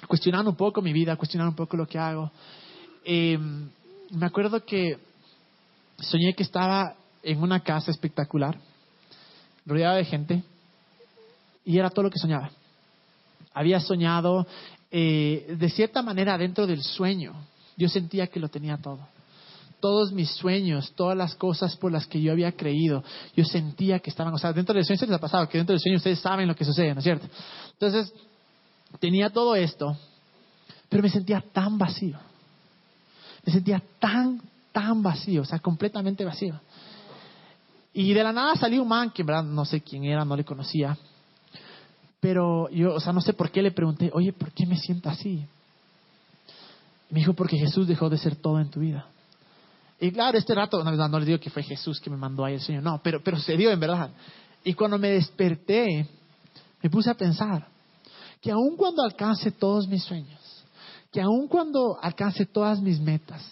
cuestionando 0.06 0.50
un 0.50 0.56
poco 0.56 0.82
mi 0.82 0.92
vida, 0.92 1.16
cuestionando 1.16 1.50
un 1.50 1.56
poco 1.56 1.76
lo 1.76 1.86
que 1.86 1.98
hago. 1.98 2.30
Eh, 3.04 3.38
me 4.10 4.26
acuerdo 4.26 4.64
que 4.64 4.98
soñé 5.98 6.34
que 6.34 6.42
estaba 6.42 6.94
en 7.22 7.42
una 7.42 7.60
casa 7.60 7.90
espectacular, 7.90 8.58
rodeada 9.64 9.96
de 9.96 10.04
gente, 10.04 10.42
y 11.64 11.78
era 11.78 11.90
todo 11.90 12.04
lo 12.04 12.10
que 12.10 12.18
soñaba. 12.18 12.50
Había 13.52 13.80
soñado 13.80 14.46
eh, 14.90 15.56
de 15.58 15.70
cierta 15.70 16.02
manera 16.02 16.38
dentro 16.38 16.66
del 16.66 16.82
sueño. 16.82 17.34
Yo 17.76 17.88
sentía 17.88 18.28
que 18.28 18.38
lo 18.38 18.48
tenía 18.48 18.76
todo. 18.76 19.00
Todos 19.80 20.12
mis 20.12 20.30
sueños, 20.30 20.92
todas 20.94 21.16
las 21.16 21.34
cosas 21.34 21.76
por 21.76 21.92
las 21.92 22.06
que 22.06 22.20
yo 22.20 22.32
había 22.32 22.52
creído, 22.52 23.02
yo 23.34 23.44
sentía 23.44 23.98
que 23.98 24.10
estaban, 24.10 24.32
o 24.32 24.38
sea, 24.38 24.52
dentro 24.52 24.74
del 24.74 24.84
sueño 24.84 24.98
se 24.98 25.06
les 25.06 25.16
ha 25.16 25.20
pasado, 25.20 25.48
que 25.48 25.58
dentro 25.58 25.74
del 25.74 25.80
sueño 25.80 25.98
ustedes 25.98 26.20
saben 26.20 26.48
lo 26.48 26.54
que 26.54 26.64
sucede, 26.64 26.94
¿no 26.94 27.00
es 27.00 27.04
cierto? 27.04 27.26
Entonces, 27.72 28.12
tenía 29.00 29.30
todo 29.30 29.54
esto, 29.54 29.96
pero 30.88 31.02
me 31.02 31.10
sentía 31.10 31.44
tan 31.52 31.76
vacío 31.76 32.18
me 33.46 33.52
sentía 33.52 33.80
tan, 34.00 34.42
tan 34.72 35.02
vacío, 35.02 35.42
o 35.42 35.44
sea, 35.44 35.60
completamente 35.60 36.24
vacío. 36.24 36.60
Y 37.92 38.12
de 38.12 38.24
la 38.24 38.32
nada 38.32 38.56
salió 38.56 38.82
un 38.82 38.88
man 38.88 39.10
que 39.10 39.22
en 39.22 39.26
verdad 39.26 39.44
no 39.44 39.64
sé 39.64 39.80
quién 39.80 40.04
era, 40.04 40.24
no 40.24 40.36
le 40.36 40.44
conocía. 40.44 40.98
Pero 42.20 42.68
yo, 42.70 42.94
o 42.94 43.00
sea, 43.00 43.12
no 43.12 43.20
sé 43.20 43.32
por 43.32 43.50
qué 43.50 43.62
le 43.62 43.70
pregunté, 43.70 44.10
oye, 44.12 44.32
¿por 44.32 44.52
qué 44.52 44.66
me 44.66 44.76
siento 44.76 45.08
así? 45.08 45.46
Me 47.08 47.20
dijo, 47.20 47.34
porque 47.34 47.56
Jesús 47.56 47.86
dejó 47.86 48.10
de 48.10 48.18
ser 48.18 48.36
todo 48.36 48.58
en 48.58 48.68
tu 48.68 48.80
vida. 48.80 49.06
Y 50.00 50.10
claro, 50.10 50.36
este 50.36 50.54
rato, 50.54 50.82
no, 50.82 51.08
no 51.08 51.18
les 51.18 51.26
digo 51.26 51.40
que 51.40 51.48
fue 51.48 51.62
Jesús 51.62 52.00
que 52.00 52.10
me 52.10 52.16
mandó 52.16 52.44
ahí 52.44 52.54
el 52.54 52.60
Señor, 52.60 52.82
no, 52.82 53.00
pero, 53.02 53.22
pero 53.22 53.38
se 53.38 53.56
dio 53.56 53.70
en 53.70 53.78
verdad. 53.80 54.10
Y 54.64 54.74
cuando 54.74 54.98
me 54.98 55.10
desperté, 55.10 56.06
me 56.82 56.90
puse 56.90 57.08
a 57.08 57.14
pensar 57.14 57.66
que 58.42 58.50
aun 58.50 58.76
cuando 58.76 59.02
alcance 59.02 59.52
todos 59.52 59.86
mis 59.88 60.02
sueños, 60.02 60.45
que 61.16 61.22
aun 61.22 61.48
cuando 61.48 61.98
alcance 61.98 62.44
todas 62.44 62.78
mis 62.82 63.00
metas, 63.00 63.42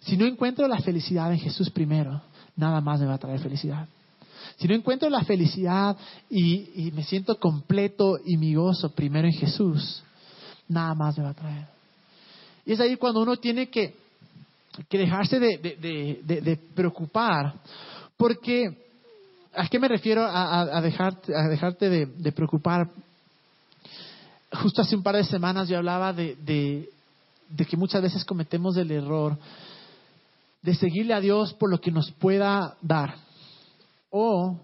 si 0.00 0.16
no 0.16 0.24
encuentro 0.24 0.66
la 0.66 0.78
felicidad 0.78 1.30
en 1.30 1.38
Jesús 1.38 1.68
primero, 1.68 2.22
nada 2.56 2.80
más 2.80 3.00
me 3.00 3.06
va 3.06 3.16
a 3.16 3.18
traer 3.18 3.38
felicidad. 3.38 3.86
Si 4.56 4.66
no 4.66 4.74
encuentro 4.74 5.10
la 5.10 5.22
felicidad 5.24 5.94
y, 6.30 6.90
me 6.94 7.04
siento 7.04 7.38
completo 7.38 8.16
y 8.24 8.38
mi 8.38 8.54
gozo 8.54 8.88
primero 8.94 9.28
en 9.28 9.34
Jesús, 9.34 10.02
nada 10.68 10.94
más 10.94 11.18
me 11.18 11.24
va 11.24 11.30
a 11.30 11.34
traer. 11.34 11.66
Y 12.64 12.72
es 12.72 12.80
ahí 12.80 12.96
cuando 12.96 13.20
uno 13.20 13.36
tiene 13.36 13.68
que, 13.68 13.94
dejarse 14.90 15.38
de, 15.38 16.58
preocupar, 16.74 17.56
porque 18.16 18.74
¿a 19.54 19.68
qué 19.68 19.78
me 19.78 19.86
refiero 19.88 20.24
a, 20.26 20.80
dejarte, 20.80 21.36
a 21.36 21.46
dejarte 21.46 21.90
de, 22.06 22.32
preocupar? 22.32 22.88
Justo 24.52 24.82
hace 24.82 24.96
un 24.96 25.02
par 25.02 25.16
de 25.16 25.24
semanas 25.24 25.68
yo 25.68 25.78
hablaba 25.78 26.12
de, 26.12 26.88
que 27.56 27.76
muchas 27.76 28.02
veces 28.02 28.24
cometemos 28.24 28.76
el 28.76 28.90
error 28.90 29.38
de 30.62 30.74
seguirle 30.74 31.14
a 31.14 31.20
Dios 31.20 31.54
por 31.54 31.70
lo 31.70 31.80
que 31.80 31.90
nos 31.90 32.10
pueda 32.12 32.76
dar 32.82 33.14
o 34.10 34.58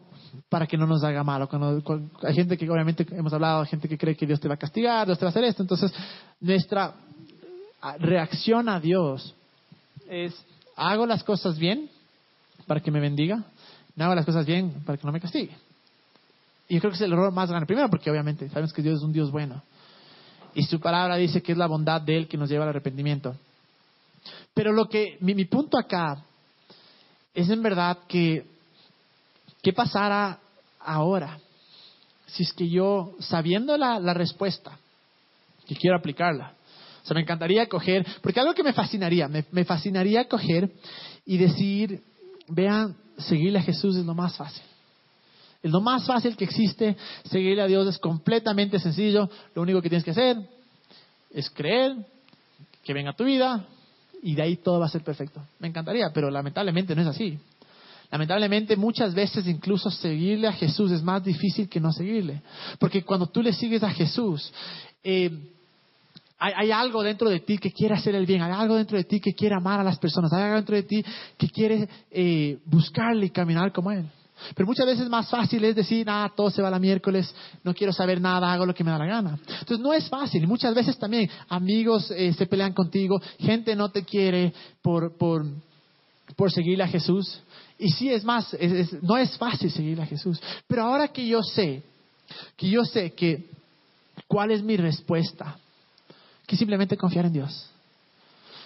para 0.48 0.66
que 0.66 0.76
no 0.76 0.86
nos 0.86 1.04
haga 1.04 1.22
mal. 1.22 1.48
hay 2.22 2.34
gente 2.34 2.58
que 2.58 2.68
obviamente 2.68 3.06
hemos 3.12 3.32
hablado, 3.32 3.62
hay 3.62 3.68
gente 3.68 3.88
que 3.88 3.96
cree 3.96 4.16
que 4.16 4.26
Dios 4.26 4.40
te 4.40 4.48
va 4.48 4.54
a 4.54 4.58
castigar, 4.58 5.06
Dios 5.06 5.18
te 5.18 5.24
va 5.24 5.28
a 5.28 5.30
hacer 5.30 5.44
esto. 5.44 5.62
Entonces, 5.62 5.92
nuestra 6.40 6.94
reacción 7.98 8.68
a 8.68 8.80
Dios 8.80 9.34
es, 10.08 10.34
hago 10.74 11.06
las 11.06 11.22
cosas 11.22 11.58
bien 11.58 11.88
para 12.66 12.80
que 12.80 12.90
me 12.90 13.00
bendiga, 13.00 13.44
no 13.94 14.04
hago 14.04 14.14
las 14.14 14.26
cosas 14.26 14.44
bien 14.44 14.82
para 14.84 14.98
que 14.98 15.06
no 15.06 15.12
me 15.12 15.20
castigue. 15.20 15.56
Y 16.68 16.74
yo 16.74 16.80
creo 16.80 16.90
que 16.90 16.96
es 16.96 17.02
el 17.02 17.12
error 17.12 17.32
más 17.32 17.48
grande. 17.48 17.66
Primero 17.66 17.88
porque 17.88 18.10
obviamente 18.10 18.48
sabemos 18.48 18.72
que 18.72 18.82
Dios 18.82 18.98
es 18.98 19.04
un 19.04 19.12
Dios 19.12 19.30
bueno. 19.30 19.62
Y 20.56 20.62
su 20.62 20.80
palabra 20.80 21.16
dice 21.16 21.42
que 21.42 21.52
es 21.52 21.58
la 21.58 21.66
bondad 21.66 22.00
de 22.00 22.16
Él 22.16 22.28
que 22.28 22.38
nos 22.38 22.48
lleva 22.48 22.64
al 22.64 22.70
arrepentimiento. 22.70 23.36
Pero 24.54 24.72
lo 24.72 24.88
que, 24.88 25.18
mi, 25.20 25.44
punto 25.44 25.78
acá 25.78 26.24
es 27.34 27.50
en 27.50 27.62
verdad 27.62 27.98
que, 28.08 28.46
¿qué 29.62 29.74
pasara 29.74 30.38
ahora? 30.80 31.38
Si 32.28 32.42
es 32.42 32.54
que 32.54 32.70
yo, 32.70 33.16
sabiendo 33.18 33.76
la, 33.76 34.14
respuesta, 34.14 34.78
que 35.66 35.76
quiero 35.76 35.98
aplicarla, 35.98 36.54
o 37.02 37.06
sea, 37.06 37.14
me 37.14 37.20
encantaría 37.20 37.68
coger, 37.68 38.06
porque 38.22 38.40
algo 38.40 38.54
que 38.54 38.62
me 38.62 38.72
fascinaría, 38.72 39.28
me, 39.28 39.44
me 39.50 39.66
fascinaría 39.66 40.26
coger 40.26 40.70
y 41.26 41.36
decir, 41.36 42.02
vean, 42.48 42.96
seguirle 43.18 43.58
a 43.58 43.62
Jesús 43.62 43.94
es 43.94 44.06
lo 44.06 44.14
más 44.14 44.34
fácil. 44.38 44.64
Es 45.66 45.72
lo 45.72 45.80
más 45.80 46.06
fácil 46.06 46.36
que 46.36 46.44
existe, 46.44 46.96
seguirle 47.24 47.60
a 47.60 47.66
Dios 47.66 47.88
es 47.88 47.98
completamente 47.98 48.78
sencillo, 48.78 49.28
lo 49.52 49.62
único 49.62 49.82
que 49.82 49.88
tienes 49.88 50.04
que 50.04 50.12
hacer 50.12 50.36
es 51.28 51.50
creer, 51.50 51.96
que 52.84 52.94
venga 52.94 53.14
tu 53.14 53.24
vida, 53.24 53.66
y 54.22 54.36
de 54.36 54.42
ahí 54.42 54.58
todo 54.58 54.78
va 54.78 54.86
a 54.86 54.88
ser 54.88 55.02
perfecto. 55.02 55.42
Me 55.58 55.66
encantaría, 55.66 56.12
pero 56.14 56.30
lamentablemente 56.30 56.94
no 56.94 57.02
es 57.02 57.08
así. 57.08 57.36
Lamentablemente 58.12 58.76
muchas 58.76 59.12
veces 59.12 59.44
incluso 59.48 59.90
seguirle 59.90 60.46
a 60.46 60.52
Jesús 60.52 60.92
es 60.92 61.02
más 61.02 61.24
difícil 61.24 61.68
que 61.68 61.80
no 61.80 61.90
seguirle. 61.90 62.42
Porque 62.78 63.02
cuando 63.02 63.26
tú 63.26 63.42
le 63.42 63.52
sigues 63.52 63.82
a 63.82 63.90
Jesús, 63.90 64.52
eh, 65.02 65.32
hay, 66.38 66.70
algo 66.70 67.02
dentro 67.02 67.28
de 67.28 67.40
ti 67.40 67.58
que 67.58 67.72
quiere 67.72 67.94
hacer 67.94 68.14
el 68.14 68.24
bien, 68.24 68.40
hay 68.40 68.52
algo 68.52 68.76
dentro 68.76 68.96
de 68.96 69.02
ti 69.02 69.18
que 69.18 69.34
quiere 69.34 69.56
amar 69.56 69.80
a 69.80 69.82
las 69.82 69.98
personas, 69.98 70.32
hay 70.32 70.44
algo 70.44 70.56
dentro 70.58 70.76
de 70.76 70.84
ti 70.84 71.04
que 71.36 71.48
quiere 71.48 71.88
eh, 72.12 72.60
buscarle 72.66 73.26
y 73.26 73.30
caminar 73.30 73.72
como 73.72 73.90
Él. 73.90 74.08
Pero 74.54 74.66
muchas 74.66 74.86
veces 74.86 75.08
más 75.08 75.28
fácil 75.28 75.64
es 75.64 75.74
decir, 75.74 76.06
ah, 76.08 76.30
todo 76.34 76.50
se 76.50 76.62
va 76.62 76.68
a 76.68 76.70
la 76.70 76.78
miércoles, 76.78 77.32
no 77.64 77.74
quiero 77.74 77.92
saber 77.92 78.20
nada, 78.20 78.52
hago 78.52 78.66
lo 78.66 78.74
que 78.74 78.84
me 78.84 78.90
da 78.90 78.98
la 78.98 79.06
gana. 79.06 79.38
Entonces 79.46 79.80
no 79.80 79.92
es 79.92 80.08
fácil. 80.08 80.44
Y 80.44 80.46
muchas 80.46 80.74
veces 80.74 80.98
también 80.98 81.30
amigos 81.48 82.10
eh, 82.10 82.32
se 82.32 82.46
pelean 82.46 82.72
contigo, 82.72 83.20
gente 83.38 83.74
no 83.74 83.90
te 83.90 84.04
quiere 84.04 84.52
por, 84.82 85.16
por, 85.16 85.44
por 86.36 86.52
seguirle 86.52 86.84
a 86.84 86.88
Jesús. 86.88 87.40
Y 87.78 87.90
sí, 87.90 88.10
es 88.10 88.24
más, 88.24 88.56
no 89.02 89.16
es 89.16 89.36
fácil 89.36 89.70
seguirle 89.70 90.02
a 90.02 90.06
Jesús. 90.06 90.40
Pero 90.66 90.82
ahora 90.82 91.08
que 91.08 91.26
yo 91.26 91.42
sé, 91.42 91.82
que 92.56 92.68
yo 92.68 92.84
sé 92.84 93.12
que 93.12 93.50
cuál 94.26 94.50
es 94.50 94.62
mi 94.62 94.76
respuesta, 94.76 95.58
que 96.46 96.56
simplemente 96.56 96.96
confiar 96.96 97.26
en 97.26 97.32
Dios 97.32 97.70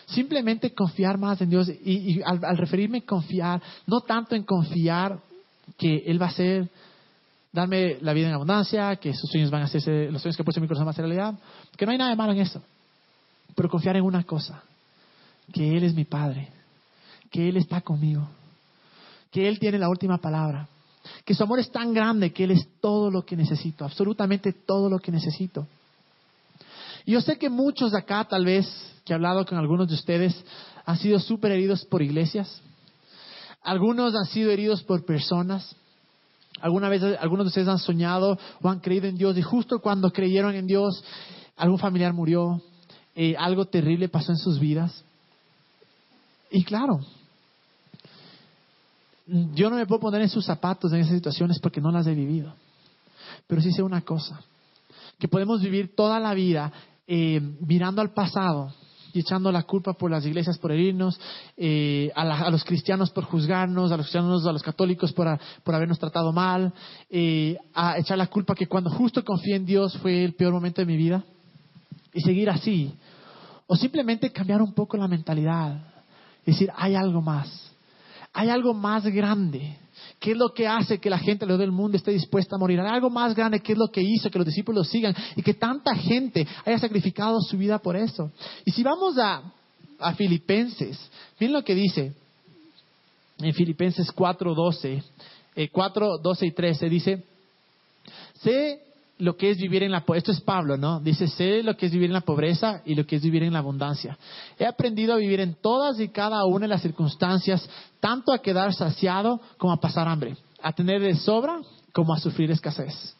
simplemente 0.07 0.75
confiar 0.75 1.19
más 1.19 1.41
en 1.41 1.51
Dios 1.51 1.69
y, 1.69 2.21
al, 2.23 2.45
al, 2.45 2.57
referirme 2.59 3.03
confiar, 3.03 3.63
no 3.87 4.01
tanto 4.01 4.35
en 4.35 4.43
confiar 4.43 5.21
que 5.81 6.05
Él 6.07 6.21
va 6.21 6.27
a 6.27 6.29
hacer, 6.29 6.69
darme 7.53 7.97
la 8.03 8.13
vida 8.13 8.29
en 8.29 8.35
abundancia, 8.35 8.97
que 8.97 9.15
sus 9.15 9.31
sueños 9.31 9.51
van 9.51 9.63
a 9.63 9.65
hacerse, 9.65 10.11
los 10.11 10.21
sueños 10.21 10.37
que 10.37 10.45
puesto 10.45 10.61
en 10.61 10.63
mi 10.63 10.69
corazón 10.69 10.85
van 10.85 10.93
a 10.93 10.97
ser 10.97 11.07
realidad, 11.07 11.35
que 11.75 11.87
no 11.87 11.93
hay 11.93 11.97
nada 11.97 12.11
de 12.11 12.17
malo 12.17 12.33
en 12.33 12.41
eso. 12.41 12.63
Pero 13.55 13.71
confiar 13.71 13.97
en 13.97 14.05
una 14.05 14.23
cosa, 14.25 14.63
que 15.51 15.79
Él 15.79 15.85
es 15.85 15.95
mi 15.95 16.05
Padre, 16.05 16.51
que 17.31 17.49
Él 17.49 17.57
está 17.57 17.81
conmigo, 17.81 18.29
que 19.33 19.49
Él 19.49 19.59
tiene 19.59 19.79
la 19.79 19.89
última 19.89 20.19
palabra, 20.19 20.69
que 21.25 21.35
su 21.35 21.43
amor 21.43 21.61
es 21.61 21.73
tan 21.73 21.95
grande 21.95 22.31
que 22.31 22.45
Él 22.45 22.51
es 22.51 22.69
todo 22.83 23.11
lo 23.11 23.25
que 23.25 23.35
necesito, 23.35 23.87
absolutamente 23.87 24.53
todo 24.53 24.91
lo 24.91 24.99
que 24.99 25.11
necesito. 25.11 25.67
Y 27.07 27.13
yo 27.13 27.23
sé 27.23 27.39
que 27.39 27.49
muchos 27.49 27.93
de 27.93 27.99
acá, 27.99 28.27
tal 28.27 28.45
vez, 28.45 28.69
que 29.03 29.15
he 29.15 29.17
hablado 29.17 29.47
con 29.47 29.57
algunos 29.57 29.89
de 29.89 29.95
ustedes, 29.95 30.45
han 30.85 30.99
sido 30.99 31.19
súper 31.19 31.53
heridos 31.53 31.87
por 31.87 32.03
iglesias, 32.03 32.63
algunos 33.63 34.15
han 34.15 34.27
sido 34.27 34.51
heridos 34.51 34.83
por 34.83 35.05
personas. 35.05 35.77
Alguna 36.61 36.89
vez 36.89 37.03
algunos 37.21 37.47
de 37.47 37.49
ustedes 37.49 37.69
han 37.69 37.79
soñado 37.79 38.39
o 38.61 38.69
han 38.69 38.81
creído 38.81 39.07
en 39.07 39.17
Dios 39.17 39.37
y 39.37 39.43
justo 39.43 39.81
cuando 39.81 40.13
creyeron 40.13 40.55
en 40.55 40.67
Dios, 40.67 41.03
algún 41.57 41.79
familiar 41.79 42.13
murió, 42.13 42.61
eh, 43.15 43.35
algo 43.39 43.67
terrible 43.67 44.09
pasó 44.09 44.33
en 44.33 44.39
sus 44.39 44.59
vidas. 44.59 45.05
Y 46.51 46.65
claro, 46.65 47.01
yo 49.27 49.71
no 49.71 49.77
me 49.77 49.87
puedo 49.87 50.01
poner 50.01 50.23
en 50.23 50.29
sus 50.29 50.45
zapatos 50.45 50.93
en 50.93 51.01
esas 51.01 51.15
situaciones 51.15 51.59
porque 51.61 51.81
no 51.81 51.91
las 51.91 52.07
he 52.07 52.15
vivido. 52.15 52.55
Pero 53.47 53.63
sí 53.63 53.73
sé 53.73 53.83
una 53.83 54.03
cosa, 54.03 54.43
que 55.19 55.29
podemos 55.29 55.63
vivir 55.63 55.95
toda 55.95 56.19
la 56.19 56.35
vida 56.35 56.73
eh, 57.07 57.41
mirando 57.61 58.03
al 58.03 58.13
pasado 58.13 58.75
y 59.13 59.21
echando 59.21 59.51
la 59.51 59.63
culpa 59.63 59.93
por 59.93 60.11
las 60.11 60.25
iglesias 60.25 60.59
por 60.59 60.73
herirnos, 60.73 61.21
eh, 61.57 62.11
a, 62.15 62.51
los 62.51 62.65
cristianos 62.65 63.11
por 63.11 63.25
juzgarnos, 63.25 63.93
a 63.93 63.97
los 63.97 64.07
cristianos, 64.07 64.47
a 64.47 64.53
los 64.53 64.63
católicos 64.63 65.13
por, 65.13 65.39
por 65.63 65.75
habernos 65.75 65.99
tratado 65.99 66.33
mal, 66.33 66.73
eh, 67.09 67.57
a 67.75 67.99
echar 67.99 68.19
la 68.19 68.27
culpa 68.27 68.55
que 68.55 68.67
cuando 68.67 68.91
justo 68.91 69.25
confié 69.25 69.57
en 69.57 69.67
Dios 69.67 69.97
fue 69.99 70.25
el 70.25 70.35
peor 70.35 70.53
momento 70.53 70.81
de 70.81 70.87
mi 70.87 70.97
vida 70.97 71.25
y 72.13 72.21
seguir 72.21 72.51
así. 72.51 72.95
O 73.67 73.77
simplemente 73.77 74.33
cambiar 74.33 74.63
un 74.63 74.73
poco 74.73 74.97
la 74.97 75.07
mentalidad, 75.07 75.81
decir, 76.45 76.71
hay 76.77 76.95
algo 76.95 77.21
más, 77.23 77.73
hay 78.33 78.49
algo 78.49 78.75
más 78.75 79.05
grande 79.07 79.79
¿Qué 80.21 80.33
es 80.33 80.37
lo 80.37 80.53
que 80.53 80.69
hace 80.69 80.99
que 80.99 81.09
la 81.09 81.19
gente 81.19 81.45
alrededor 81.45 81.67
del 81.67 81.73
mundo 81.73 81.97
esté 81.97 82.11
dispuesta 82.11 82.57
a 82.57 82.59
morir? 82.59 82.79
Algo 82.79 83.09
más 83.09 83.35
grande, 83.35 83.61
¿qué 83.61 83.73
es 83.73 83.79
lo 83.79 83.89
que 83.89 84.03
hizo 84.03 84.31
que 84.31 84.39
los 84.39 84.47
discípulos 84.47 84.87
sigan 84.89 85.15
y 85.35 85.43
que 85.43 85.55
tanta 85.55 85.95
gente 85.95 86.47
haya 86.67 86.79
sacrificado 86.79 87.41
su 87.41 87.57
vida 87.57 87.79
por 87.79 87.97
eso? 87.97 88.31
Y 88.67 88.71
si 88.71 88.83
vamos 88.83 89.17
a, 89.17 89.43
a 89.99 90.15
Filipenses, 90.15 91.01
miren 91.39 91.55
lo 91.55 91.65
que 91.65 91.75
dice 91.75 92.13
en 93.39 93.55
Filipenses 93.55 94.13
4, 94.13 94.55
12, 94.55 95.03
eh, 95.57 95.69
4, 95.73 96.19
12 96.19 96.47
y 96.47 96.51
13, 96.51 96.89
dice, 96.91 97.25
sé 98.43 98.90
lo 99.21 99.37
que 99.37 99.51
es 99.51 99.59
vivir 99.59 99.83
en 99.83 99.93
la 99.93 100.05
esto 100.15 100.33
es 100.33 100.41
Pablo, 100.41 100.77
¿no? 100.77 100.99
Dice, 101.01 101.29
sé 101.29 101.63
lo 101.63 101.77
que 101.77 101.87
es 101.87 101.93
vivir 101.93 102.09
en 102.09 102.15
la 102.15 102.23
pobreza 102.23 102.83
y 102.85 102.95
lo 102.95 103.07
que 103.07 103.17
es 103.17 103.23
vivir 103.23 103.43
en 103.43 103.53
la 103.53 103.61
abundancia. 103.61 104.19
He 104.59 104.67
aprendido 104.67 105.15
a 105.15 105.19
vivir 105.19 105.41
en 105.41 105.55
todas 105.55 106.01
y 106.01 106.09
cada 106.09 106.45
una 106.47 106.65
de 106.65 106.69
las 106.69 106.83
circunstancias, 106.83 107.69
tanto 108.01 108.33
a 108.33 108.41
quedar 108.41 108.73
saciado 108.75 109.41
como 109.59 109.73
a 109.73 109.81
pasar 109.81 110.09
hambre, 110.09 110.37
a 110.63 110.73
tener 110.73 111.01
de 111.01 111.15
sobra 111.15 111.61
como 111.93 112.15
a 112.15 112.19
sufrir 112.19 112.51
escasez. 112.51 113.15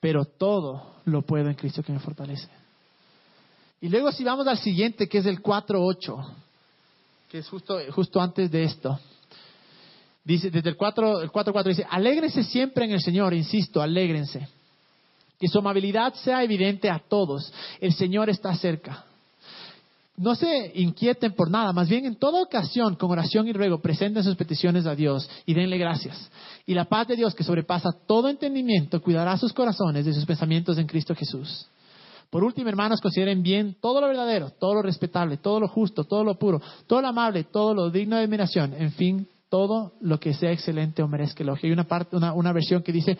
Pero 0.00 0.24
todo 0.24 0.94
lo 1.04 1.22
puedo 1.22 1.48
en 1.48 1.54
Cristo 1.54 1.82
que 1.82 1.92
me 1.92 1.98
fortalece. 1.98 2.48
Y 3.80 3.88
luego 3.88 4.12
si 4.12 4.24
vamos 4.24 4.46
al 4.46 4.58
siguiente, 4.58 5.08
que 5.08 5.18
es 5.18 5.26
el 5.26 5.42
4.8, 5.42 6.26
que 7.28 7.38
es 7.38 7.48
justo, 7.48 7.78
justo 7.92 8.20
antes 8.20 8.50
de 8.50 8.64
esto. 8.64 8.98
Dice, 10.26 10.50
desde 10.50 10.70
el 10.70 10.76
4, 10.76 11.22
el 11.22 11.30
4, 11.30 11.62
dice, 11.62 11.86
alégrense 11.88 12.42
siempre 12.42 12.84
en 12.84 12.90
el 12.90 13.00
Señor, 13.00 13.32
insisto, 13.32 13.80
alégrense. 13.80 14.48
Que 15.38 15.46
su 15.46 15.60
amabilidad 15.60 16.14
sea 16.14 16.42
evidente 16.42 16.90
a 16.90 16.98
todos. 16.98 17.52
El 17.80 17.92
Señor 17.92 18.28
está 18.28 18.52
cerca. 18.56 19.04
no 20.16 20.34
se 20.34 20.72
inquieten 20.74 21.32
por 21.32 21.48
nada, 21.48 21.72
más 21.72 21.88
bien 21.88 22.06
en 22.06 22.16
toda 22.16 22.42
ocasión, 22.42 22.96
con 22.96 23.12
oración 23.12 23.46
y 23.46 23.52
ruego, 23.52 23.80
presenten 23.80 24.24
sus 24.24 24.34
peticiones 24.34 24.84
a 24.86 24.96
Dios 24.96 25.30
y 25.44 25.54
denle 25.54 25.78
gracias. 25.78 26.28
Y 26.66 26.74
la 26.74 26.86
paz 26.86 27.06
de 27.06 27.14
Dios, 27.14 27.32
que 27.32 27.44
sobrepasa 27.44 27.90
todo 28.06 28.28
entendimiento, 28.28 29.00
cuidará 29.00 29.36
sus 29.36 29.52
corazones 29.52 30.08
y 30.08 30.12
sus 30.12 30.26
pensamientos 30.26 30.76
en 30.78 30.88
Cristo 30.88 31.14
Jesús. 31.14 31.68
Por 32.30 32.42
último, 32.42 32.68
hermanos, 32.68 33.00
consideren 33.00 33.44
bien 33.44 33.76
todo 33.80 34.00
lo 34.00 34.08
verdadero, 34.08 34.50
todo 34.50 34.74
lo 34.74 34.82
respetable, 34.82 35.36
todo 35.36 35.60
lo 35.60 35.68
justo, 35.68 36.02
todo 36.02 36.24
lo 36.24 36.36
puro, 36.36 36.60
todo 36.88 37.00
lo 37.00 37.06
amable, 37.06 37.44
todo 37.44 37.74
lo 37.74 37.90
digno 37.90 38.16
de 38.16 38.24
admiración, 38.24 38.74
en 38.74 38.90
fin, 38.90 39.28
todo 39.56 39.92
lo 40.02 40.20
que 40.20 40.34
sea 40.34 40.52
excelente 40.52 41.02
o 41.02 41.08
merezca 41.08 41.42
elogio. 41.42 41.66
Hay 41.66 41.72
una 41.72 41.84
parte, 41.84 42.14
una, 42.14 42.34
una 42.34 42.52
versión 42.52 42.82
que 42.82 42.92
dice, 42.92 43.16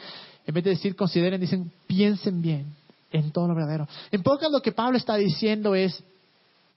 en 0.47 0.55
vez 0.55 0.65
de 0.65 0.71
decir 0.71 0.95
consideren, 0.95 1.41
dicen 1.41 1.73
piensen 1.87 2.43
bien 2.43 2.67
en 3.11 3.31
todo 3.31 3.49
lo 3.49 3.55
verdadero. 3.55 3.89
En 4.11 4.23
pocas 4.23 4.51
lo 4.53 4.61
que 4.61 4.71
Pablo 4.71 4.99
está 4.99 5.17
diciendo 5.17 5.75
es, 5.75 6.05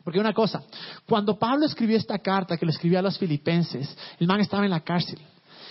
porque 0.05 0.17
una 0.17 0.31
cosa, 0.31 0.63
cuando 1.05 1.37
Pablo 1.37 1.65
escribió 1.65 1.97
esta 1.97 2.19
carta 2.19 2.55
que 2.55 2.65
le 2.65 2.71
escribió 2.71 2.99
a 2.99 3.01
los 3.01 3.17
filipenses, 3.17 3.93
el 4.17 4.27
man 4.27 4.39
estaba 4.39 4.63
en 4.63 4.71
la 4.71 4.79
cárcel. 4.79 5.19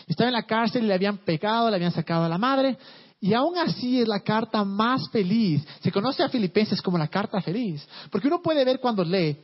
Estaba 0.06 0.28
en 0.28 0.34
la 0.34 0.42
cárcel 0.42 0.84
y 0.84 0.88
le 0.88 0.92
habían 0.92 1.16
pecado, 1.16 1.70
le 1.70 1.76
habían 1.76 1.92
sacado 1.92 2.24
a 2.24 2.28
la 2.28 2.36
madre, 2.36 2.76
y 3.22 3.32
aún 3.32 3.56
así 3.56 4.02
es 4.02 4.06
la 4.06 4.20
carta 4.20 4.64
más 4.64 5.08
feliz. 5.08 5.66
Se 5.80 5.90
conoce 5.90 6.22
a 6.22 6.28
Filipenses 6.28 6.82
como 6.82 6.98
la 6.98 7.08
carta 7.08 7.40
feliz, 7.40 7.88
porque 8.10 8.28
uno 8.28 8.42
puede 8.42 8.66
ver 8.66 8.80
cuando 8.80 9.02
lee 9.02 9.34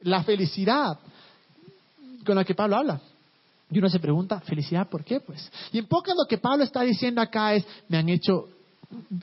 la 0.00 0.24
felicidad 0.24 0.98
con 2.24 2.34
la 2.34 2.44
que 2.44 2.56
Pablo 2.56 2.78
habla. 2.78 3.00
Y 3.70 3.78
uno 3.78 3.88
se 3.88 3.98
pregunta, 3.98 4.40
¿felicidad 4.40 4.88
por 4.88 5.04
qué? 5.04 5.20
Pues. 5.20 5.50
Y 5.72 5.78
en 5.78 5.86
pocas 5.86 6.14
lo 6.16 6.26
que 6.26 6.38
Pablo 6.38 6.62
está 6.62 6.82
diciendo 6.82 7.20
acá 7.20 7.54
es, 7.54 7.66
me 7.88 7.98
han 7.98 8.08
hecho 8.08 8.48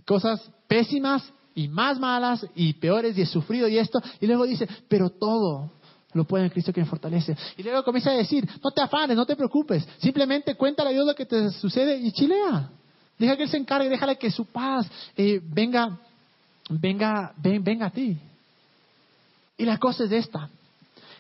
cosas 0.06 0.42
pésimas 0.68 1.24
y 1.56 1.68
más 1.68 2.00
malas 2.00 2.46
y 2.56 2.74
peores 2.74 3.18
y 3.18 3.22
he 3.22 3.26
sufrido 3.26 3.68
y 3.68 3.78
esto. 3.78 4.02
Y 4.20 4.28
luego 4.28 4.46
dice, 4.46 4.68
pero 4.90 5.10
todo 5.10 5.72
lo 6.14 6.26
puede 6.26 6.46
en 6.46 6.50
Cristo 6.50 6.74
que 6.74 6.82
me 6.82 6.88
fortalece. 6.88 7.38
Y 7.58 7.64
luego 7.64 7.84
comienza 7.84 8.12
a 8.12 8.16
decir, 8.16 8.48
no 8.62 8.72
te 8.72 8.82
afanes, 8.82 9.16
no 9.16 9.26
te 9.26 9.36
preocupes, 9.36 9.88
simplemente 10.00 10.56
cuéntale 10.56 10.90
a 10.90 10.94
Dios 10.94 11.08
lo 11.08 11.16
que 11.16 11.26
te 11.26 11.50
sucede 11.52 11.98
y 11.98 12.12
chilea. 12.12 12.70
Deja 13.18 13.38
que 13.38 13.44
Él 13.44 13.50
se 13.50 13.58
encargue, 13.58 13.90
déjale 13.90 14.18
que 14.18 14.30
su 14.30 14.46
paz 14.46 14.90
eh, 15.16 15.40
venga, 15.42 15.98
venga, 16.70 17.34
venga 17.38 17.86
a 17.86 17.92
ti. 17.92 18.18
Y 19.58 19.66
la 19.66 19.78
cosa 19.78 20.04
es 20.04 20.12
esta. 20.12 20.50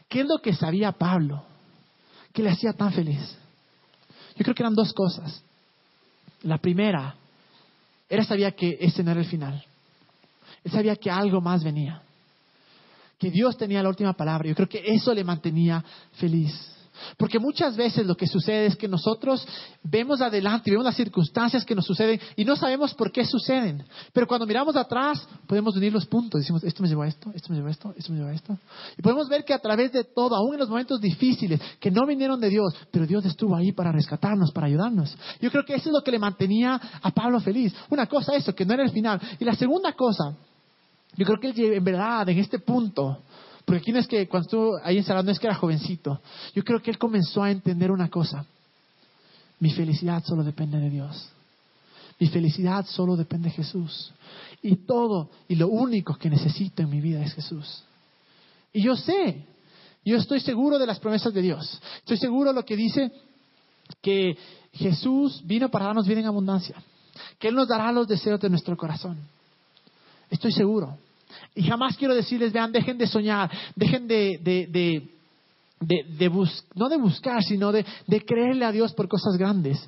¿Qué 0.09 0.21
es 0.21 0.27
lo 0.27 0.39
que 0.39 0.53
sabía 0.53 0.91
Pablo 0.91 1.52
que 2.33 2.43
le 2.43 2.49
hacía 2.49 2.73
tan 2.73 2.91
feliz? 2.91 3.37
Yo 4.35 4.43
creo 4.43 4.55
que 4.55 4.63
eran 4.63 4.75
dos 4.75 4.91
cosas. 4.93 5.43
La 6.41 6.57
primera, 6.57 7.15
era 8.09 8.23
sabía 8.25 8.51
que 8.51 8.77
ese 8.81 9.03
no 9.03 9.11
era 9.11 9.21
el 9.21 9.27
final. 9.27 9.63
Él 10.63 10.71
sabía 10.71 10.95
que 10.95 11.09
algo 11.09 11.39
más 11.39 11.63
venía. 11.63 12.01
Que 13.19 13.29
Dios 13.29 13.57
tenía 13.57 13.83
la 13.83 13.89
última 13.89 14.13
palabra. 14.13 14.49
Yo 14.49 14.55
creo 14.55 14.67
que 14.67 14.83
eso 14.85 15.13
le 15.13 15.23
mantenía 15.23 15.83
feliz. 16.13 16.53
Porque 17.17 17.39
muchas 17.39 17.75
veces 17.75 18.05
lo 18.05 18.15
que 18.15 18.27
sucede 18.27 18.67
es 18.67 18.75
que 18.75 18.87
nosotros 18.87 19.45
vemos 19.83 20.21
adelante, 20.21 20.71
vemos 20.71 20.85
las 20.85 20.95
circunstancias 20.95 21.65
que 21.65 21.75
nos 21.75 21.85
suceden 21.85 22.19
y 22.35 22.45
no 22.45 22.55
sabemos 22.55 22.93
por 22.93 23.11
qué 23.11 23.25
suceden. 23.25 23.83
Pero 24.11 24.27
cuando 24.27 24.45
miramos 24.45 24.75
atrás, 24.75 25.27
podemos 25.47 25.75
unir 25.75 25.93
los 25.93 26.05
puntos. 26.05 26.41
Decimos, 26.41 26.63
esto 26.63 26.83
me 26.83 26.89
llevó 26.89 27.03
a 27.03 27.07
esto, 27.07 27.31
esto 27.33 27.49
me 27.49 27.57
llevó 27.57 27.67
a 27.67 27.71
esto, 27.71 27.93
esto 27.97 28.11
me 28.11 28.19
llevó 28.19 28.29
a 28.29 28.33
esto. 28.33 28.57
Y 28.97 29.01
podemos 29.01 29.27
ver 29.29 29.43
que 29.43 29.53
a 29.53 29.59
través 29.59 29.91
de 29.91 30.03
todo, 30.03 30.35
aún 30.35 30.53
en 30.53 30.59
los 30.59 30.69
momentos 30.69 30.99
difíciles, 30.99 31.59
que 31.79 31.91
no 31.91 32.05
vinieron 32.05 32.39
de 32.39 32.49
Dios, 32.49 32.73
pero 32.91 33.05
Dios 33.05 33.25
estuvo 33.25 33.55
ahí 33.55 33.71
para 33.71 33.91
rescatarnos, 33.91 34.51
para 34.51 34.67
ayudarnos. 34.67 35.15
Yo 35.41 35.51
creo 35.51 35.63
que 35.65 35.75
eso 35.75 35.89
es 35.89 35.93
lo 35.93 36.01
que 36.01 36.11
le 36.11 36.19
mantenía 36.19 36.79
a 37.01 37.11
Pablo 37.11 37.39
feliz. 37.39 37.73
Una 37.89 38.07
cosa, 38.07 38.35
eso, 38.35 38.53
que 38.53 38.65
no 38.65 38.73
era 38.73 38.83
el 38.83 38.91
final. 38.91 39.21
Y 39.39 39.45
la 39.45 39.55
segunda 39.55 39.93
cosa, 39.93 40.35
yo 41.15 41.25
creo 41.25 41.39
que 41.39 41.47
él, 41.47 41.73
en 41.73 41.83
verdad, 41.83 42.27
en 42.29 42.39
este 42.39 42.59
punto, 42.59 43.19
porque 43.65 43.79
aquí 43.79 43.91
no 43.91 43.99
es 43.99 44.07
que 44.07 44.27
cuando 44.27 44.45
estuvo 44.45 44.77
ahí 44.83 44.97
encerrado, 44.97 45.23
no 45.23 45.31
es 45.31 45.39
que 45.39 45.47
era 45.47 45.55
jovencito. 45.55 46.19
Yo 46.53 46.63
creo 46.63 46.81
que 46.81 46.91
él 46.91 46.97
comenzó 46.97 47.43
a 47.43 47.51
entender 47.51 47.91
una 47.91 48.09
cosa. 48.09 48.45
Mi 49.59 49.71
felicidad 49.71 50.23
solo 50.25 50.43
depende 50.43 50.79
de 50.79 50.89
Dios. 50.89 51.29
Mi 52.19 52.27
felicidad 52.27 52.85
solo 52.85 53.15
depende 53.15 53.49
de 53.49 53.55
Jesús. 53.55 54.11
Y 54.61 54.75
todo 54.77 55.29
y 55.47 55.55
lo 55.55 55.69
único 55.69 56.15
que 56.15 56.29
necesito 56.29 56.81
en 56.81 56.89
mi 56.89 56.99
vida 56.99 57.23
es 57.23 57.33
Jesús. 57.33 57.83
Y 58.73 58.81
yo 58.81 58.95
sé, 58.95 59.45
yo 60.03 60.17
estoy 60.17 60.41
seguro 60.41 60.77
de 60.77 60.87
las 60.87 60.99
promesas 60.99 61.33
de 61.33 61.41
Dios. 61.41 61.79
Estoy 61.99 62.17
seguro 62.17 62.49
de 62.49 62.55
lo 62.55 62.65
que 62.65 62.75
dice 62.75 63.11
que 64.01 64.37
Jesús 64.73 65.41
vino 65.45 65.69
para 65.69 65.85
darnos 65.85 66.07
vida 66.07 66.19
en 66.19 66.25
abundancia. 66.25 66.75
Que 67.39 67.47
Él 67.47 67.55
nos 67.55 67.67
dará 67.67 67.91
los 67.91 68.07
deseos 68.07 68.39
de 68.41 68.49
nuestro 68.49 68.75
corazón. 68.75 69.17
Estoy 70.29 70.51
seguro. 70.51 70.97
Y 71.55 71.63
jamás 71.63 71.97
quiero 71.97 72.15
decirles, 72.15 72.53
vean, 72.53 72.71
dejen 72.71 72.97
de 72.97 73.07
soñar, 73.07 73.51
dejen 73.75 74.07
de, 74.07 74.39
de, 74.41 75.09
de, 75.79 76.29
no 76.75 76.89
de 76.89 76.97
buscar, 76.97 77.43
sino 77.43 77.71
de, 77.71 77.85
creerle 78.25 78.65
a 78.65 78.71
Dios 78.71 78.93
por 78.93 79.07
cosas 79.07 79.37
grandes. 79.37 79.87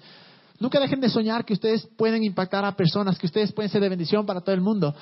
Nunca 0.60 0.80
dejen 0.80 1.02
de 1.02 1.10
soñar 1.10 1.46
que 1.46 1.54
ustedes 1.54 1.86
pueden 1.98 2.24
impactar 2.24 2.64
a 2.66 2.76
personas, 2.76 3.18
que 3.18 3.26
ustedes 3.26 3.52
pueden 3.52 3.70
ser 3.70 3.82
de 3.82 3.90
bendición 3.90 4.26
para 4.26 4.42
todo 4.42 4.56
el 4.56 4.62
mundo. 4.62 4.96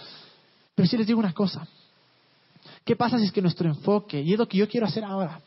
Pero 0.75 0.87
sí 0.87 0.97
les 0.97 1.07
digo 1.07 1.19
una 1.19 1.33
cosa. 1.33 1.67
¿Qué 2.83 2.95
pasa 2.95 3.17
si 3.17 3.25
es 3.25 3.31
que 3.31 3.41
nuestro 3.41 3.69
enfoque, 3.69 4.21
y 4.21 4.33
es 4.33 4.39
lo 4.39 4.47
que 4.47 4.57
yo 4.57 4.67
quiero 4.67 4.87
hacer 4.87 5.03
ahora, 5.03 5.39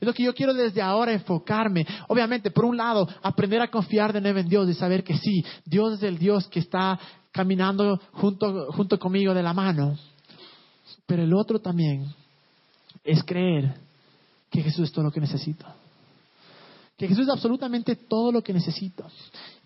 es 0.00 0.06
lo 0.06 0.12
que 0.12 0.24
yo 0.24 0.34
quiero 0.34 0.52
desde 0.52 0.82
ahora 0.82 1.12
enfocarme. 1.12 1.86
Obviamente, 2.08 2.50
por 2.50 2.64
un 2.64 2.76
lado, 2.76 3.08
aprender 3.22 3.62
a 3.62 3.70
confiar 3.70 4.12
de 4.12 4.20
nuevo 4.20 4.40
en 4.40 4.48
Dios 4.48 4.68
y 4.68 4.74
saber 4.74 5.04
que 5.04 5.16
sí, 5.16 5.44
Dios 5.64 5.94
es 5.94 6.02
el 6.02 6.18
Dios 6.18 6.48
que 6.48 6.58
está 6.60 6.98
caminando 7.30 8.00
junto, 8.12 8.72
junto 8.72 8.98
conmigo 8.98 9.32
de 9.32 9.42
la 9.42 9.54
mano. 9.54 9.96
Pero 11.12 11.24
el 11.24 11.34
otro 11.34 11.60
también 11.60 12.06
es 13.04 13.22
creer 13.22 13.74
que 14.50 14.62
Jesús 14.62 14.84
es 14.84 14.92
todo 14.92 15.04
lo 15.04 15.10
que 15.10 15.20
necesito. 15.20 15.66
Que 16.96 17.06
Jesús 17.06 17.24
es 17.24 17.34
absolutamente 17.34 17.96
todo 17.96 18.32
lo 18.32 18.40
que 18.40 18.54
necesito. 18.54 19.04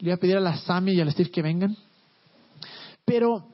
Le 0.01 0.07
voy 0.07 0.13
a 0.15 0.17
pedir 0.17 0.37
a 0.39 0.41
la 0.41 0.57
Sami 0.57 0.95
y 0.95 1.01
a 1.01 1.09
Steve 1.09 1.31
que 1.31 1.43
vengan. 1.43 1.77
Pero 3.05 3.47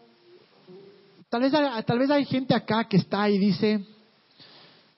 tal 1.29 1.43
vez, 1.43 1.53
tal 1.85 1.99
vez 1.99 2.11
hay 2.11 2.25
gente 2.25 2.55
acá 2.55 2.89
que 2.89 2.97
está 2.97 3.29
y 3.29 3.37
dice, 3.37 3.85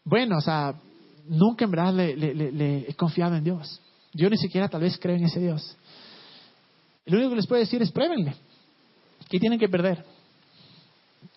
bueno, 0.05 0.37
o 0.37 0.41
sea, 0.41 0.81
nunca 1.27 1.65
en 1.65 1.71
verdad 1.73 1.95
le, 1.95 2.89
he 2.89 2.95
confiado 2.95 3.35
en 3.35 3.43
Dios. 3.43 3.81
Yo 4.13 4.31
ni 4.31 4.37
siquiera 4.37 4.69
tal 4.69 4.83
vez 4.83 4.97
creo 5.01 5.17
en 5.17 5.25
ese 5.25 5.41
Dios. 5.41 5.77
Lo 7.07 7.17
único 7.17 7.31
que 7.31 7.37
les 7.39 7.49
puedo 7.49 7.59
decir 7.59 7.83
es 7.83 7.91
pruébenle. 7.91 8.37
¿Qué 9.29 9.41
tienen 9.41 9.59
que 9.59 9.69
perder? 9.69 10.05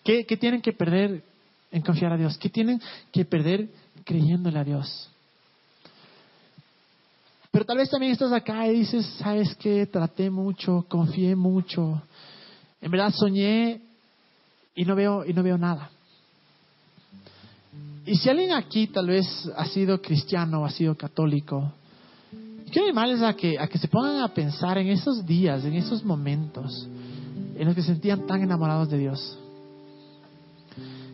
¿Qué, 0.04 0.24
¿Qué, 0.24 0.36
tienen 0.36 0.62
que 0.62 0.72
perder 0.72 1.24
en 1.70 1.82
confiar 1.82 2.12
a 2.12 2.16
Dios? 2.16 2.38
¿Qué 2.38 2.48
tienen 2.48 2.80
que 3.12 3.24
perder 3.24 3.68
creyéndole 4.04 4.58
a 4.58 4.64
Dios? 4.64 5.10
Pero 7.50 7.64
tal 7.64 7.78
vez 7.78 7.90
también 7.90 8.12
estás 8.12 8.32
acá 8.32 8.66
y 8.66 8.80
dices, 8.80 9.06
¿sabes 9.18 9.54
qué? 9.56 9.86
Traté 9.86 10.30
mucho, 10.30 10.84
confié 10.88 11.34
mucho. 11.34 12.02
En 12.80 12.90
verdad 12.90 13.12
soñé 13.12 13.80
y 14.74 14.84
no 14.84 14.94
veo, 14.94 15.24
y 15.24 15.32
no 15.32 15.42
veo 15.42 15.58
nada. 15.58 15.90
Y 18.06 18.16
si 18.16 18.28
alguien 18.28 18.52
aquí 18.52 18.86
tal 18.86 19.08
vez 19.08 19.26
ha 19.56 19.66
sido 19.66 20.00
cristiano 20.00 20.60
o 20.60 20.64
ha 20.64 20.70
sido 20.70 20.94
católico, 20.94 21.72
quiero 22.70 22.86
animarles 22.86 23.22
a 23.22 23.34
que, 23.34 23.58
a 23.58 23.66
que 23.66 23.78
se 23.78 23.88
pongan 23.88 24.22
a 24.22 24.28
pensar 24.28 24.78
en 24.78 24.88
esos 24.88 25.26
días, 25.26 25.64
en 25.64 25.74
esos 25.74 26.04
momentos 26.04 26.88
en 27.58 27.66
los 27.66 27.74
que 27.74 27.82
se 27.82 27.88
sentían 27.88 28.24
tan 28.26 28.40
enamorados 28.40 28.88
de 28.88 28.98
Dios, 28.98 29.36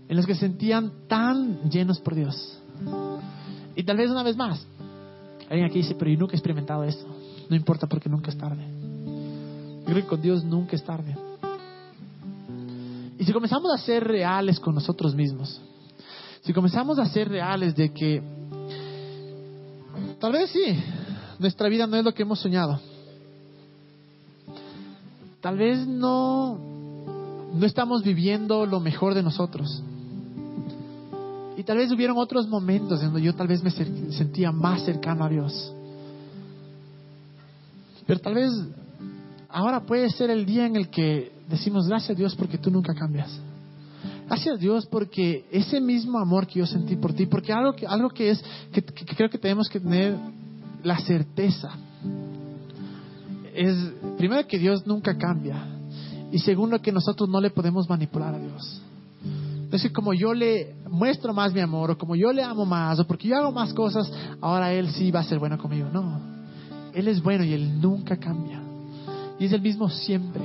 en 0.09 0.17
los 0.17 0.27
que 0.27 0.35
se 0.35 0.41
sentían 0.41 0.93
tan 1.09 1.71
llenos 1.71 2.01
por 2.01 2.15
Dios. 2.15 2.61
Y 3.75 3.83
tal 3.85 3.97
vez 3.97 4.11
una 4.11 4.23
vez 4.23 4.37
más, 4.37 4.67
alguien 5.49 5.67
aquí 5.67 5.79
dice, 5.79 5.95
pero 5.95 6.11
yo 6.11 6.19
nunca 6.19 6.33
he 6.33 6.37
experimentado 6.37 6.85
esto. 6.85 7.07
No 7.49 7.57
importa 7.57 7.87
porque 7.87 8.09
nunca 8.09 8.31
es 8.31 8.39
tarde. 8.39 8.65
Yo 9.81 9.85
creo 9.85 9.97
que 9.97 10.09
con 10.09 10.23
Dios 10.23 10.45
nunca 10.45 10.77
es 10.77 10.85
tarde. 10.85 11.17
Y 13.19 13.25
si 13.25 13.33
comenzamos 13.33 13.73
a 13.73 13.79
ser 13.79 14.05
reales 14.05 14.59
con 14.61 14.75
nosotros 14.75 15.15
mismos, 15.15 15.61
si 16.43 16.53
comenzamos 16.53 16.99
a 16.99 17.07
ser 17.07 17.29
reales 17.29 17.75
de 17.75 17.93
que 17.93 18.23
tal 20.19 20.33
vez 20.33 20.51
sí, 20.51 20.79
nuestra 21.39 21.69
vida 21.69 21.87
no 21.87 21.97
es 21.97 22.05
lo 22.05 22.13
que 22.13 22.23
hemos 22.23 22.41
soñado, 22.41 22.81
Tal 25.45 25.59
vez 25.59 25.87
no, 25.87 26.57
no 27.53 27.67
estamos 27.67 28.03
viviendo 28.03 28.65
lo 28.65 28.81
mejor 28.81 29.13
de 29.13 29.23
nosotros. 29.23 29.83
Y 31.57 31.63
tal 31.63 31.79
vez 31.79 31.91
hubieron 31.93 32.19
otros 32.19 32.49
momentos 32.49 33.01
en 33.01 33.07
donde 33.07 33.23
yo 33.23 33.35
tal 33.35 33.47
vez 33.47 33.63
me 33.63 33.71
sentía 33.71 34.51
más 34.51 34.85
cercano 34.85 35.25
a 35.25 35.29
Dios. 35.29 35.73
Pero 38.07 38.21
tal 38.21 38.35
vez 38.35 38.51
ahora 39.49 39.81
puede 39.81 40.11
ser 40.11 40.31
el 40.31 40.45
día 40.45 40.67
en 40.67 40.77
el 40.77 40.89
que 40.89 41.33
decimos 41.49 41.87
gracias 41.87 42.11
a 42.11 42.15
Dios 42.15 42.35
porque 42.35 42.59
tú 42.59 42.71
nunca 42.71 42.95
cambias. 42.95 43.39
Gracias 44.27 44.57
a 44.57 44.59
Dios 44.59 44.87
porque 44.87 45.47
ese 45.51 45.81
mismo 45.81 46.19
amor 46.19 46.47
que 46.47 46.59
yo 46.59 46.67
sentí 46.67 46.97
por 46.97 47.13
ti, 47.13 47.27
porque 47.27 47.53
algo 47.53 47.73
que, 47.75 47.87
algo 47.87 48.09
que 48.11 48.31
es 48.31 48.45
que 48.73 48.83
creo 48.83 49.31
que 49.31 49.39
tenemos 49.39 49.69
que 49.69 49.81
tener 49.81 50.17
la 50.83 50.99
certeza 50.99 51.71
es, 53.55 53.77
primero, 54.19 54.47
que 54.47 54.59
Dios 54.59 54.87
nunca 54.87 55.17
cambia. 55.17 55.65
Y 56.33 56.39
segundo, 56.41 56.81
que 56.81 56.91
nosotros 56.91 57.29
no 57.29 57.41
le 57.41 57.51
podemos 57.51 57.89
manipular 57.89 58.35
a 58.35 58.39
Dios. 58.39 58.83
Que 59.83 59.93
como 59.93 60.14
yo 60.14 60.33
le 60.33 60.77
muestro 60.89 61.35
más 61.35 61.53
mi 61.53 61.61
amor, 61.61 61.91
o 61.91 61.99
como 61.99 62.14
yo 62.14 62.33
le 62.33 62.45
amo 62.45 62.64
más, 62.64 63.01
o 63.01 63.07
porque 63.07 63.27
yo 63.27 63.37
hago 63.37 63.51
más 63.51 63.75
cosas, 63.75 64.11
ahora 64.41 64.72
Él 64.72 64.89
sí 64.91 65.11
va 65.11 65.20
a 65.20 65.25
ser 65.25 65.41
bueno 65.41 65.59
conmigo. 65.59 65.89
No, 65.93 66.20
Él 66.95 67.09
es 67.09 67.20
bueno 67.20 67.45
y 67.45 67.53
Él 67.53 67.81
nunca 67.81 68.16
cambia. 68.16 68.62
Y 69.39 69.47
es 69.47 69.53
el 69.53 69.61
mismo 69.61 69.89
siempre. 69.91 70.43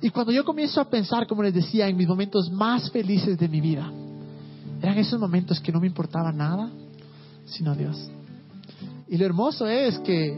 Y 0.00 0.10
cuando 0.10 0.32
yo 0.32 0.44
comienzo 0.44 0.80
a 0.80 0.90
pensar, 0.90 1.28
como 1.28 1.44
les 1.44 1.54
decía, 1.54 1.86
en 1.86 1.96
mis 1.96 2.08
momentos 2.08 2.50
más 2.50 2.90
felices 2.90 3.38
de 3.38 3.48
mi 3.48 3.60
vida, 3.60 3.92
eran 4.82 4.98
esos 4.98 5.20
momentos 5.20 5.60
que 5.60 5.70
no 5.70 5.78
me 5.78 5.86
importaba 5.86 6.32
nada, 6.32 6.68
sino 7.46 7.76
Dios. 7.76 8.10
Y 9.06 9.16
lo 9.16 9.24
hermoso 9.24 9.68
es 9.68 10.00
que 10.00 10.36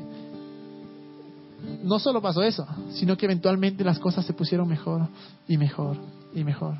no 1.82 1.98
solo 1.98 2.20
pasó 2.20 2.42
eso, 2.42 2.66
sino 2.92 3.16
que 3.16 3.24
eventualmente 3.24 3.82
las 3.82 3.98
cosas 3.98 4.26
se 4.26 4.34
pusieron 4.34 4.68
mejor 4.68 5.08
y 5.48 5.56
mejor 5.56 5.96
y 6.34 6.44
mejor. 6.44 6.76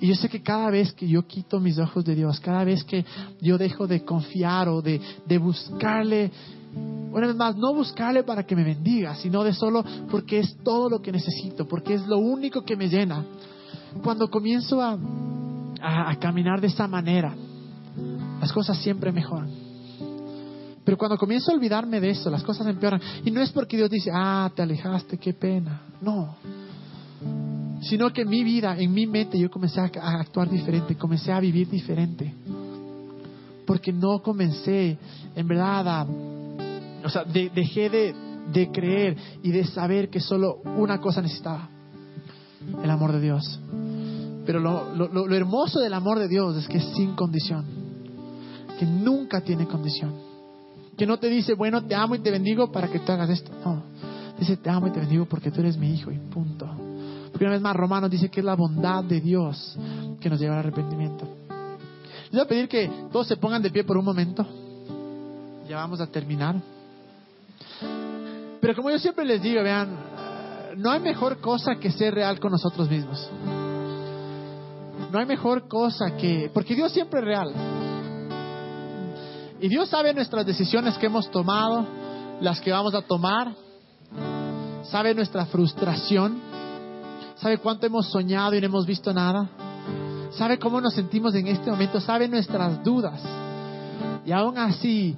Y 0.00 0.08
yo 0.08 0.14
sé 0.14 0.28
que 0.28 0.42
cada 0.42 0.70
vez 0.70 0.92
que 0.92 1.06
yo 1.06 1.26
quito 1.26 1.60
mis 1.60 1.78
ojos 1.78 2.04
de 2.04 2.14
Dios, 2.14 2.40
cada 2.40 2.64
vez 2.64 2.84
que 2.84 3.04
yo 3.40 3.58
dejo 3.58 3.86
de 3.86 4.04
confiar 4.04 4.68
o 4.68 4.82
de, 4.82 5.00
de 5.26 5.38
buscarle, 5.38 6.30
una 7.12 7.26
vez 7.26 7.36
más, 7.36 7.56
no 7.56 7.72
buscarle 7.74 8.24
para 8.24 8.44
que 8.44 8.56
me 8.56 8.64
bendiga, 8.64 9.14
sino 9.14 9.44
de 9.44 9.52
solo 9.52 9.84
porque 10.10 10.40
es 10.40 10.56
todo 10.64 10.88
lo 10.90 11.00
que 11.00 11.12
necesito, 11.12 11.66
porque 11.66 11.94
es 11.94 12.06
lo 12.06 12.18
único 12.18 12.64
que 12.64 12.76
me 12.76 12.88
llena. 12.88 13.24
Cuando 14.02 14.28
comienzo 14.28 14.82
a, 14.82 14.98
a, 15.80 16.10
a 16.10 16.18
caminar 16.18 16.60
de 16.60 16.66
esta 16.66 16.88
manera, 16.88 17.34
las 18.40 18.52
cosas 18.52 18.76
siempre 18.78 19.12
mejoran. 19.12 19.64
Pero 20.84 20.98
cuando 20.98 21.16
comienzo 21.16 21.50
a 21.50 21.54
olvidarme 21.54 22.00
de 22.00 22.10
eso, 22.10 22.28
las 22.28 22.42
cosas 22.42 22.66
empeoran. 22.66 23.00
Y 23.24 23.30
no 23.30 23.40
es 23.40 23.50
porque 23.52 23.76
Dios 23.76 23.88
dice, 23.88 24.10
ah, 24.12 24.50
te 24.54 24.62
alejaste, 24.62 25.16
qué 25.16 25.32
pena. 25.32 25.80
No. 26.02 26.36
Sino 27.80 28.12
que 28.12 28.22
en 28.22 28.28
mi 28.28 28.44
vida, 28.44 28.76
en 28.78 28.92
mi 28.92 29.06
mente, 29.06 29.38
yo 29.38 29.50
comencé 29.50 29.80
a 29.80 29.84
actuar 30.20 30.48
diferente, 30.48 30.96
comencé 30.96 31.32
a 31.32 31.40
vivir 31.40 31.68
diferente. 31.68 32.32
Porque 33.66 33.92
no 33.92 34.20
comencé, 34.22 34.98
en 35.34 35.48
verdad, 35.48 36.06
o 37.04 37.08
sea, 37.08 37.24
de, 37.24 37.50
dejé 37.50 37.90
de, 37.90 38.14
de 38.52 38.70
creer 38.70 39.16
y 39.42 39.50
de 39.50 39.64
saber 39.64 40.08
que 40.08 40.20
solo 40.20 40.58
una 40.76 41.00
cosa 41.00 41.20
necesitaba, 41.20 41.68
el 42.82 42.90
amor 42.90 43.12
de 43.12 43.20
Dios. 43.20 43.60
Pero 44.46 44.60
lo, 44.60 44.94
lo, 44.94 45.08
lo 45.08 45.34
hermoso 45.34 45.80
del 45.80 45.94
amor 45.94 46.18
de 46.18 46.28
Dios 46.28 46.56
es 46.56 46.68
que 46.68 46.78
es 46.78 46.84
sin 46.94 47.14
condición, 47.14 47.64
que 48.78 48.86
nunca 48.86 49.40
tiene 49.40 49.66
condición 49.66 50.34
que 50.96 51.06
no 51.06 51.18
te 51.18 51.28
dice, 51.28 51.54
bueno, 51.54 51.84
te 51.84 51.94
amo 51.94 52.14
y 52.14 52.20
te 52.20 52.30
bendigo 52.30 52.70
para 52.70 52.88
que 52.88 53.00
tú 53.00 53.12
hagas 53.12 53.30
esto. 53.30 53.50
No, 53.64 53.82
dice, 54.38 54.56
te 54.56 54.70
amo 54.70 54.86
y 54.86 54.90
te 54.90 55.00
bendigo 55.00 55.26
porque 55.26 55.50
tú 55.50 55.60
eres 55.60 55.76
mi 55.76 55.92
hijo 55.92 56.10
y 56.10 56.18
punto. 56.18 56.66
Porque 57.34 57.46
una 57.46 57.54
vez 57.54 57.62
más, 57.62 57.74
Romanos 57.74 58.12
dice 58.12 58.30
que 58.30 58.38
es 58.38 58.46
la 58.46 58.54
bondad 58.54 59.02
de 59.02 59.20
Dios 59.20 59.76
que 60.20 60.30
nos 60.30 60.38
lleva 60.38 60.54
al 60.54 60.60
arrepentimiento. 60.60 61.26
Les 62.26 62.30
voy 62.30 62.42
a 62.42 62.46
pedir 62.46 62.68
que 62.68 62.88
todos 63.10 63.26
se 63.26 63.36
pongan 63.36 63.60
de 63.60 63.70
pie 63.70 63.82
por 63.82 63.96
un 63.96 64.04
momento. 64.04 64.46
Ya 65.68 65.78
vamos 65.78 66.00
a 66.00 66.06
terminar. 66.06 66.54
Pero 68.60 68.76
como 68.76 68.88
yo 68.88 69.00
siempre 69.00 69.24
les 69.24 69.42
digo, 69.42 69.64
vean, 69.64 69.96
no 70.76 70.92
hay 70.92 71.00
mejor 71.00 71.40
cosa 71.40 71.74
que 71.74 71.90
ser 71.90 72.14
real 72.14 72.38
con 72.38 72.52
nosotros 72.52 72.88
mismos. 72.88 73.28
No 75.10 75.18
hay 75.18 75.26
mejor 75.26 75.66
cosa 75.66 76.16
que... 76.16 76.52
Porque 76.54 76.76
Dios 76.76 76.92
siempre 76.92 77.18
es 77.18 77.24
real. 77.24 77.52
Y 79.60 79.66
Dios 79.66 79.88
sabe 79.88 80.14
nuestras 80.14 80.46
decisiones 80.46 80.96
que 80.98 81.06
hemos 81.06 81.28
tomado, 81.32 81.84
las 82.40 82.60
que 82.60 82.70
vamos 82.70 82.94
a 82.94 83.02
tomar, 83.02 83.56
sabe 84.84 85.16
nuestra 85.16 85.46
frustración, 85.46 86.53
sabe 87.44 87.58
cuánto 87.58 87.84
hemos 87.84 88.10
soñado 88.10 88.54
y 88.54 88.60
no 88.62 88.66
hemos 88.68 88.86
visto 88.86 89.12
nada, 89.12 89.46
sabe 90.30 90.58
cómo 90.58 90.80
nos 90.80 90.94
sentimos 90.94 91.34
en 91.34 91.46
este 91.46 91.70
momento, 91.70 92.00
sabe 92.00 92.26
nuestras 92.26 92.82
dudas. 92.82 93.20
Y 94.24 94.32
aún 94.32 94.56
así, 94.56 95.14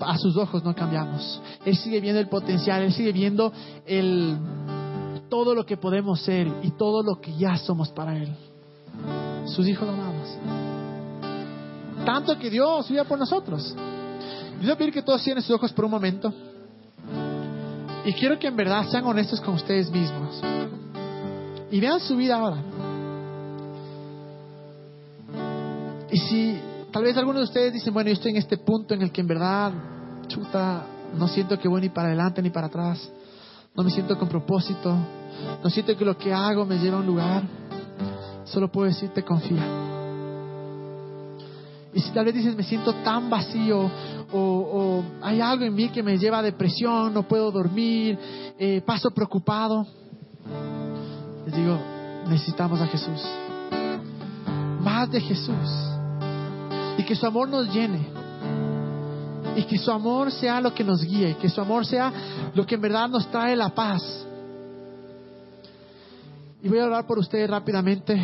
a 0.00 0.18
sus 0.18 0.36
ojos 0.36 0.64
no 0.64 0.74
cambiamos. 0.74 1.40
Él 1.64 1.76
sigue 1.76 2.00
viendo 2.00 2.18
el 2.18 2.28
potencial, 2.28 2.82
Él 2.82 2.92
sigue 2.92 3.12
viendo 3.12 3.52
el, 3.86 4.36
todo 5.28 5.54
lo 5.54 5.64
que 5.64 5.76
podemos 5.76 6.20
ser 6.22 6.52
y 6.64 6.72
todo 6.72 7.04
lo 7.04 7.20
que 7.20 7.36
ya 7.36 7.56
somos 7.56 7.88
para 7.90 8.16
Él. 8.16 8.34
Sus 9.46 9.68
hijos 9.68 9.88
amados 9.88 10.10
tanto 12.04 12.36
que 12.38 12.50
Dios 12.50 12.88
viva 12.88 13.04
por 13.04 13.18
nosotros. 13.20 13.72
Yo 14.60 14.66
voy 14.66 14.76
pedir 14.76 14.94
que 14.94 15.02
todos 15.02 15.22
cierren 15.22 15.44
sus 15.44 15.54
ojos 15.54 15.72
por 15.72 15.84
un 15.84 15.92
momento. 15.92 16.32
Y 18.04 18.12
quiero 18.14 18.36
que 18.36 18.48
en 18.48 18.56
verdad 18.56 18.88
sean 18.90 19.04
honestos 19.04 19.40
con 19.40 19.54
ustedes 19.54 19.88
mismos. 19.92 20.40
Y 21.70 21.80
vean 21.80 22.00
su 22.00 22.16
vida 22.16 22.36
ahora. 22.36 22.62
Y 26.10 26.18
si 26.18 26.60
tal 26.90 27.04
vez 27.04 27.16
algunos 27.16 27.42
de 27.42 27.44
ustedes 27.44 27.72
dicen, 27.72 27.94
bueno, 27.94 28.08
yo 28.08 28.14
estoy 28.14 28.32
en 28.32 28.38
este 28.38 28.58
punto 28.58 28.94
en 28.94 29.02
el 29.02 29.12
que 29.12 29.20
en 29.20 29.28
verdad, 29.28 29.72
chuta, 30.26 30.84
no 31.16 31.28
siento 31.28 31.58
que 31.58 31.68
voy 31.68 31.82
ni 31.82 31.88
para 31.88 32.08
adelante 32.08 32.42
ni 32.42 32.50
para 32.50 32.66
atrás. 32.66 33.10
No 33.74 33.84
me 33.84 33.90
siento 33.90 34.18
con 34.18 34.28
propósito. 34.28 34.96
No 35.62 35.70
siento 35.70 35.96
que 35.96 36.04
lo 36.04 36.18
que 36.18 36.32
hago 36.32 36.64
me 36.64 36.78
lleva 36.78 36.96
a 36.96 37.00
un 37.00 37.06
lugar. 37.06 37.42
Solo 38.44 38.70
puedo 38.70 38.88
decirte, 38.88 39.22
confía. 39.22 39.64
Y 41.94 42.00
si 42.00 42.10
tal 42.10 42.24
vez 42.24 42.34
dices, 42.34 42.56
me 42.56 42.62
siento 42.62 42.92
tan 43.04 43.30
vacío 43.30 43.90
o, 44.32 45.02
hay 45.22 45.40
algo 45.40 45.64
en 45.64 45.74
mí 45.74 45.88
que 45.88 46.02
me 46.02 46.18
lleva 46.18 46.38
a 46.38 46.42
depresión, 46.42 47.12
no 47.12 47.24
puedo 47.24 47.50
dormir, 47.50 48.16
eh, 48.58 48.80
paso 48.86 49.10
preocupado, 49.10 49.86
les 51.46 51.54
digo, 51.54 51.78
necesitamos 52.28 52.80
a 52.80 52.86
Jesús. 52.86 53.24
Más 54.80 55.10
de 55.10 55.20
Jesús. 55.20 55.90
Y 56.98 57.04
que 57.04 57.14
su 57.14 57.26
amor 57.26 57.48
nos 57.48 57.72
llene. 57.72 58.06
Y 59.56 59.64
que 59.64 59.78
su 59.78 59.90
amor 59.90 60.30
sea 60.30 60.60
lo 60.60 60.74
que 60.74 60.84
nos 60.84 61.02
guíe. 61.02 61.36
Que 61.36 61.48
su 61.48 61.60
amor 61.60 61.86
sea 61.86 62.12
lo 62.54 62.66
que 62.66 62.74
en 62.74 62.80
verdad 62.80 63.08
nos 63.08 63.30
trae 63.30 63.56
la 63.56 63.70
paz. 63.70 64.26
Y 66.62 66.68
voy 66.68 66.78
a 66.78 66.84
hablar 66.84 67.06
por 67.06 67.18
ustedes 67.18 67.48
rápidamente. 67.48 68.18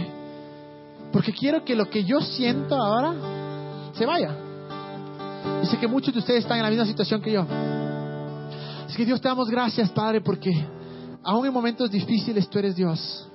Porque 1.12 1.32
quiero 1.32 1.64
que 1.64 1.74
lo 1.74 1.88
que 1.88 2.04
yo 2.04 2.20
siento 2.20 2.76
ahora 2.76 3.14
se 3.94 4.04
vaya. 4.04 4.36
Dice 5.62 5.78
que 5.78 5.88
muchos 5.88 6.12
de 6.12 6.20
ustedes 6.20 6.40
están 6.40 6.58
en 6.58 6.64
la 6.64 6.70
misma 6.70 6.84
situación 6.84 7.22
que 7.22 7.32
yo. 7.32 7.46
Así 8.86 8.96
que 8.96 9.06
Dios 9.06 9.20
te 9.20 9.28
damos 9.28 9.48
gracias, 9.48 9.90
Padre, 9.90 10.20
porque 10.20 10.75
aún 11.26 11.44
en 11.44 11.52
momentos 11.52 11.90
difíciles 11.90 12.48
tú 12.48 12.58
eres 12.58 12.76
Dios. 12.76 13.28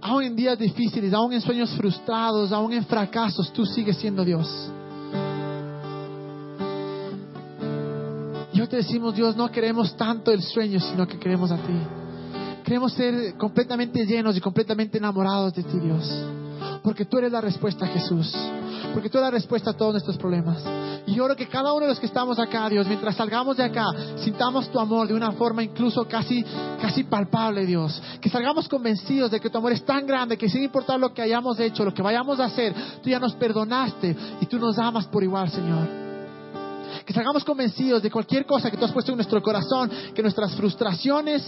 Aún 0.00 0.22
en 0.22 0.34
días 0.34 0.58
difíciles, 0.58 1.12
aún 1.12 1.32
en 1.32 1.40
sueños 1.40 1.70
frustrados, 1.76 2.50
aún 2.50 2.72
en 2.72 2.84
fracasos, 2.86 3.52
tú 3.52 3.64
sigues 3.64 3.98
siendo 3.98 4.24
Dios. 4.24 4.48
Y 8.52 8.60
hoy 8.60 8.66
te 8.66 8.76
decimos, 8.76 9.14
Dios, 9.14 9.36
no 9.36 9.50
queremos 9.50 9.96
tanto 9.96 10.30
el 10.30 10.42
sueño, 10.42 10.80
sino 10.80 11.06
que 11.06 11.18
queremos 11.18 11.50
a 11.50 11.56
ti. 11.56 11.74
Queremos 12.64 12.92
ser 12.94 13.36
completamente 13.36 14.06
llenos 14.06 14.36
y 14.36 14.40
completamente 14.40 14.98
enamorados 14.98 15.54
de 15.54 15.62
ti, 15.62 15.78
Dios. 15.78 16.10
Porque 16.82 17.04
tú 17.04 17.18
eres 17.18 17.32
la 17.32 17.40
respuesta, 17.40 17.86
Jesús. 17.86 18.34
Porque 18.94 19.10
tú 19.10 19.18
eres 19.18 19.26
la 19.26 19.30
respuesta 19.32 19.70
a 19.70 19.72
todos 19.74 19.92
nuestros 19.92 20.16
problemas. 20.16 20.62
Y 21.06 21.14
yo 21.14 21.24
oro 21.24 21.36
que 21.36 21.48
cada 21.48 21.72
uno 21.72 21.82
de 21.82 21.88
los 21.88 22.00
que 22.00 22.06
estamos 22.06 22.38
acá, 22.38 22.68
Dios, 22.68 22.86
mientras 22.86 23.16
salgamos 23.16 23.56
de 23.56 23.64
acá, 23.64 23.84
sintamos 24.16 24.70
tu 24.70 24.78
amor 24.78 25.08
de 25.08 25.14
una 25.14 25.32
forma 25.32 25.62
incluso 25.62 26.06
casi, 26.06 26.42
casi 26.80 27.04
palpable, 27.04 27.66
Dios. 27.66 28.00
Que 28.20 28.30
salgamos 28.30 28.68
convencidos 28.68 29.30
de 29.30 29.40
que 29.40 29.50
tu 29.50 29.58
amor 29.58 29.72
es 29.72 29.84
tan 29.84 30.06
grande 30.06 30.38
que 30.38 30.48
sin 30.48 30.62
importar 30.62 30.98
lo 30.98 31.12
que 31.12 31.20
hayamos 31.20 31.58
hecho, 31.60 31.84
lo 31.84 31.92
que 31.92 32.02
vayamos 32.02 32.40
a 32.40 32.44
hacer, 32.44 32.72
tú 33.02 33.10
ya 33.10 33.18
nos 33.18 33.34
perdonaste 33.34 34.16
y 34.40 34.46
tú 34.46 34.58
nos 34.58 34.78
amas 34.78 35.06
por 35.06 35.22
igual, 35.22 35.50
Señor. 35.50 36.04
Que 37.04 37.12
salgamos 37.12 37.44
convencidos 37.44 38.00
de 38.02 38.10
cualquier 38.10 38.46
cosa 38.46 38.70
que 38.70 38.76
tú 38.76 38.84
has 38.84 38.92
puesto 38.92 39.10
en 39.10 39.16
nuestro 39.16 39.42
corazón, 39.42 39.90
que 40.14 40.22
nuestras 40.22 40.54
frustraciones 40.54 41.44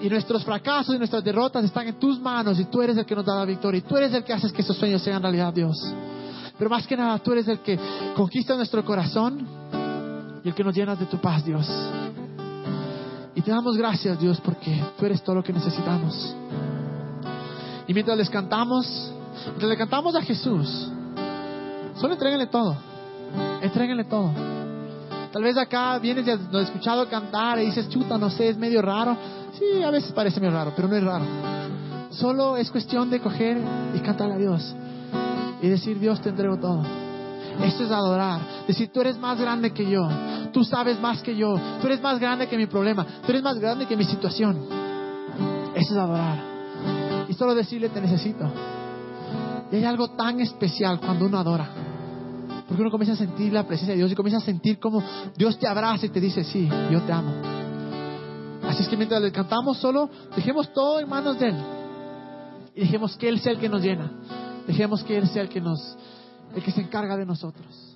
y 0.00 0.08
nuestros 0.08 0.44
fracasos 0.44 0.94
y 0.94 0.98
nuestras 0.98 1.24
derrotas 1.24 1.64
están 1.64 1.88
en 1.88 1.98
tus 1.98 2.20
manos 2.20 2.58
y 2.58 2.64
tú 2.66 2.80
eres 2.80 2.96
el 2.96 3.04
que 3.04 3.14
nos 3.14 3.24
da 3.24 3.34
la 3.34 3.44
victoria 3.44 3.78
y 3.78 3.82
tú 3.82 3.96
eres 3.96 4.14
el 4.14 4.24
que 4.24 4.32
haces 4.32 4.52
que 4.52 4.62
esos 4.62 4.76
sueños 4.76 5.02
sean 5.02 5.20
realidad, 5.20 5.52
Dios. 5.52 5.76
Pero 6.58 6.70
más 6.70 6.86
que 6.86 6.96
nada, 6.96 7.18
tú 7.18 7.32
eres 7.32 7.46
el 7.48 7.60
que 7.60 7.78
conquista 8.14 8.56
nuestro 8.56 8.84
corazón 8.84 9.46
y 10.42 10.48
el 10.48 10.54
que 10.54 10.64
nos 10.64 10.74
llenas 10.74 10.98
de 10.98 11.06
tu 11.06 11.18
paz, 11.18 11.44
Dios. 11.44 11.68
Y 13.34 13.42
te 13.42 13.50
damos 13.50 13.76
gracias, 13.76 14.18
Dios, 14.18 14.40
porque 14.40 14.82
tú 14.98 15.04
eres 15.04 15.22
todo 15.22 15.36
lo 15.36 15.42
que 15.42 15.52
necesitamos. 15.52 16.34
Y 17.86 17.92
mientras 17.92 18.16
les 18.16 18.30
cantamos, 18.30 19.12
mientras 19.46 19.68
le 19.68 19.76
cantamos 19.76 20.14
a 20.16 20.22
Jesús, 20.22 20.88
solo 21.96 22.14
entréguenle 22.14 22.46
todo. 22.46 22.76
Entréguenle 23.60 24.04
todo. 24.04 24.30
Tal 25.32 25.42
vez 25.42 25.58
acá 25.58 25.98
vienes 25.98 26.26
y 26.26 26.30
has 26.30 26.40
escuchado 26.62 27.06
cantar 27.10 27.58
y 27.58 27.66
dices, 27.66 27.90
chuta, 27.90 28.16
no 28.16 28.30
sé, 28.30 28.48
es 28.48 28.56
medio 28.56 28.80
raro. 28.80 29.14
Sí, 29.58 29.82
a 29.82 29.90
veces 29.90 30.12
parece 30.12 30.40
medio 30.40 30.54
raro, 30.54 30.72
pero 30.74 30.88
no 30.88 30.96
es 30.96 31.04
raro. 31.04 31.24
Solo 32.10 32.56
es 32.56 32.70
cuestión 32.70 33.10
de 33.10 33.20
coger 33.20 33.58
y 33.94 33.98
cantar 33.98 34.32
a 34.32 34.38
Dios. 34.38 34.74
Y 35.62 35.68
decir, 35.68 35.98
Dios, 35.98 36.20
te 36.20 36.28
entrego 36.30 36.58
todo. 36.58 36.82
Esto 37.62 37.84
es 37.84 37.90
adorar. 37.90 38.40
Decir, 38.66 38.90
tú 38.92 39.00
eres 39.00 39.18
más 39.18 39.40
grande 39.40 39.72
que 39.72 39.88
yo. 39.88 40.06
Tú 40.52 40.64
sabes 40.64 41.00
más 41.00 41.22
que 41.22 41.34
yo. 41.36 41.58
Tú 41.80 41.86
eres 41.86 42.00
más 42.00 42.18
grande 42.18 42.48
que 42.48 42.56
mi 42.56 42.66
problema. 42.66 43.06
Tú 43.24 43.30
eres 43.32 43.42
más 43.42 43.58
grande 43.58 43.86
que 43.86 43.96
mi 43.96 44.04
situación. 44.04 44.58
Eso 45.74 45.92
es 45.92 45.98
adorar. 45.98 46.56
y 47.28 47.34
solo 47.34 47.54
decirle 47.54 47.88
te 47.88 48.00
necesito. 48.00 48.50
Y 49.70 49.76
hay 49.76 49.84
algo 49.84 50.08
tan 50.08 50.40
especial 50.40 51.00
cuando 51.00 51.26
uno 51.26 51.38
adora. 51.38 51.68
Porque 52.66 52.82
uno 52.82 52.90
comienza 52.90 53.14
a 53.14 53.16
sentir 53.16 53.52
la 53.52 53.66
presencia 53.66 53.92
de 53.92 53.98
Dios 53.98 54.12
y 54.12 54.14
comienza 54.14 54.38
a 54.38 54.44
sentir 54.44 54.78
como 54.78 55.02
Dios 55.36 55.58
te 55.58 55.66
abraza 55.66 56.06
y 56.06 56.08
te 56.08 56.20
dice, 56.20 56.44
sí, 56.44 56.68
yo 56.90 57.02
te 57.02 57.12
amo. 57.12 57.32
Así 58.66 58.82
es 58.82 58.88
que 58.88 58.96
mientras 58.96 59.22
le 59.22 59.30
cantamos 59.30 59.78
solo, 59.78 60.10
dejemos 60.34 60.72
todo 60.72 60.98
en 61.00 61.08
manos 61.08 61.38
de 61.38 61.48
Él. 61.48 61.56
Y 62.74 62.80
dejemos 62.80 63.16
que 63.16 63.28
Él 63.28 63.38
sea 63.40 63.52
el 63.52 63.58
que 63.58 63.68
nos 63.68 63.82
llena. 63.82 64.10
Dejemos 64.66 65.02
que 65.04 65.16
Él 65.16 65.28
sea 65.28 65.42
el 65.42 65.48
que 65.48 65.60
nos, 65.60 65.96
el 66.54 66.62
que 66.62 66.72
se 66.72 66.80
encarga 66.80 67.16
de 67.16 67.26
nosotros. 67.26 67.95